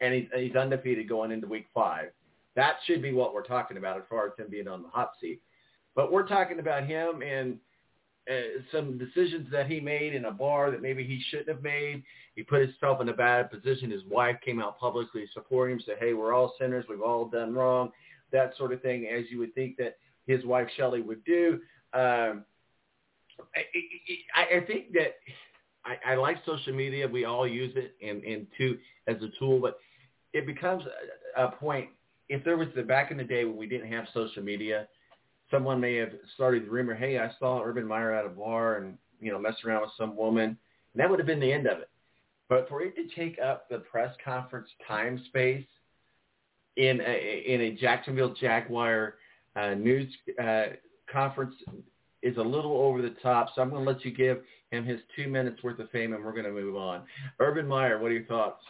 [0.00, 2.10] and he's he's undefeated going into week five.
[2.56, 5.12] That should be what we're talking about as far as him being on the hot
[5.20, 5.40] seat.
[5.94, 7.58] But we're talking about him and
[8.28, 12.02] uh, some decisions that he made in a bar that maybe he shouldn't have made.
[12.34, 13.90] He put himself in a bad position.
[13.90, 16.84] His wife came out publicly supporting him, said, hey, we're all sinners.
[16.88, 17.90] We've all done wrong,
[18.32, 19.96] that sort of thing, as you would think that
[20.26, 21.60] his wife Shelley would do.
[21.92, 22.44] Um,
[23.54, 23.62] I,
[24.34, 25.14] I, I think that
[25.84, 27.06] I, I like social media.
[27.08, 29.78] We all use it and, and to as a tool, but
[30.32, 30.84] it becomes
[31.36, 31.88] a, a point.
[32.28, 34.86] If there was the back in the day when we didn't have social media,
[35.50, 38.98] someone may have started the rumor, hey, I saw Urban Meyer at a bar and,
[39.20, 40.44] you know, messing around with some woman.
[40.44, 41.88] And that would have been the end of it.
[42.50, 45.64] But for it to take up the press conference time space
[46.78, 49.16] in a, in a Jacksonville Jaguar
[49.56, 50.10] uh, news
[50.42, 50.66] uh,
[51.12, 51.54] conference
[52.22, 53.48] is a little over the top.
[53.54, 54.38] So I'm going to let you give
[54.70, 57.02] him his two minutes worth of fame, and we're going to move on.
[57.40, 58.62] Urban Meyer, what are your thoughts?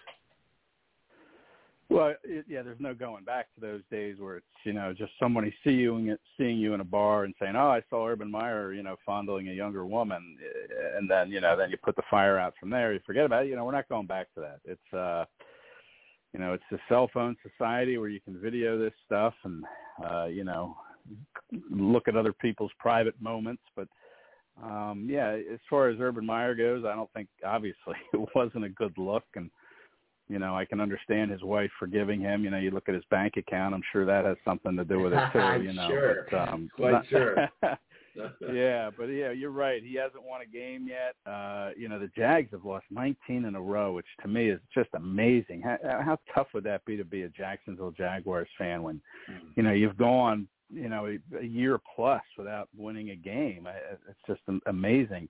[1.90, 5.12] Well, it, yeah, there's no going back to those days where it's you know just
[5.18, 8.74] somebody seeing and seeing you in a bar and saying, "Oh, I saw Urban Meyer,
[8.74, 10.36] you know, fondling a younger woman,"
[10.98, 12.92] and then you know then you put the fire out from there.
[12.92, 13.48] You forget about it.
[13.48, 14.60] You know, we're not going back to that.
[14.66, 15.24] It's uh,
[16.32, 19.64] you know, it's a cell phone society where you can video this stuff and
[20.08, 20.76] uh, you know
[21.70, 23.88] look at other people's private moments, but
[24.62, 28.68] um yeah as far as urban meyer goes i don't think obviously it wasn't a
[28.68, 29.52] good look and
[30.28, 32.44] you know, I can understand his wife forgiving him.
[32.44, 33.74] You know, you look at his bank account.
[33.74, 35.38] I'm sure that has something to do with it too.
[35.62, 36.26] You know, sure.
[36.30, 37.48] but, um, quite not, sure.
[38.52, 39.82] yeah, but yeah, you're right.
[39.82, 41.14] He hasn't won a game yet.
[41.30, 44.60] Uh, you know, the Jags have lost 19 in a row, which to me is
[44.74, 45.62] just amazing.
[45.62, 49.00] How, how tough would that be to be a Jacksonville Jaguars fan when,
[49.54, 53.68] you know, you've gone, you know, a, a year plus without winning a game?
[54.08, 55.28] It's just amazing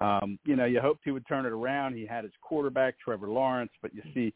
[0.00, 1.94] um, you know, you hoped he would turn it around.
[1.94, 4.32] He had his quarterback, Trevor Lawrence, but you see,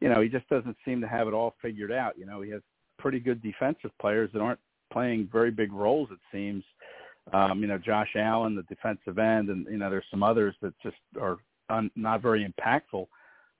[0.00, 2.18] you know, he just doesn't seem to have it all figured out.
[2.18, 2.62] You know, he has
[2.98, 4.60] pretty good defensive players that aren't
[4.92, 6.64] playing very big roles, it seems.
[7.32, 10.74] Um, you know, Josh Allen, the defensive end, and, you know, there's some others that
[10.82, 11.38] just are
[11.68, 13.06] un- not very impactful.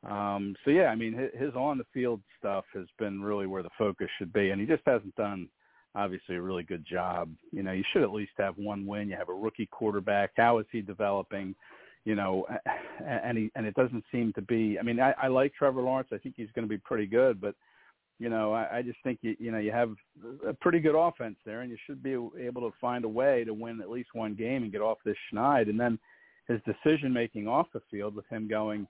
[0.08, 4.08] Um, so, yeah, I mean, his, his on-the-field stuff has been really where the focus
[4.18, 5.48] should be, and he just hasn't done–
[5.94, 7.30] obviously a really good job.
[7.50, 9.08] You know, you should at least have one win.
[9.08, 10.30] You have a rookie quarterback.
[10.36, 11.54] How is he developing?
[12.04, 12.46] You know,
[13.06, 14.78] and he and it doesn't seem to be.
[14.78, 16.08] I mean, I, I like Trevor Lawrence.
[16.12, 17.54] I think he's going to be pretty good, but
[18.22, 19.90] you know, I, I just think you you know you have
[20.46, 23.52] a pretty good offense there, and you should be able to find a way to
[23.52, 25.68] win at least one game and get off this schneid.
[25.68, 25.98] And then
[26.46, 28.86] his decision making off the field with him going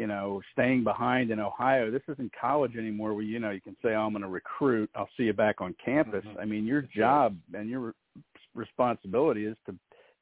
[0.00, 1.90] you know, staying behind in Ohio.
[1.90, 4.88] This isn't college anymore where, you know, you can say, oh, I'm going to recruit.
[4.94, 6.24] I'll see you back on campus.
[6.24, 6.40] Mm-hmm.
[6.40, 7.92] I mean, your job and your
[8.54, 9.74] responsibility is to,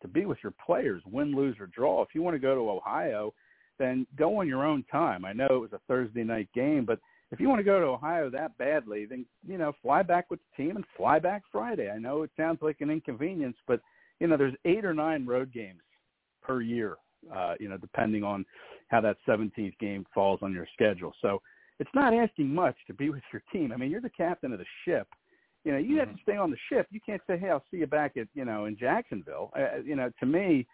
[0.02, 2.02] to be with your players, win, lose, or draw.
[2.02, 3.32] If you want to go to Ohio,
[3.78, 5.24] then go on your own time.
[5.24, 6.98] I know it was a Thursday night game, but
[7.30, 10.40] if you want to go to Ohio that badly, then, you know, fly back with
[10.40, 11.90] the team and fly back Friday.
[11.90, 13.80] I know it sounds like an inconvenience, but,
[14.20, 15.82] you know, there's eight or nine road games
[16.42, 16.96] per year
[17.32, 18.44] uh, you know, depending on
[18.88, 21.12] how that 17th game falls on your schedule.
[21.20, 21.40] So
[21.78, 23.72] it's not asking much to be with your team.
[23.72, 25.08] I mean, you're the captain of the ship.
[25.64, 25.98] You know, you Mm-hmm.
[25.98, 26.86] have to stay on the ship.
[26.90, 29.96] You can't say, "Hey, I'll see you back at you know in Jacksonville." Uh, you
[29.96, 30.66] know, to me,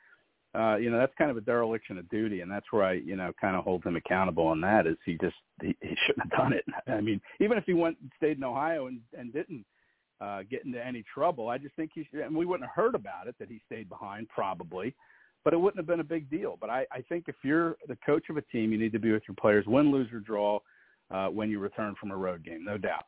[0.55, 3.17] uh, you know that's kind of a dereliction of duty, and that's where I you
[3.17, 4.87] know kind of hold him accountable on that.
[4.87, 6.65] Is he just he, he shouldn't have done it?
[6.87, 9.65] I mean, even if he went and stayed in Ohio and and didn't
[10.21, 12.21] uh, get into any trouble, I just think he should.
[12.21, 14.95] And we wouldn't have heard about it that he stayed behind, probably
[15.45, 16.57] but it wouldn't have been a big deal.
[16.59, 19.13] But I, I think if you're the coach of a team, you need to be
[19.13, 20.59] with your players, win, lose, or draw,
[21.11, 23.05] uh, when you return from a road game, no doubt.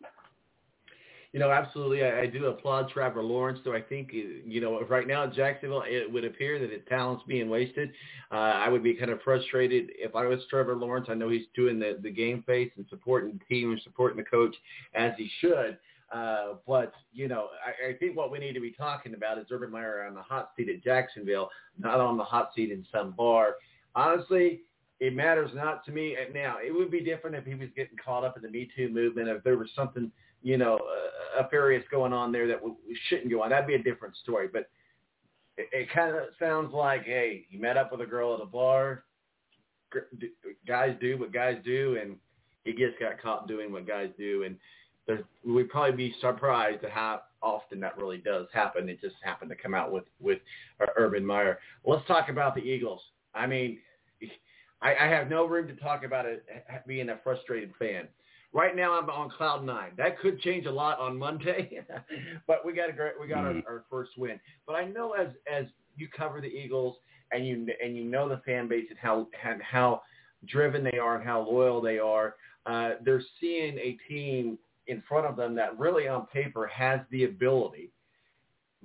[1.36, 2.02] You know, absolutely.
[2.02, 5.82] I, I do applaud Trevor Lawrence, though I think, you know, right now in Jacksonville,
[5.86, 7.90] it would appear that his talent's being wasted.
[8.32, 11.08] Uh, I would be kind of frustrated if I was Trevor Lawrence.
[11.10, 14.24] I know he's doing the, the game face and supporting the team and supporting the
[14.24, 14.56] coach
[14.94, 15.76] as he should.
[16.10, 19.44] Uh, but, you know, I, I think what we need to be talking about is
[19.50, 23.10] Urban Meyer on the hot seat at Jacksonville, not on the hot seat in some
[23.10, 23.56] bar.
[23.94, 24.60] Honestly,
[25.00, 26.16] it matters not to me.
[26.32, 28.88] Now, it would be different if he was getting caught up in the Me Too
[28.88, 30.10] movement, if there was something,
[30.46, 32.76] you know, uh, nefarious going on there that w-
[33.08, 33.50] shouldn't go on.
[33.50, 34.46] That'd be a different story.
[34.46, 34.70] But
[35.56, 38.46] it, it kind of sounds like, hey, he met up with a girl at a
[38.46, 39.02] bar.
[40.64, 42.14] Guys do what guys do, and
[42.62, 44.44] he just got caught doing what guys do.
[44.44, 44.56] And
[45.44, 48.88] we'd probably be surprised at how often that really does happen.
[48.88, 50.38] It just happened to come out with with
[50.80, 51.58] uh, Urban Meyer.
[51.84, 53.00] Let's talk about the Eagles.
[53.34, 53.78] I mean,
[54.80, 56.46] I, I have no room to talk about it
[56.86, 58.06] being a frustrated fan.
[58.52, 59.92] Right now, I'm on cloud nine.
[59.96, 61.80] That could change a lot on Monday,
[62.46, 63.64] but we got a great, we got Mhm.
[63.66, 64.40] our, our first win.
[64.66, 65.66] But I know as as
[65.96, 66.96] you cover the Eagles
[67.32, 70.02] and you and you know the fan base and how and how
[70.46, 72.36] driven they are and how loyal they are,
[72.66, 77.24] uh, they're seeing a team in front of them that really on paper has the
[77.24, 77.90] ability,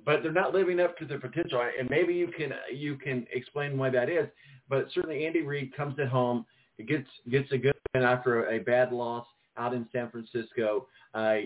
[0.04, 1.62] but they're not living up to their potential.
[1.78, 4.28] And maybe you can you can explain why that is.
[4.68, 6.44] But certainly Andy Reid comes at home,
[6.86, 9.26] gets gets a good win after a, a bad loss
[9.56, 10.86] out in San Francisco.
[11.14, 11.36] Uh,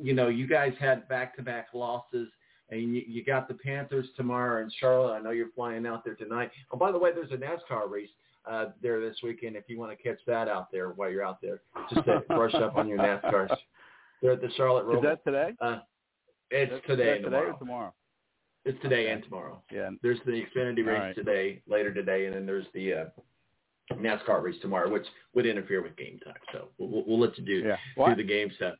[0.00, 2.28] you know, you guys had back-to-back losses.
[2.70, 5.14] And you, you got the Panthers tomorrow in Charlotte.
[5.14, 6.50] I know you're flying out there tonight.
[6.70, 8.10] Oh, by the way, there's a NASCAR race
[8.44, 9.56] uh, there this weekend.
[9.56, 12.52] If you want to catch that out there while you're out there, just to brush
[12.52, 13.56] up on your NASCARs.
[14.20, 15.02] They're at the Charlotte Is Roval.
[15.04, 15.54] that today?
[15.62, 15.78] Uh,
[16.50, 17.50] it's Is today that and tomorrow.
[17.54, 17.94] or tomorrow?
[18.66, 19.12] It's today Okay.
[19.12, 19.62] and tomorrow.
[19.72, 19.88] Yeah.
[20.02, 21.14] There's the Xfinity race right.
[21.14, 23.04] today, later today, and then there's the uh,
[23.94, 26.34] NASCAR race tomorrow, which would interfere with game time.
[26.52, 27.76] So we'll, we'll- let you do Yeah.
[28.08, 28.74] do the game stuff.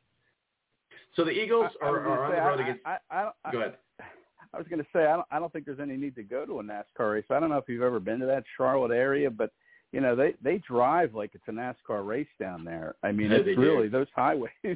[1.16, 2.86] So the Eagles I- I are, was are on the road I- against.
[2.86, 3.74] I, I, I, go ahead.
[4.54, 6.46] I was going to say I don't I don't think there's any need to go
[6.46, 7.24] to a NASCAR race.
[7.30, 9.50] I don't know if you've ever been to that Charlotte area, but
[9.92, 12.94] you know they they drive like it's a NASCAR race down there.
[13.02, 13.60] I mean, Yeah, it's they do.
[13.60, 14.50] really those highways.
[14.64, 14.74] I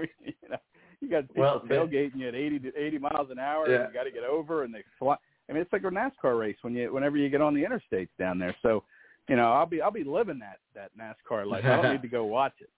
[0.00, 0.56] mean, you know,
[1.00, 3.68] you got people Well, tailgating you at 80 to 80 miles an hour.
[3.68, 3.76] Yeah.
[3.84, 5.16] And you got to get over, and they fly.
[5.48, 8.08] I mean, it's like a NASCAR race when you whenever you get on the interstates
[8.18, 8.54] down there.
[8.62, 8.84] So,
[9.28, 11.64] you know, I'll be I'll be living that that NASCAR life.
[11.64, 12.70] I don't need to go watch it.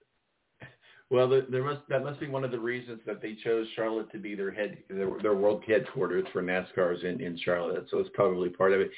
[1.09, 4.11] Well, there, there must that must be one of the reasons that they chose Charlotte
[4.11, 7.87] to be their head their, their world headquarters for NASCAR's in in Charlotte.
[7.89, 8.91] So it's probably part of it.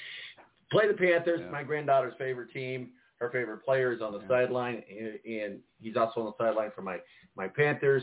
[0.72, 2.90] Play the Panthers, my granddaughter's favorite team.
[3.20, 6.82] Her favorite player is on the sideline, and, and he's also on the sideline for
[6.82, 6.98] my
[7.36, 8.02] my Panthers.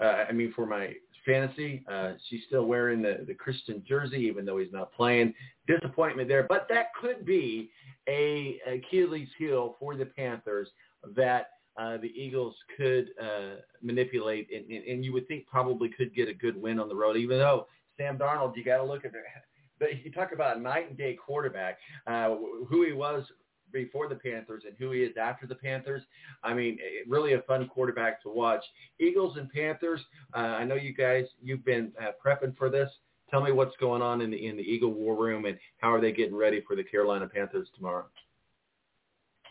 [0.00, 0.92] Uh, I mean, for my
[1.24, 5.34] fantasy, uh, she's still wearing the the Christian jersey, even though he's not playing.
[5.66, 7.70] Disappointment there, but that could be
[8.08, 10.68] a Achilles heel for the Panthers
[11.14, 16.14] that uh, the Eagles could uh, manipulate, and, and, and you would think probably could
[16.14, 17.16] get a good win on the road.
[17.16, 17.66] Even though
[17.96, 19.12] Sam Darnold, you got to look at
[19.78, 22.34] but you talk about a night and day quarterback, uh,
[22.68, 23.24] who he was
[23.72, 26.02] before the Panthers and who he is after the Panthers.
[26.42, 28.64] I mean, really a fun quarterback to watch.
[28.98, 30.00] Eagles and Panthers.
[30.34, 32.90] Uh, I know you guys, you've been uh, prepping for this.
[33.30, 36.00] Tell me what's going on in the in the Eagle War Room and how are
[36.00, 38.06] they getting ready for the Carolina Panthers tomorrow?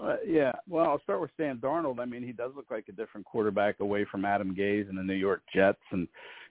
[0.04, 2.00] Uh, yeah, well, I'll start with Sam Darnold.
[2.00, 5.04] I mean, he does look like a different quarterback away from Adam Gase and the
[5.04, 5.82] New York Jets.
[5.92, 6.08] And,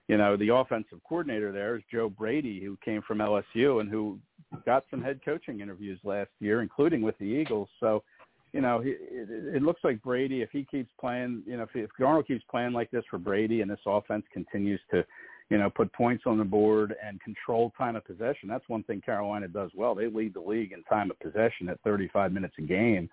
[0.07, 4.19] you know, the offensive coordinator there is Joe Brady, who came from LSU and who
[4.65, 7.69] got some head coaching interviews last year, including with the Eagles.
[7.79, 8.03] So,
[8.53, 11.69] you know, he, it, it looks like Brady, if he keeps playing, you know, if,
[11.75, 15.03] if Darnold keeps playing like this for Brady and this offense continues to,
[15.49, 19.01] you know, put points on the board and control time of possession, that's one thing
[19.01, 19.95] Carolina does well.
[19.95, 23.09] They lead the league in time of possession at 35 minutes a game.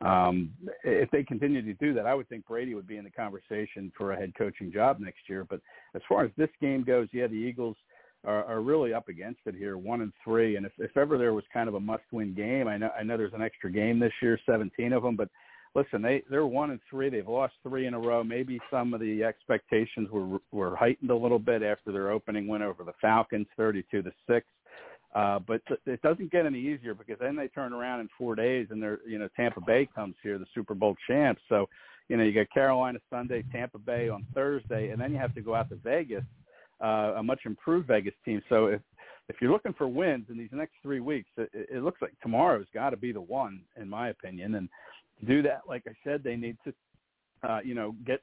[0.00, 0.50] Um,
[0.84, 3.90] if they continue to do that, I would think Brady would be in the conversation
[3.96, 5.44] for a head coaching job next year.
[5.44, 5.60] But
[5.94, 7.76] as far as this game goes, yeah, the Eagles
[8.24, 10.56] are, are really up against it here, one and three.
[10.56, 13.16] And if, if ever there was kind of a must-win game, I know I know
[13.16, 15.28] there's an extra game this year, 17 of them, but
[15.74, 17.08] listen, they they're one and three.
[17.08, 18.24] They've lost three in a row.
[18.24, 22.62] Maybe some of the expectations were were heightened a little bit after their opening win
[22.62, 24.46] over the Falcons, 32 to six.
[25.14, 28.66] Uh, but it doesn't get any easier because then they turn around in four days
[28.70, 31.40] and they're, you know, Tampa Bay comes here, the Super Bowl champs.
[31.48, 31.66] So,
[32.08, 35.40] you know, you got Carolina Sunday, Tampa Bay on Thursday, and then you have to
[35.40, 36.24] go out to Vegas,
[36.82, 38.42] uh, a much improved Vegas team.
[38.48, 38.80] So if,
[39.28, 42.66] if you're looking for wins in these next three weeks, it, it looks like tomorrow's
[42.72, 44.54] got to be the one, in my opinion.
[44.54, 44.68] And
[45.20, 46.72] to do that, like I said, they need to,
[47.48, 48.22] uh, you know, get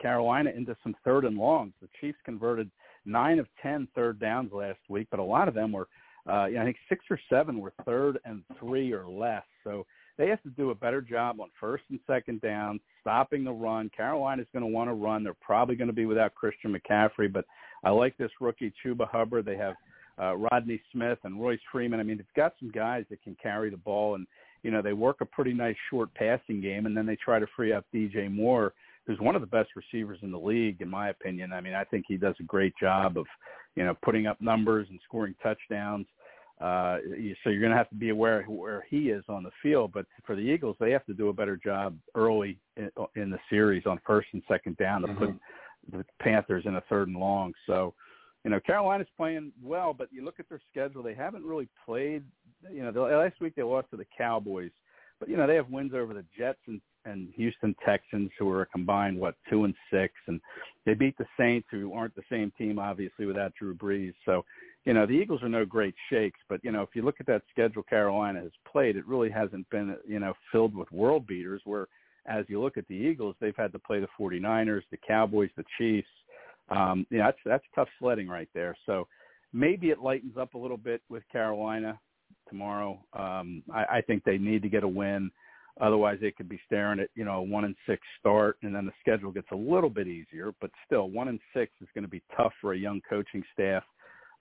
[0.00, 1.72] Carolina into some third and longs.
[1.80, 2.70] The Chiefs converted
[3.04, 5.88] nine of ten third downs last week, but a lot of them were,
[6.30, 9.44] uh, you know, I think six or seven were third and three or less.
[9.64, 9.86] So
[10.18, 13.90] they have to do a better job on first and second down, stopping the run.
[13.96, 15.24] Carolina's going to want to run.
[15.24, 17.44] They're probably going to be without Christian McCaffrey, but
[17.84, 19.46] I like this rookie Chuba Hubbard.
[19.46, 19.74] They have
[20.20, 22.00] uh, Rodney Smith and Royce Freeman.
[22.00, 24.26] I mean, they've got some guys that can carry the ball, and
[24.62, 27.46] you know they work a pretty nice short passing game, and then they try to
[27.56, 28.72] free up DJ Moore
[29.06, 31.52] who's one of the best receivers in the league, in my opinion.
[31.52, 33.26] I mean, I think he does a great job of,
[33.74, 36.06] you know, putting up numbers and scoring touchdowns.
[36.62, 36.98] Uh,
[37.42, 39.90] so you're going to have to be aware where he is on the field.
[39.92, 43.38] But for the Eagles, they have to do a better job early in, in the
[43.50, 45.24] series on first and second down to mm-hmm.
[45.24, 45.40] put
[45.90, 47.52] the Panthers in a third and long.
[47.66, 47.94] So,
[48.44, 52.22] you know, Carolina's playing well, but you look at their schedule; they haven't really played.
[52.72, 54.70] You know, the, last week they lost to the Cowboys,
[55.18, 58.62] but you know they have wins over the Jets and and Houston Texans, who are
[58.62, 60.40] a combined what two and six, and
[60.86, 64.14] they beat the Saints, who aren't the same team obviously without Drew Brees.
[64.24, 64.44] So,
[64.84, 67.26] you know, the Eagles are no great shakes, but you know, if you look at
[67.26, 71.62] that schedule Carolina has played, it really hasn't been you know filled with world beaters.
[71.64, 71.86] Where
[72.26, 75.64] as you look at the Eagles, they've had to play the 49ers, the Cowboys, the
[75.78, 76.08] Chiefs.
[76.68, 78.76] Um, you know, that's that's tough sledding right there.
[78.86, 79.06] So
[79.52, 81.98] maybe it lightens up a little bit with Carolina
[82.48, 82.98] tomorrow.
[83.12, 85.30] Um, I, I think they need to get a win.
[85.80, 88.86] Otherwise, they could be staring at you know a one and six start, and then
[88.86, 90.52] the schedule gets a little bit easier.
[90.60, 93.84] But still, one and six is going to be tough for a young coaching staff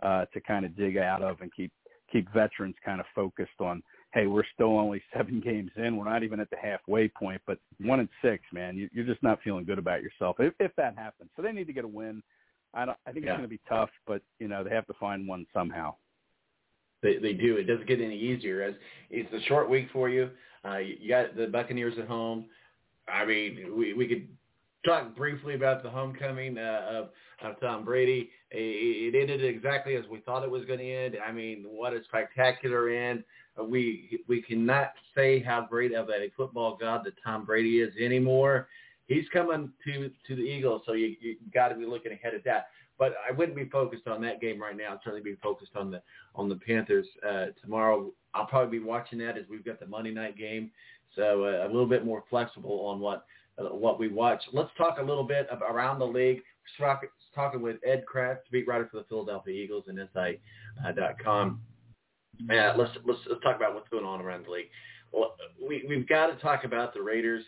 [0.02, 1.72] uh, to kind of dig out of and keep
[2.12, 3.82] keep veterans kind of focused on.
[4.14, 5.96] Hey, we're still only seven games in.
[5.96, 7.42] We're not even at the halfway point.
[7.48, 10.72] But one and six, man, you, you're just not feeling good about yourself if, if
[10.76, 11.30] that happens.
[11.36, 12.22] So they need to get a win.
[12.74, 12.98] I don't.
[13.06, 13.32] I think Yeah.
[13.32, 15.96] it's going to be tough, but you know they have to find one somehow.
[17.02, 17.58] They, they do.
[17.58, 18.76] It doesn't get any easier as
[19.10, 20.30] it's a short week for you.
[20.64, 22.46] Uh, you you got the Buccaneers at home.
[23.08, 24.28] I mean, we we could
[24.86, 27.10] talk briefly about the homecoming uh, of
[27.44, 28.30] of Tom Brady.
[28.52, 31.18] It, it ended exactly as we thought it was going to end.
[31.26, 33.24] I mean, what a spectacular end.
[33.62, 38.68] We we cannot say how great of a football god that Tom Brady is anymore.
[39.08, 42.44] He's coming to to the Eagles, so you you got to be looking ahead at
[42.46, 42.68] that.
[42.98, 44.94] but I wouldn't be focused on that game right now.
[44.94, 46.02] I'd certainly be focused on the
[46.36, 48.12] on the Panthers uh, tomorrow.
[48.34, 50.72] I'll probably be watching that as we've got the Monday night game,
[51.16, 53.26] so uh, a little bit more flexible on what
[53.70, 54.42] what we watch.
[54.54, 56.42] Let's talk a little bit around the league.
[57.36, 61.62] Talking with Ed Kracz, beat writer for the Philadelphia Eagles and SI.com.
[62.50, 64.70] Uh, let's let's let's talk about what's going on around the league.
[65.12, 67.44] Well, we we've got to talk about the Raiders,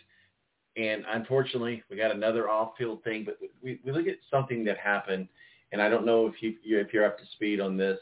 [0.76, 3.24] and unfortunately, we got another off-field thing.
[3.24, 5.28] But we we look at something that happened,
[5.72, 7.98] and I don't know if you if you're up to speed on this.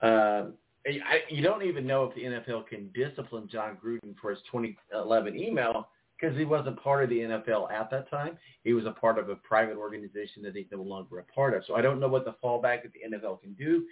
[0.00, 0.54] Um,
[0.86, 5.38] I, you don't even know if the NFL can discipline Jon Gruden for his 2011
[5.38, 5.88] email
[6.24, 8.38] because he wasn't part of the NFL at that time.
[8.62, 11.64] He was a part of a private organization that he's no longer a part of.
[11.66, 13.84] So I don't know what the fallback that the NFL can do.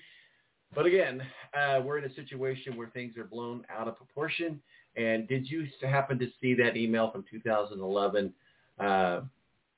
[0.75, 1.23] But again,
[1.53, 4.63] uh, we're in a situation where things are blown out of proportion.
[4.97, 8.33] And did you happen to see that email from 2011
[8.81, 9.21] uh,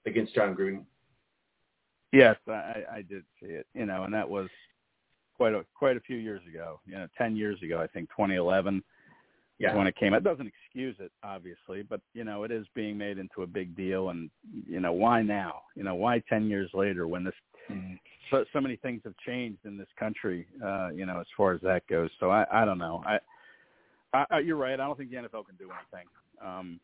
[0.06, 0.84] against Jon Gruden?
[2.12, 3.66] Yes, I, I did see it.
[3.74, 4.48] You know, and that was
[5.36, 6.78] quite a quite a few years ago.
[6.86, 8.84] You know, ten years ago, I think 2011
[9.58, 9.74] yeah.
[9.74, 10.14] when it came.
[10.14, 13.76] It doesn't excuse it, obviously, but you know, it is being made into a big
[13.76, 14.10] deal.
[14.10, 14.30] And
[14.68, 15.62] you know, why now?
[15.74, 17.34] You know, why ten years later when this
[17.70, 17.94] mm-hmm.
[18.30, 20.46] so so many things have changed in this country?
[20.64, 22.10] Uh, you know, as far as that goes.
[22.20, 23.02] So I I don't know.
[23.06, 24.74] I, I you're right.
[24.74, 26.08] I don't think the NFL can do anything.
[26.44, 26.80] Um,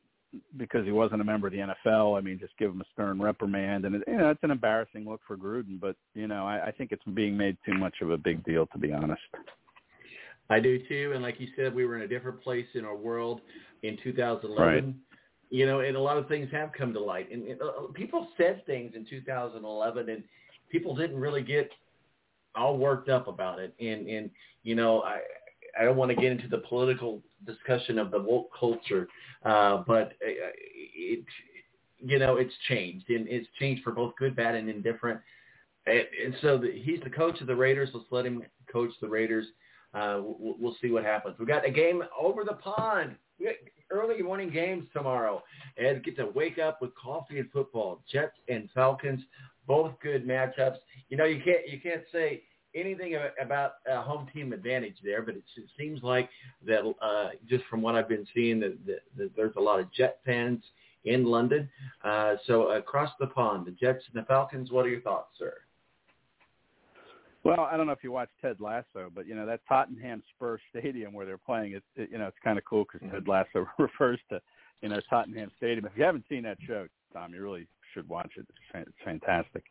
[0.57, 2.17] because he wasn't a member of the NFL.
[2.17, 5.05] I mean, just give him a stern reprimand, and it, you know it's an embarrassing
[5.05, 5.81] look for Gruden.
[5.81, 8.67] But you know, I, I think it's being made too much of a big deal,
[8.69, 9.23] to be honest.
[10.51, 12.97] I do too, and like you said, we were in a different place in our
[12.97, 13.41] world
[13.83, 14.59] in 2011.
[14.59, 14.95] Right.
[15.51, 18.29] You know, and a lot of things have come to light, and, and uh, people
[18.37, 20.23] said things in 2011, and
[20.71, 21.71] people didn't really get
[22.55, 23.75] all worked up about it.
[23.81, 24.31] And and
[24.63, 25.21] you know, I
[25.79, 29.09] I don't want to get into the political discussion of the woke culture,
[29.45, 31.25] uh, but it,
[31.99, 35.21] you know, it's changed, and it's changed for both good, bad, and indifferent.
[35.87, 37.91] And, and so the, he's the coach of the Raiders.
[37.93, 39.47] Let's let him coach the Raiders.
[39.95, 41.37] Uh, we'll, we'll see what happens.
[41.39, 43.17] We got a game over the pond.
[43.39, 43.55] We got
[43.91, 45.43] early morning games tomorrow.
[45.77, 48.03] Ed get to wake up with coffee and football.
[48.11, 49.21] Jets and Falcons,
[49.67, 50.77] both good matchups.
[51.09, 52.43] You know, you can't you can't say
[52.75, 55.43] anything about a home team advantage there, but it
[55.79, 56.29] seems like
[56.67, 59.93] that uh, just from what I've been seeing, that, that, that there's a lot of
[59.93, 60.63] Jet fans
[61.05, 61.69] in London.
[62.05, 64.71] Uh, so across the pond, the Jets and the Falcons.
[64.71, 65.55] What are your thoughts, sir?
[67.43, 70.61] Well, I don't know if you watch Ted Lasso, but you know that Tottenham Spurs
[70.77, 71.73] Stadium where they're playing.
[71.73, 74.41] It, it you know it's kind of cool because Ted Lasso refers to
[74.83, 75.87] you know Tottenham Stadium.
[75.87, 78.47] If you haven't seen that show, Tom, you really should watch it.
[78.75, 79.65] It's fantastic.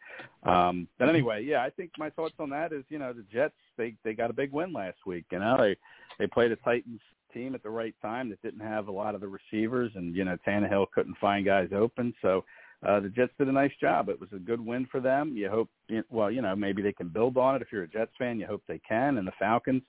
[0.44, 3.54] Um, but anyway, yeah, I think my thoughts on that is, you know, the Jets
[3.78, 5.26] they they got a big win last week.
[5.32, 5.76] You know, they
[6.18, 7.02] they played a Titans
[7.34, 10.26] team at the right time that didn't have a lot of the receivers, and you
[10.26, 12.44] know, Tannehill couldn't find guys open, so.
[12.88, 14.08] Uh, the Jets did a nice job.
[14.08, 15.36] It was a good win for them.
[15.36, 15.70] You hope,
[16.10, 17.62] well, you know, maybe they can build on it.
[17.62, 19.18] If you're a Jets fan, you hope they can.
[19.18, 19.84] And the Falcons,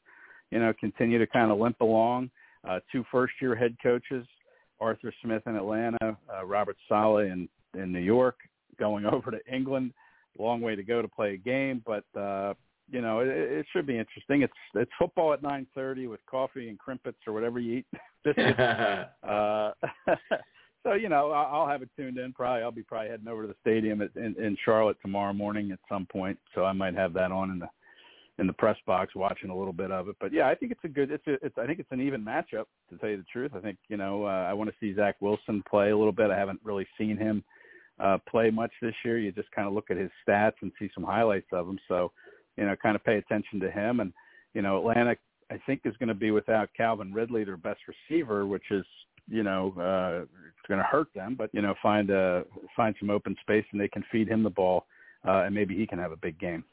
[0.50, 2.30] you know, continue to kind of limp along.
[2.68, 4.26] Uh, two first-year head coaches,
[4.80, 8.36] Arthur Smith in Atlanta, uh, Robert Saleh in in New York,
[8.78, 9.92] going over to England.
[10.38, 12.54] Long way to go to play a game, but uh,
[12.90, 14.42] you know it, it should be interesting.
[14.42, 17.86] It's it's football at nine thirty with coffee and crimpets or whatever you eat.
[19.28, 19.70] uh,
[20.82, 22.32] so you know I'll have it tuned in.
[22.32, 25.72] Probably I'll be probably heading over to the stadium at, in, in Charlotte tomorrow morning
[25.72, 26.38] at some point.
[26.54, 27.68] So I might have that on in the
[28.38, 30.16] in the press box watching a little bit of it.
[30.20, 31.10] But yeah, I think it's a good.
[31.10, 31.34] It's a.
[31.44, 31.58] It's.
[31.58, 33.52] I think it's an even matchup to tell you the truth.
[33.54, 36.30] I think you know uh, I want to see Zach Wilson play a little bit.
[36.30, 37.44] I haven't really seen him
[38.00, 39.18] uh, play much this year.
[39.18, 41.78] You just kind of look at his stats and see some highlights of him.
[41.88, 42.12] So,
[42.56, 44.00] you know, kind of pay attention to him.
[44.00, 44.12] And,
[44.54, 45.16] you know, Atlanta,
[45.50, 48.84] I think, is going to be without Calvin Ridley, their best receiver, which is,
[49.28, 51.34] you know, uh, it's going to hurt them.
[51.36, 52.42] But, you know, find uh,
[52.76, 54.86] find some open space and they can feed him the ball,
[55.26, 56.64] uh, and maybe he can have a big game.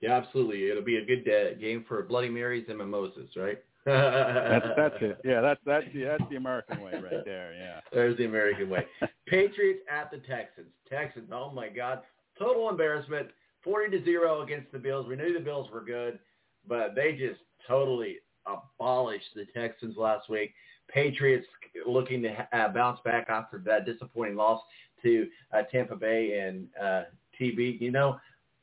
[0.00, 0.70] Yeah, absolutely.
[0.70, 3.58] It'll be a good uh, game for Bloody Marys and mimosas, right?
[3.84, 5.18] that's that's it.
[5.24, 7.54] Yeah, that's that's the that's the American way right there.
[7.54, 7.80] Yeah.
[7.92, 8.86] There's the American way.
[9.26, 10.68] Patriots at the Texans.
[10.88, 11.30] Texans.
[11.32, 12.02] Oh my God,
[12.38, 13.28] total embarrassment.
[13.64, 15.06] Forty to zero against the Bills.
[15.08, 16.18] We knew the Bills were good,
[16.66, 18.18] but they just totally
[18.48, 20.52] abolished the Texans last week.
[20.88, 21.46] Patriots
[21.86, 24.60] looking to uh, bounce back after that disappointing loss
[25.02, 27.02] to uh, Tampa Bay and uh,
[27.40, 27.80] TB.
[27.80, 28.18] You know,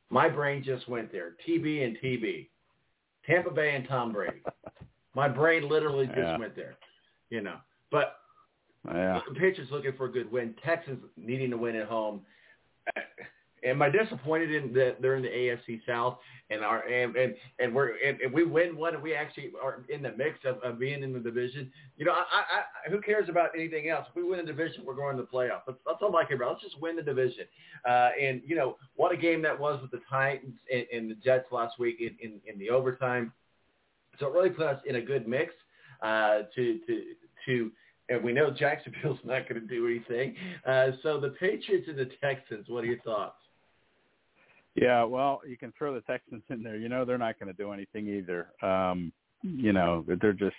[0.09, 1.35] my brain just went there.
[1.47, 2.47] TB and TB.
[3.25, 4.41] Tampa Bay and Tom Brady.
[5.15, 6.37] My brain literally just yeah.
[6.37, 6.75] went there,
[7.29, 7.55] you know.
[7.91, 8.17] But
[8.87, 9.21] yeah.
[9.27, 10.53] the Patriots looking for a good win.
[10.63, 12.21] Texans needing to win at home.
[13.65, 16.17] Am I disappointed in that they're in the AFC South
[16.49, 19.83] and our and and, and we're and, and we win one and we actually are
[19.89, 21.71] in the mix of, of being in the division?
[21.97, 24.05] You know, I, I, I who cares about anything else?
[24.09, 25.61] If we win the division, we're going to the playoff.
[25.65, 26.53] That's, that's all I care about.
[26.53, 27.45] Let's just win the division.
[27.87, 31.15] Uh, and you know what a game that was with the Titans and, and the
[31.15, 33.33] Jets last week in, in, in the overtime.
[34.19, 35.53] So it really put us in a good mix
[36.01, 37.01] uh, to to
[37.47, 37.71] to
[38.07, 40.35] and we know Jacksonville's not going to do anything.
[40.65, 43.37] Uh, so the Patriots and the Texans, what are your thoughts?
[44.75, 46.75] Yeah, well, you can throw the Texans in there.
[46.75, 48.47] You know they're not going to do anything either.
[48.61, 49.11] Um,
[49.41, 50.55] you know they're just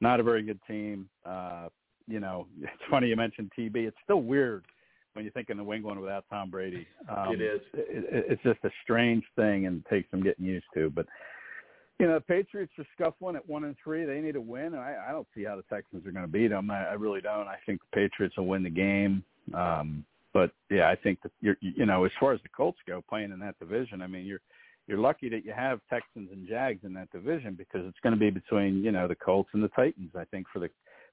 [0.00, 1.08] not a very good team.
[1.24, 1.68] Uh,
[2.08, 3.76] you know it's funny you mentioned TB.
[3.76, 4.64] It's still weird
[5.14, 6.86] when you think of New England without Tom Brady.
[7.08, 7.60] Um, it is.
[7.74, 10.90] It, it's just a strange thing and takes some getting used to.
[10.90, 11.06] But
[11.98, 14.04] you know, the Patriots are scuffling at one and three.
[14.04, 14.74] They need a win.
[14.74, 16.70] I, I don't see how the Texans are going to beat them.
[16.70, 17.46] I, I really don't.
[17.46, 19.22] I think the Patriots will win the game.
[19.52, 23.02] Um, but yeah, I think that you're, you know, as far as the Colts go,
[23.08, 24.40] playing in that division, I mean, you're
[24.86, 28.18] you're lucky that you have Texans and Jags in that division because it's going to
[28.18, 30.10] be between you know the Colts and the Titans.
[30.16, 30.68] I think for the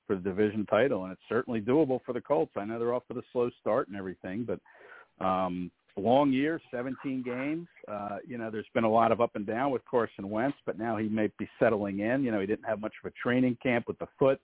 [0.05, 2.53] for the division title, and it's certainly doable for the Colts.
[2.55, 7.23] I know they're off to a slow start and everything, but um, long year, 17
[7.23, 7.67] games.
[7.87, 10.77] Uh, you know, there's been a lot of up and down with Carson Wentz, but
[10.77, 12.23] now he may be settling in.
[12.23, 14.39] You know, he didn't have much of a training camp with the foot.
[14.39, 14.41] Uh,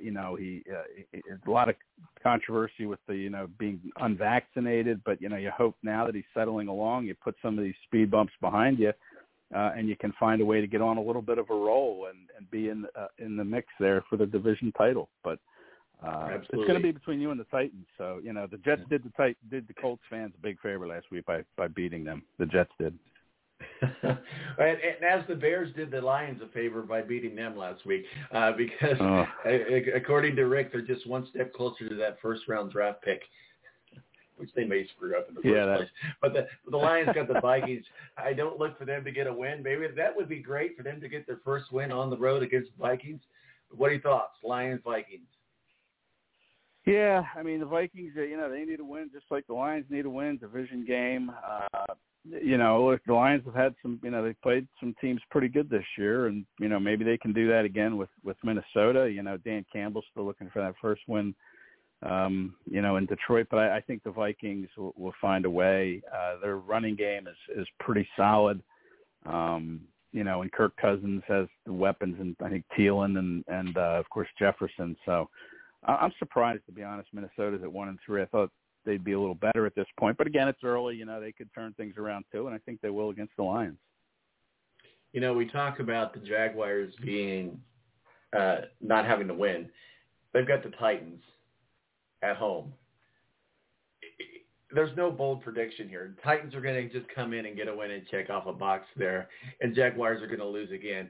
[0.00, 1.74] you know, he uh, a lot of
[2.22, 6.24] controversy with the you know being unvaccinated, but you know you hope now that he's
[6.32, 8.92] settling along, you put some of these speed bumps behind you,
[9.54, 11.54] uh, and you can find a way to get on a little bit of a
[11.54, 15.08] roll and, and be in uh, in the mix there for the division title.
[15.22, 15.38] But
[16.04, 17.86] uh, it's going to be between you and the Titans.
[17.98, 20.86] So you know the Jets did the tit- did the Colts fans a big favor
[20.86, 22.22] last week by by beating them.
[22.38, 22.98] The Jets did.
[24.02, 24.18] and,
[24.78, 28.52] and as the Bears did the Lions a favor by beating them last week, uh,
[28.52, 29.24] because Oh.
[29.94, 33.22] according to Rick, they're just one step closer to that first round draft pick,
[34.36, 35.88] which they may screw up in the first Yeah, that- place.
[36.22, 37.84] But the the Lions got the Vikings.
[38.16, 39.62] I don't look for them to get a win.
[39.62, 42.42] Maybe that would be great for them to get their first win on the road
[42.42, 43.20] against the Vikings.
[43.70, 45.26] But what are your thoughts, Lions Vikings?
[46.86, 49.54] Yeah, I mean the Vikings, uh, you know, they need a win just like the
[49.54, 50.36] Lions need a win.
[50.36, 51.30] Division game.
[51.72, 51.94] Uh,
[52.28, 54.00] you know, look, the Lions have had some.
[54.02, 57.18] You know, they played some teams pretty good this year, and you know maybe they
[57.18, 59.10] can do that again with with Minnesota.
[59.10, 61.34] You know, Dan Campbell's still looking for that first win.
[62.02, 65.50] Um, you know, in Detroit, but I, I think the Vikings will, will find a
[65.50, 66.02] way.
[66.14, 68.62] Uh, their running game is is pretty solid.
[69.26, 69.80] Um,
[70.12, 73.98] you know, and Kirk Cousins has the weapons, and I think Thielen and and uh,
[73.98, 74.96] of course Jefferson.
[75.04, 75.28] So
[75.84, 77.08] I- I'm surprised to be honest.
[77.12, 78.22] Minnesota's at one and three.
[78.22, 78.50] I thought
[78.84, 80.96] they'd be a little better at this point, but again, it's early.
[80.96, 83.42] You know, they could turn things around too, and I think they will against the
[83.42, 83.78] Lions.
[85.12, 87.60] You know, we talk about the Jaguars being
[88.36, 89.68] uh, not having to win.
[90.32, 91.22] They've got the Titans
[92.22, 92.72] at home.
[94.72, 96.16] There's no bold prediction here.
[96.24, 98.52] Titans are going to just come in and get a win and check off a
[98.52, 99.28] box there,
[99.60, 101.08] and Jaguars are going to lose again.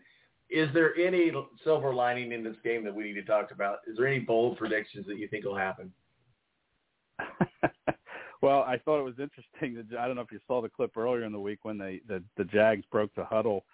[0.50, 1.32] Is there any
[1.64, 3.78] silver lining in this game that we need to talk about?
[3.86, 5.90] Is there any bold predictions that you think will happen?
[8.42, 9.82] Well, I thought it was interesting.
[9.90, 12.02] That, I don't know if you saw the clip earlier in the week when they
[12.06, 13.64] the, the Jags broke the huddle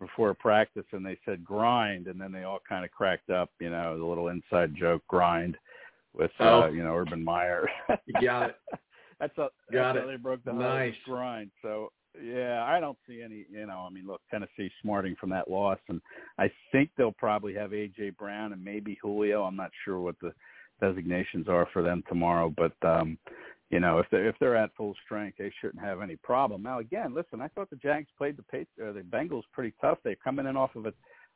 [0.00, 3.50] before practice and they said grind, and then they all kind of cracked up.
[3.60, 5.56] You know, the little inside joke grind
[6.16, 6.62] with Oh.
[6.62, 7.68] uh, you know Urban Meyer.
[8.06, 8.56] You got it.
[9.20, 10.06] that's a Got that's how it.
[10.10, 10.94] they broke the Nice.
[11.04, 11.52] grind.
[11.62, 13.44] So yeah, I don't see any.
[13.48, 16.00] You know, I mean, look, Tennessee smarting from that loss, and
[16.38, 19.44] I think they'll probably have AJ Brown and maybe Julio.
[19.44, 20.32] I'm not sure what the
[20.80, 23.18] designations are for them tomorrow, but um,
[23.70, 26.62] you know, if they're if they're at full strength, they shouldn't have any problem.
[26.62, 29.98] Now, again, listen, I thought the Jags played the Pat- uh, the Bengals pretty tough.
[30.02, 30.92] They're coming in off of a,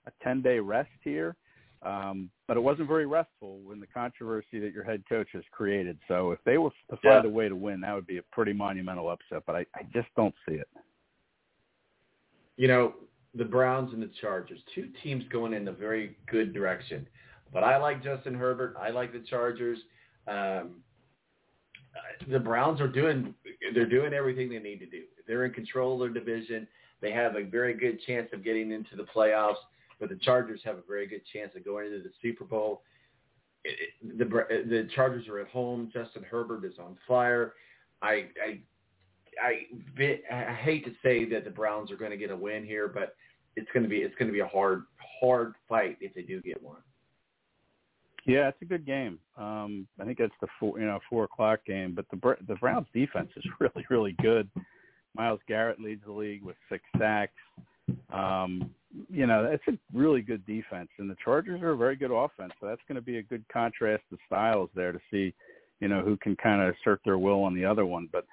[0.07, 1.37] a 10 day rest here,
[1.83, 5.99] um, but it wasn't very restful when the controversy that your head coach has created.
[6.09, 7.31] So if they were to find Yeah.
[7.31, 9.43] a way to win, that would be a pretty monumental upset.
[9.47, 10.69] But I, I just don't see it.
[12.57, 12.95] you know,
[13.35, 17.07] the Browns and the Chargers, two teams going in a very good direction.
[17.53, 18.77] But I like Justin Herbert.
[18.81, 19.79] I like the Chargers.
[20.27, 20.83] Um,
[22.31, 23.35] the Browns are doing
[23.75, 25.03] they're doing everything they need to do.
[25.27, 26.67] They're in control of their division.
[27.01, 29.57] They have a very good chance of getting into the playoffs.
[30.01, 32.83] But the Chargers have a very good chance of going into the Super Bowl.
[33.65, 34.25] It- it- The
[34.69, 35.91] the Chargers are at home.
[35.93, 37.55] Justin Herbert is on fire.
[38.01, 38.61] I I
[39.43, 39.67] I,
[39.97, 42.87] bit, I hate to say that the Browns are going to get a win here,
[42.87, 43.17] but
[43.57, 44.85] it's going to be it's going to be a hard
[45.21, 46.83] hard fight if they do get one.
[48.25, 49.19] Yeah, it's a good game.
[49.37, 51.95] Um, I think that's the four, you know, four o'clock game.
[51.95, 54.49] But the the Browns defense is really, really good.
[55.15, 57.33] Myles Garrett leads the league with six sacks.
[58.13, 58.71] Um,
[59.11, 62.53] you know, it's a really good defense, and the Chargers are a very good offense.
[62.61, 65.35] So that's going to be a good contrast to styles there to see,
[65.81, 68.09] you know, who can kind of assert their will on the other one.
[68.13, 68.27] But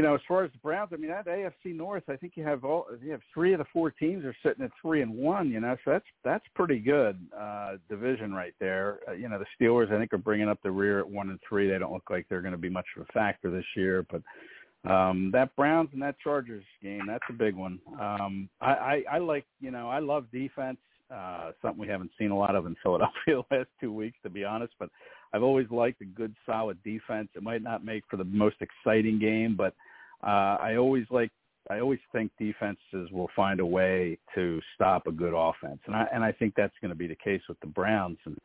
[0.00, 2.42] you know, as far as the Browns, I mean, that AFC North, I think you
[2.42, 5.50] have all you have three of the four teams are sitting at three and one.
[5.50, 9.00] You know, so that's that's pretty good uh, division right there.
[9.06, 11.38] Uh, you know, the Steelers, I think, are bringing up the rear at one and
[11.46, 11.68] three.
[11.68, 14.90] They don't look like they're going to be much of a factor this year, but
[14.90, 17.78] um, that Browns and that Chargers game, that's a big one.
[18.00, 20.78] Um, I, I, I like, you know, I love defense.
[21.14, 24.30] Uh, something we haven't seen a lot of in Philadelphia the last two weeks, to
[24.30, 24.72] be honest.
[24.78, 24.88] But
[25.34, 27.28] I've always liked a good, solid defense.
[27.36, 29.74] It might not make for the most exciting game, but
[30.22, 31.30] uh, I always like.
[31.68, 36.06] I always think defenses will find a way to stop a good offense, and I
[36.12, 38.18] and I think that's going to be the case with the Browns.
[38.24, 38.36] And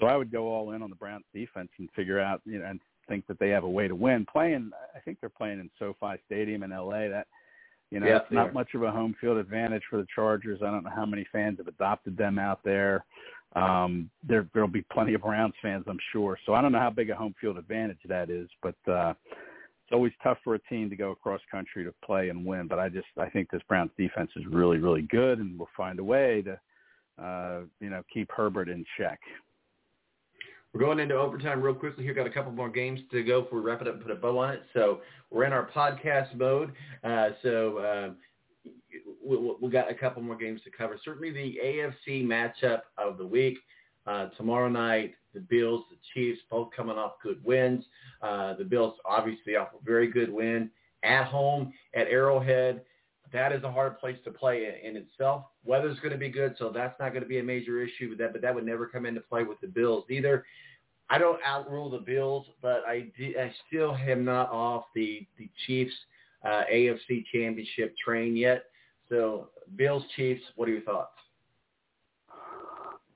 [0.00, 2.66] so I would go all in on the Browns defense and figure out, you know,
[2.66, 4.26] and think that they have a way to win.
[4.30, 7.08] Playing, I think they're playing in SoFi Stadium in LA.
[7.08, 7.26] That
[7.90, 10.60] you know, Yeah, it's not much of a home field advantage for the Chargers.
[10.62, 13.04] I don't know how many fans have adopted them out there.
[13.54, 16.38] Um, there there'll be plenty of Browns fans, I'm sure.
[16.46, 19.12] So I don't know how big a home field advantage that is, but uh
[19.92, 22.66] it's always tough for a team to go across country to play and win.
[22.66, 25.98] But I just I think this Browns defense is really, really good and we'll find
[25.98, 26.58] a way to
[27.22, 29.20] uh, you know, keep Herbert in check.
[30.72, 32.14] We're going into overtime real quickly here.
[32.14, 34.14] Got a couple more games to go before we wrap it up and put a
[34.14, 34.62] bow on it.
[34.72, 36.72] So we're in our podcast mode.
[37.04, 38.10] Uh, so uh,
[39.22, 40.98] we, we got a couple more games to cover.
[41.04, 43.58] Certainly the AFC matchup of the week.
[44.06, 47.84] Uh, tomorrow night, the Bills, the Chiefs, both coming off good wins.
[48.20, 50.70] Uh, the Bills obviously off a very good win
[51.02, 52.82] at home at Arrowhead.
[53.32, 55.44] That is a hard place to play in, in itself.
[55.64, 58.10] Weather's going to be good, so that's not going to be a major issue.
[58.10, 60.44] But that, but that would never come into play with the Bills either.
[61.08, 65.92] I don't outrule the Bills, but I, I still am not off the the Chiefs
[66.44, 68.64] uh, AFC Championship train yet.
[69.08, 71.12] So Bills Chiefs, what are your thoughts?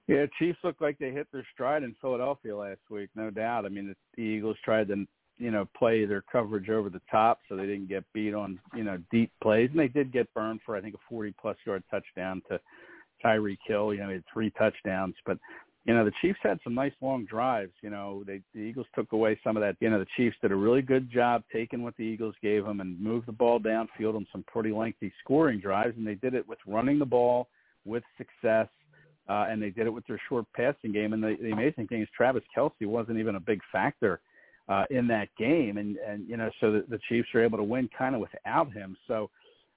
[0.08, 3.66] Yeah, Chiefs look like they hit their stride in Philadelphia last week, no doubt.
[3.66, 5.04] I mean, the, Eagles tried to,
[5.38, 8.84] you know, play their coverage over the top so they didn't get beat on, you
[8.84, 12.40] know, deep plays, and they did get burned for I think a 40-plus yard touchdown
[12.48, 12.60] to
[13.24, 13.92] Tyreek Hill.
[13.94, 15.38] You know, he had three touchdowns, but
[15.86, 17.72] you know, the Chiefs had some nice long drives.
[17.80, 19.76] You know, they the Eagles took away some of that.
[19.80, 22.80] You know, the Chiefs did a really good job taking what the Eagles gave them
[22.80, 26.46] and moved the ball downfield on some pretty lengthy scoring drives, and they did it
[26.46, 27.48] with running the ball
[27.84, 28.66] with success.
[29.28, 31.12] Uh, and they did it with their short passing game.
[31.12, 34.20] And the, the amazing thing is Travis Kelce wasn't even a big factor
[34.68, 37.64] uh, in that game, and and you know, so the, the Chiefs are able to
[37.64, 38.96] win kind of without him.
[39.06, 39.30] So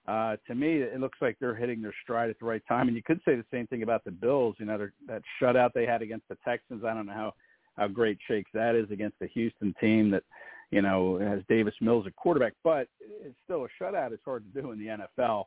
[0.08, 2.88] uh, to me, it looks like they're hitting their stride at the right time.
[2.88, 4.56] And you could say the same thing about the Bills.
[4.58, 6.84] You know, that shutout they had against the Texans.
[6.84, 7.34] I don't know how
[7.78, 10.24] how great shakes that is against the Houston team that
[10.72, 14.12] you know has Davis Mills at quarterback, but it's still a shutout.
[14.12, 14.88] It's hard to do in the
[15.20, 15.46] NFL.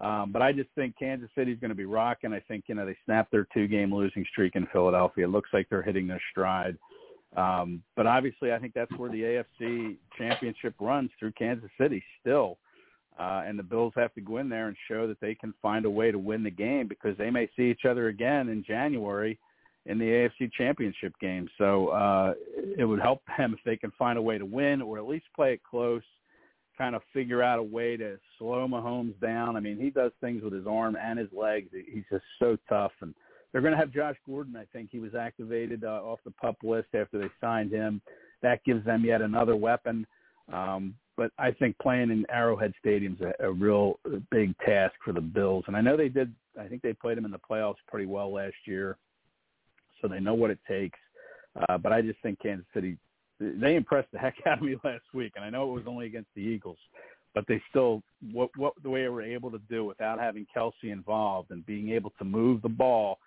[0.00, 2.32] Um, but I just think Kansas City's going to be rocking.
[2.32, 5.24] I think you know they snapped their two-game losing streak in Philadelphia.
[5.26, 6.76] It looks like they're hitting their stride.
[7.36, 12.58] Um, but obviously, I think that's where the AFC Championship runs through Kansas City still.
[13.18, 15.84] Uh, and the Bills have to go in there and show that they can find
[15.84, 19.38] a way to win the game because they may see each other again in January
[19.86, 21.48] in the AFC Championship game.
[21.58, 22.34] So uh,
[22.78, 25.26] it would help them if they can find a way to win or at least
[25.36, 26.02] play it close,
[26.80, 29.54] kind of figure out a way to slow Mahomes down.
[29.54, 31.68] I mean, he does things with his arm and his legs.
[31.72, 32.92] He's just so tough.
[33.02, 33.14] And
[33.52, 34.56] they're going to have Josh Gordon.
[34.56, 38.00] I think he was activated uh, off the pup list after they signed him.
[38.40, 40.06] That gives them yet another weapon.
[40.50, 44.00] Um, but I think playing in Arrowhead Stadium's a, a real
[44.30, 45.64] big task for the Bills.
[45.66, 46.34] And I know they did.
[46.58, 48.96] I think they played them in the playoffs pretty well last year,
[50.00, 50.98] so they know what it takes.
[51.68, 52.96] Uh, but I just think Kansas City
[53.40, 56.06] they impressed the heck out of me last week, and I know it was only
[56.06, 56.78] against the Eagles,
[57.34, 58.02] but they still
[58.32, 61.90] what what the way they were able to do without having Kelce involved and being
[61.90, 63.18] able to move the ball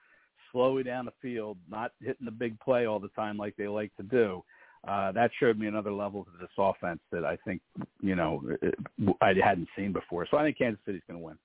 [0.52, 3.94] slowly down the field, not hitting the big play all the time like they like
[3.98, 4.44] to do.
[4.88, 7.62] Uh, that showed me another level to this offense that I think,
[8.02, 8.76] you know, it,
[9.22, 10.28] I hadn't seen before.
[10.30, 11.38] So I think Kansas City's going to win.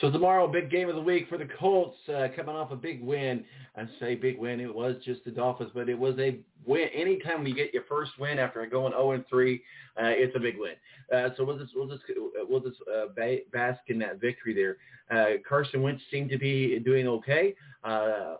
[0.00, 3.02] So tomorrow, big game of the week for the Colts, uh, coming off a big
[3.02, 3.42] win.
[3.76, 4.60] I say big win.
[4.60, 6.88] It was just the Dolphins, but it was a win.
[6.94, 10.56] Anytime you get your first win after going 0 and 3, uh, it's a big
[10.58, 10.74] win.
[11.10, 12.02] Uh, so we'll just we'll just
[12.46, 13.06] we'll just uh,
[13.52, 14.76] bask in that victory there.
[15.10, 18.34] Uh, Carson Wentz seemed to be doing okay, uh,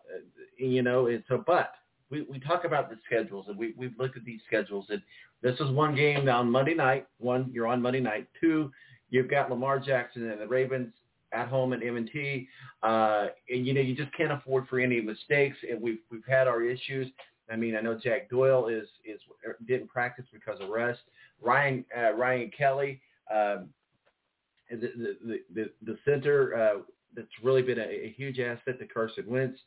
[0.59, 1.07] you know.
[1.07, 1.73] And so, but
[2.11, 5.01] we, we talk about the schedules and we, we've looked at these schedules and
[5.43, 7.07] this is one game on Monday night.
[7.19, 8.29] One, you're on Monday night.
[8.41, 8.71] Two,
[9.11, 10.93] you've got Lamar Jackson and the Ravens
[11.41, 12.49] at home at M&T.
[12.83, 15.57] Uh, and, you know, you just can't afford for any mistakes.
[15.69, 17.07] And we've, we've had our issues.
[17.53, 19.21] I mean, I know Jack Doyle is, is
[19.71, 21.01] didn't practice because of rest.
[21.41, 22.93] Ryan, uh, Ryan Kelly,
[23.31, 23.69] um,
[24.71, 24.89] the,
[25.29, 26.79] the, the, the center, uh,
[27.15, 29.59] that's really been a, a huge asset to Carson Wentz.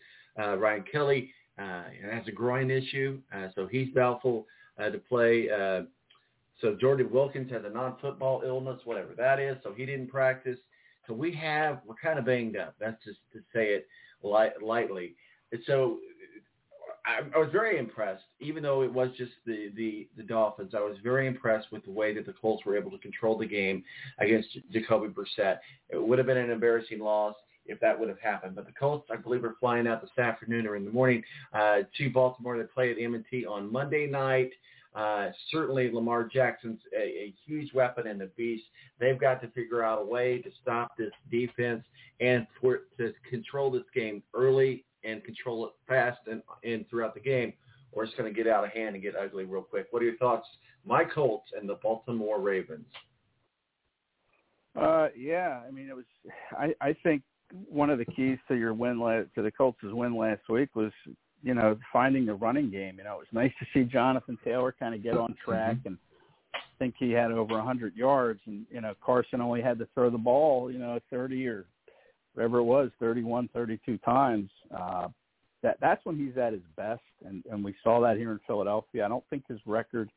[0.41, 1.21] Uh, Ryan Kelly,
[1.57, 4.45] uh, has a groin issue, uh, so he's doubtful
[4.81, 5.49] uh, to play.
[5.49, 5.81] Uh,
[6.61, 10.59] So Jordan Wilkins has a non-football illness, whatever that is, so he didn't practice.
[11.09, 12.75] So we have we're kind of banged up.
[12.79, 13.87] That's just to say it
[14.21, 15.15] light, lightly.
[15.65, 15.97] So
[17.03, 20.73] I, I was very impressed, even though it was just the, the the Dolphins.
[20.77, 23.47] I was very impressed with the way that the Colts were able to control the
[23.47, 23.83] game
[24.19, 25.57] against Jacoby Brissett.
[25.89, 28.55] It would have been an embarrassing loss if that would have happened.
[28.55, 31.23] But the Colts, I believe, are flying out this afternoon or in the morning
[31.53, 34.51] uh, to Baltimore to play at M&T on Monday night.
[34.95, 38.63] Uh, certainly, Lamar Jackson's a, a huge weapon and a beast.
[38.99, 41.83] They've got to figure out a way to stop this defense
[42.19, 47.19] and for to control this game early and control it fast and, and throughout the
[47.19, 47.53] game,
[47.91, 49.87] or it's going to get out of hand and get ugly real quick.
[49.91, 50.47] What are your thoughts,
[50.85, 52.87] my Colts and the Baltimore Ravens?
[54.75, 56.05] Uh, yeah, I mean, it was.
[56.57, 57.21] I I think
[57.51, 60.91] one of the keys to your win last, to the Colts' win last week was
[61.43, 62.95] you know finding the running game.
[62.97, 65.97] You know, it was nice to see Jonathan Taylor kind of get on track and
[66.53, 70.09] I think he had over 100 yards, and you know Carson only had to throw
[70.09, 71.65] the ball, you know, 30 or
[72.33, 74.49] whatever it was, 31, 32 times.
[74.75, 75.09] Uh,
[75.61, 79.05] that that's when he's at his best, and and we saw that here in Philadelphia.
[79.05, 80.09] I don't think his record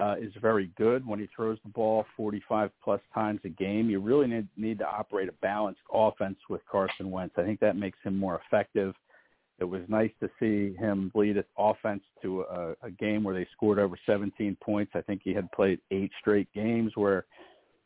[0.00, 3.88] uh, is very good when he throws the ball 45 plus times a game.
[3.88, 7.36] You really need need to operate a balanced offense with Carson Wentz.
[7.38, 8.94] I think that makes him more effective.
[9.60, 13.46] It was nice to see him lead his offense to a, a game where they
[13.52, 14.92] scored over 17 points.
[14.94, 17.24] I think he had played eight straight games where,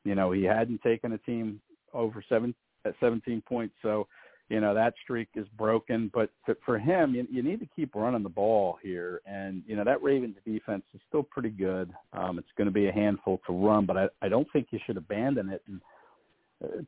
[0.04, 1.60] you know, he hadn't taken a team
[1.92, 2.54] over seven
[2.86, 3.74] at 17 points.
[3.82, 4.06] So,
[4.48, 6.10] you know, that streak is broken.
[6.14, 6.30] But
[6.64, 9.20] for him, you, you need to keep running the ball here.
[9.26, 11.92] And, you know, that Ravens defense is still pretty good.
[12.14, 14.78] Um, it's going to be a handful to run, but I, I don't think you
[14.86, 15.82] should abandon it and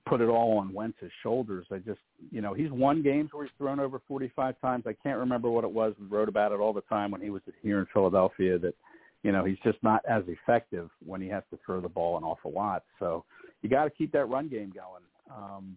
[0.06, 1.66] put it all on Wentz's shoulders.
[1.70, 4.84] I just, you know, he's won games where he's thrown over 45 times.
[4.86, 5.94] I can't remember what it was.
[6.00, 8.74] We wrote about it all the time when he was here in Philadelphia that,
[9.22, 12.24] you know, he's just not as effective when he has to throw the ball an
[12.24, 12.82] awful lot.
[12.98, 13.24] So
[13.62, 15.02] you got to keep that run game going.
[15.30, 15.76] Um,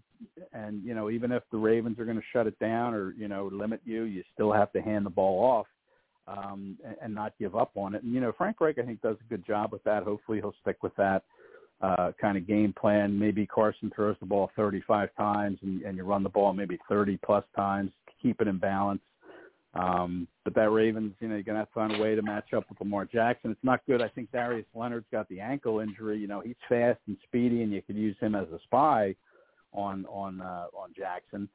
[0.53, 3.27] and you know, even if the Ravens are going to shut it down or you
[3.27, 5.67] know limit you, you still have to hand the ball off
[6.27, 8.03] um, and, and not give up on it.
[8.03, 10.03] And you know, Frank Reich I think does a good job with that.
[10.03, 11.23] Hopefully, he'll stick with that
[11.83, 13.17] uh, kind of game plan.
[13.17, 17.17] Maybe Carson throws the ball 35 times and, and you run the ball maybe 30
[17.17, 17.91] plus times,
[18.21, 19.01] keep it in balance.
[19.75, 22.21] Um, but that Ravens, you know, you're going to have to find a way to
[22.21, 23.51] match up with Lamar Jackson.
[23.51, 24.01] It's not good.
[24.01, 26.19] I think Darius Leonard's got the ankle injury.
[26.19, 29.15] You know, he's fast and speedy, and you could use him as a spy
[29.73, 31.49] on on uh, on Jackson.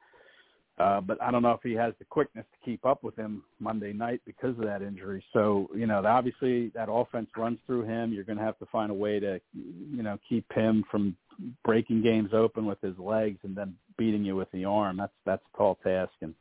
[0.79, 3.91] But I don't know if he has the quickness to keep up with him Monday
[3.91, 5.23] night because of that injury.
[5.33, 8.13] So you know, obviously that offense runs through him.
[8.13, 11.15] You're going to have to find a way to, you know, keep him from
[11.63, 14.97] breaking games open with his legs and then beating you with the arm.
[14.97, 16.13] That's that's a tall task.
[16.21, 16.33] And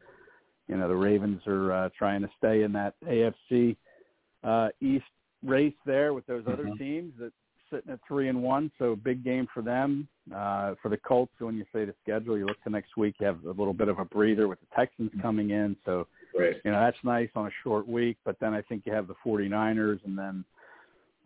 [0.68, 3.76] you know, the Ravens are uh, trying to stay in that AFC
[4.44, 5.04] uh, East
[5.44, 6.52] race there with those mm-hmm.
[6.52, 7.32] other teams that
[7.70, 10.08] sitting at three and one, so big game for them.
[10.34, 13.26] Uh, for the Colts, when you say the schedule, you look to next week, you
[13.26, 15.76] have a little bit of a breather with the Texans coming in.
[15.84, 16.06] So,
[16.38, 16.56] right.
[16.64, 18.18] you know, that's nice on a short week.
[18.24, 20.44] But then I think you have the 49ers, and then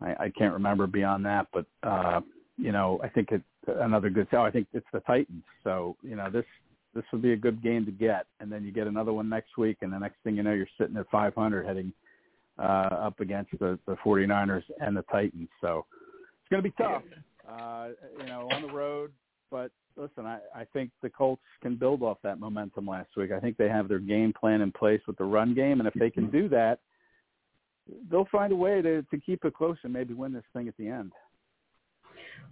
[0.01, 1.47] I, I can't remember beyond that.
[1.51, 2.21] But, uh,
[2.57, 5.43] you know, I think it's another good Oh, I think it's the Titans.
[5.63, 6.45] So, you know, this
[6.93, 8.27] this would be a good game to get.
[8.39, 10.67] And then you get another one next week, and the next thing you know, you're
[10.77, 11.91] sitting at 500 heading
[12.59, 15.49] uh, up against the, the 49ers and the Titans.
[15.59, 15.85] So,
[16.53, 17.03] going to be tough,
[17.49, 17.87] uh,
[18.19, 19.11] you know, on the road.
[19.49, 23.31] But listen, I, I think the Colts can build off that momentum last week.
[23.31, 25.93] I think they have their game plan in place with the run game, and if
[25.95, 26.79] they can do that,
[28.09, 30.77] they'll find a way to to keep it close and maybe win this thing at
[30.77, 31.11] the end.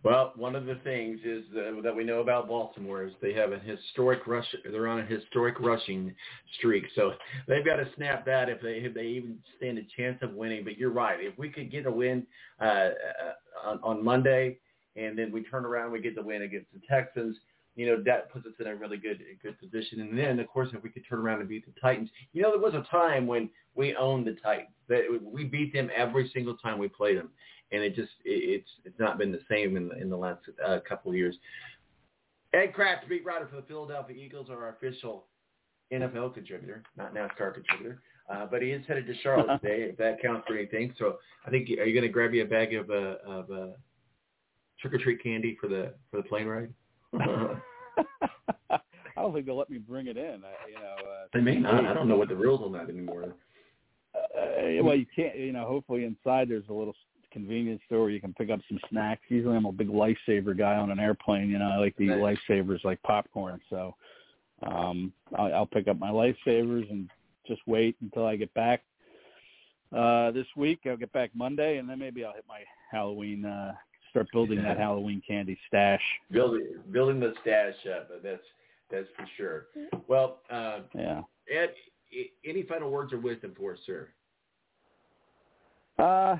[0.04, 3.52] Well, one of the things is that, that we know about Baltimore is they have
[3.52, 4.48] a historic rush.
[4.64, 6.16] They're on a historic rushing
[6.58, 7.14] streak, so
[7.48, 10.64] they've got to snap that if they if they even stand a chance of winning.
[10.64, 11.20] But you're right.
[11.20, 12.26] If we could get a win
[12.60, 12.90] uh, uh
[13.64, 14.58] on, on Monday,
[14.96, 17.38] and then we turn around, we get the win against the Texans.
[17.76, 20.02] You know that puts us in a really good good position.
[20.02, 22.50] And then, of course, if we could turn around and beat the Titans, you know,
[22.50, 24.70] there was a time when we owned the Titans.
[24.90, 27.30] That we beat them every single time we played them
[27.72, 30.42] and it just it, it's it's not been the same in the, in the last
[30.66, 31.36] uh, couple of years.
[32.54, 35.26] Ed Kracz, beat writer for the Philadelphia Eagles, our official
[35.92, 38.02] NFL contributor, not NASCAR contributor.
[38.30, 40.94] Uh, but he is headed to Charlotte today, if that counts for anything.
[40.98, 43.68] So I think are you going to grab you a bag of uh, of uh,
[44.80, 46.74] trick or treat candy for the for the plane ride?
[49.18, 50.42] I don't think they'll let me bring it in.
[50.44, 51.86] I, you know, uh, they may not.
[51.86, 53.36] I don't know what the rules on that anymore.
[54.16, 55.38] Uh, well, you can't.
[55.38, 56.96] You know, hopefully inside there's a little
[57.32, 59.22] convenience store where you can pick up some snacks.
[59.30, 61.50] Usually I'm a big lifesaver guy on an airplane.
[61.50, 62.38] You know, I like to eat nice.
[62.50, 63.60] lifesavers like popcorn.
[63.70, 63.96] So
[64.64, 67.10] um, I'll, I'll pick up my lifesavers and
[67.48, 68.82] just wait until I get back
[69.96, 70.82] uh, this week.
[70.86, 73.46] I'll get back Monday, and then maybe I'll hit my Halloween.
[73.46, 73.74] Uh,
[74.10, 76.02] start building that Halloween candy stash.
[76.32, 78.10] Building building the stash up.
[78.24, 78.44] That's
[78.90, 79.68] that's for sure.
[80.08, 81.22] Well, uh, Yeah.
[81.52, 81.74] Ed,
[82.46, 84.10] any final words or wisdom for us, sir?
[85.98, 86.36] Uh,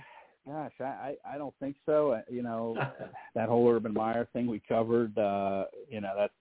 [0.48, 2.12] gosh, I, I I don't think so.
[2.14, 2.76] Uh, You know,
[3.36, 5.18] that whole Urban Meyer thing we covered.
[5.18, 6.34] Uh, you know, that's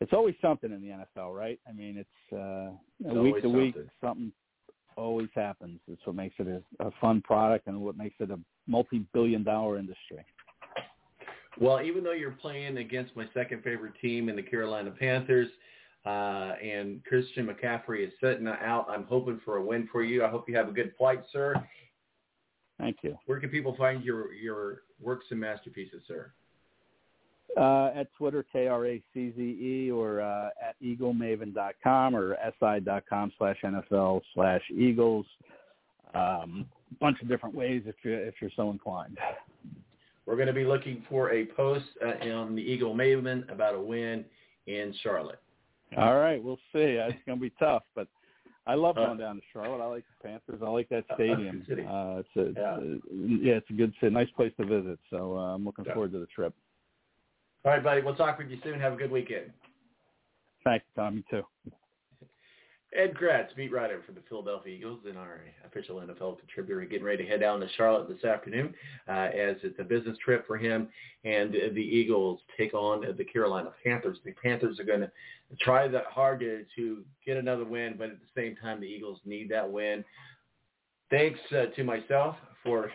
[0.00, 0.88] it's always something in the
[1.20, 1.58] NFL, right?
[1.68, 4.32] I mean, it's uh, It's week to week something.
[4.96, 5.80] always happens.
[5.88, 10.24] It's what makes it a, a fun product and what makes it a multi-billion-dollar industry.
[11.60, 15.48] Well, even though you're playing against my second favorite team in the Carolina Panthers,
[16.04, 20.24] uh, and Christian McCaffrey is sitting out, I'm hoping for a win for you.
[20.24, 21.54] I hope you have a good flight, sir.
[22.78, 23.16] Thank you.
[23.26, 26.32] Where can people find your your works and masterpieces, sir?
[27.56, 35.24] Uh, at Twitter, K-R-A-C-Z-E, or uh, at eaglemaven.com or si.com slash NFL slash Eagles.
[36.14, 36.66] Um,
[37.00, 39.18] bunch of different ways if you're, if you're so inclined.
[40.26, 43.80] We're going to be looking for a post uh, on the Eagle Maven about a
[43.80, 44.24] win
[44.66, 45.40] in Charlotte.
[45.96, 46.98] All right, we'll see.
[46.98, 48.08] It's going to be tough, but
[48.66, 49.82] I love Uh, going down to Charlotte.
[49.82, 50.62] I like the Panthers.
[50.62, 51.64] I like that stadium.
[51.86, 52.74] Uh, it's a, Yeah.
[52.76, 52.80] uh,
[53.12, 54.98] yeah, it's a good city, nice place to visit.
[55.10, 55.92] So uh, I'm looking Yeah.
[55.92, 56.54] forward to the trip.
[57.64, 58.00] All right, buddy.
[58.02, 58.80] We'll talk with you soon.
[58.80, 59.52] Have a good weekend.
[60.64, 61.46] Thanks, Tommy, too.
[62.94, 67.24] Ed Kracz, beat writer for the Philadelphia Eagles and our official NFL contributor, getting ready
[67.24, 68.72] to head down to Charlotte this afternoon
[69.08, 70.88] uh, as it's a business trip for him.
[71.24, 74.18] And the Eagles take on the Carolina Panthers.
[74.24, 75.10] The Panthers are going to
[75.60, 79.18] try that hard to, to get another win, but at the same time, the Eagles
[79.24, 80.04] need that win.
[81.10, 82.92] Thanks uh, to myself for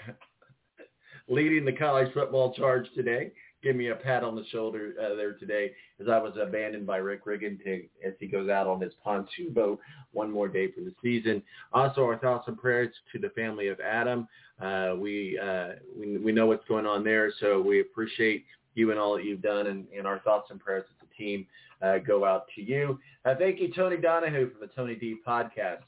[1.27, 3.31] leading the college football charge today.
[3.61, 6.97] Give me a pat on the shoulder uh, there today as I was abandoned by
[6.97, 9.79] Rick Riggin to, as he goes out on his pontoon boat
[10.11, 11.43] one more day for the season.
[11.73, 14.27] Also, our thoughts and prayers to the family of Adam.
[14.61, 18.45] Uh, we, uh, we we know what's going on there, so we appreciate
[18.75, 21.45] you and all that you've done, and, and our thoughts and prayers as a team
[21.81, 22.99] uh, go out to you.
[23.25, 25.83] Uh, thank you, Tony Donahue from the Tony D podcast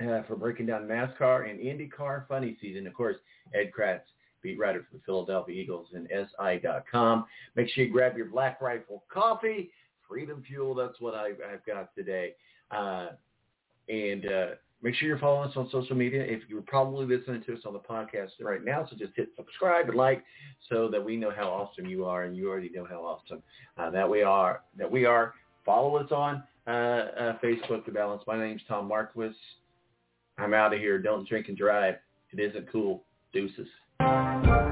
[0.00, 2.86] uh, for breaking down NASCAR and IndyCar funny season.
[2.86, 3.16] Of course,
[3.54, 4.00] Ed Kracz,
[4.42, 7.26] beat writer for the Philadelphia Eagles and SI.com.
[7.56, 9.70] Make sure you grab your Black Rifle coffee,
[10.08, 10.74] Freedom Fuel.
[10.74, 12.34] That's what I've, I've got today.
[12.70, 13.08] Uh,
[13.88, 14.46] and uh,
[14.82, 16.22] make sure you're following us on social media.
[16.22, 19.88] If you're probably listening to us on the podcast right now, so just hit subscribe
[19.88, 20.24] and like
[20.68, 23.42] so that we know how awesome you are, and you already know how awesome
[23.78, 24.62] uh, that we are.
[24.76, 25.34] That we are.
[25.64, 28.22] Follow us on uh, uh, Facebook, The Balance.
[28.26, 29.34] My name's Tom Marquis.
[30.38, 30.98] I'm out of here.
[30.98, 31.96] Don't drink and drive.
[32.32, 33.04] It isn't cool.
[33.32, 33.68] Deuces.
[34.02, 34.71] Thank you.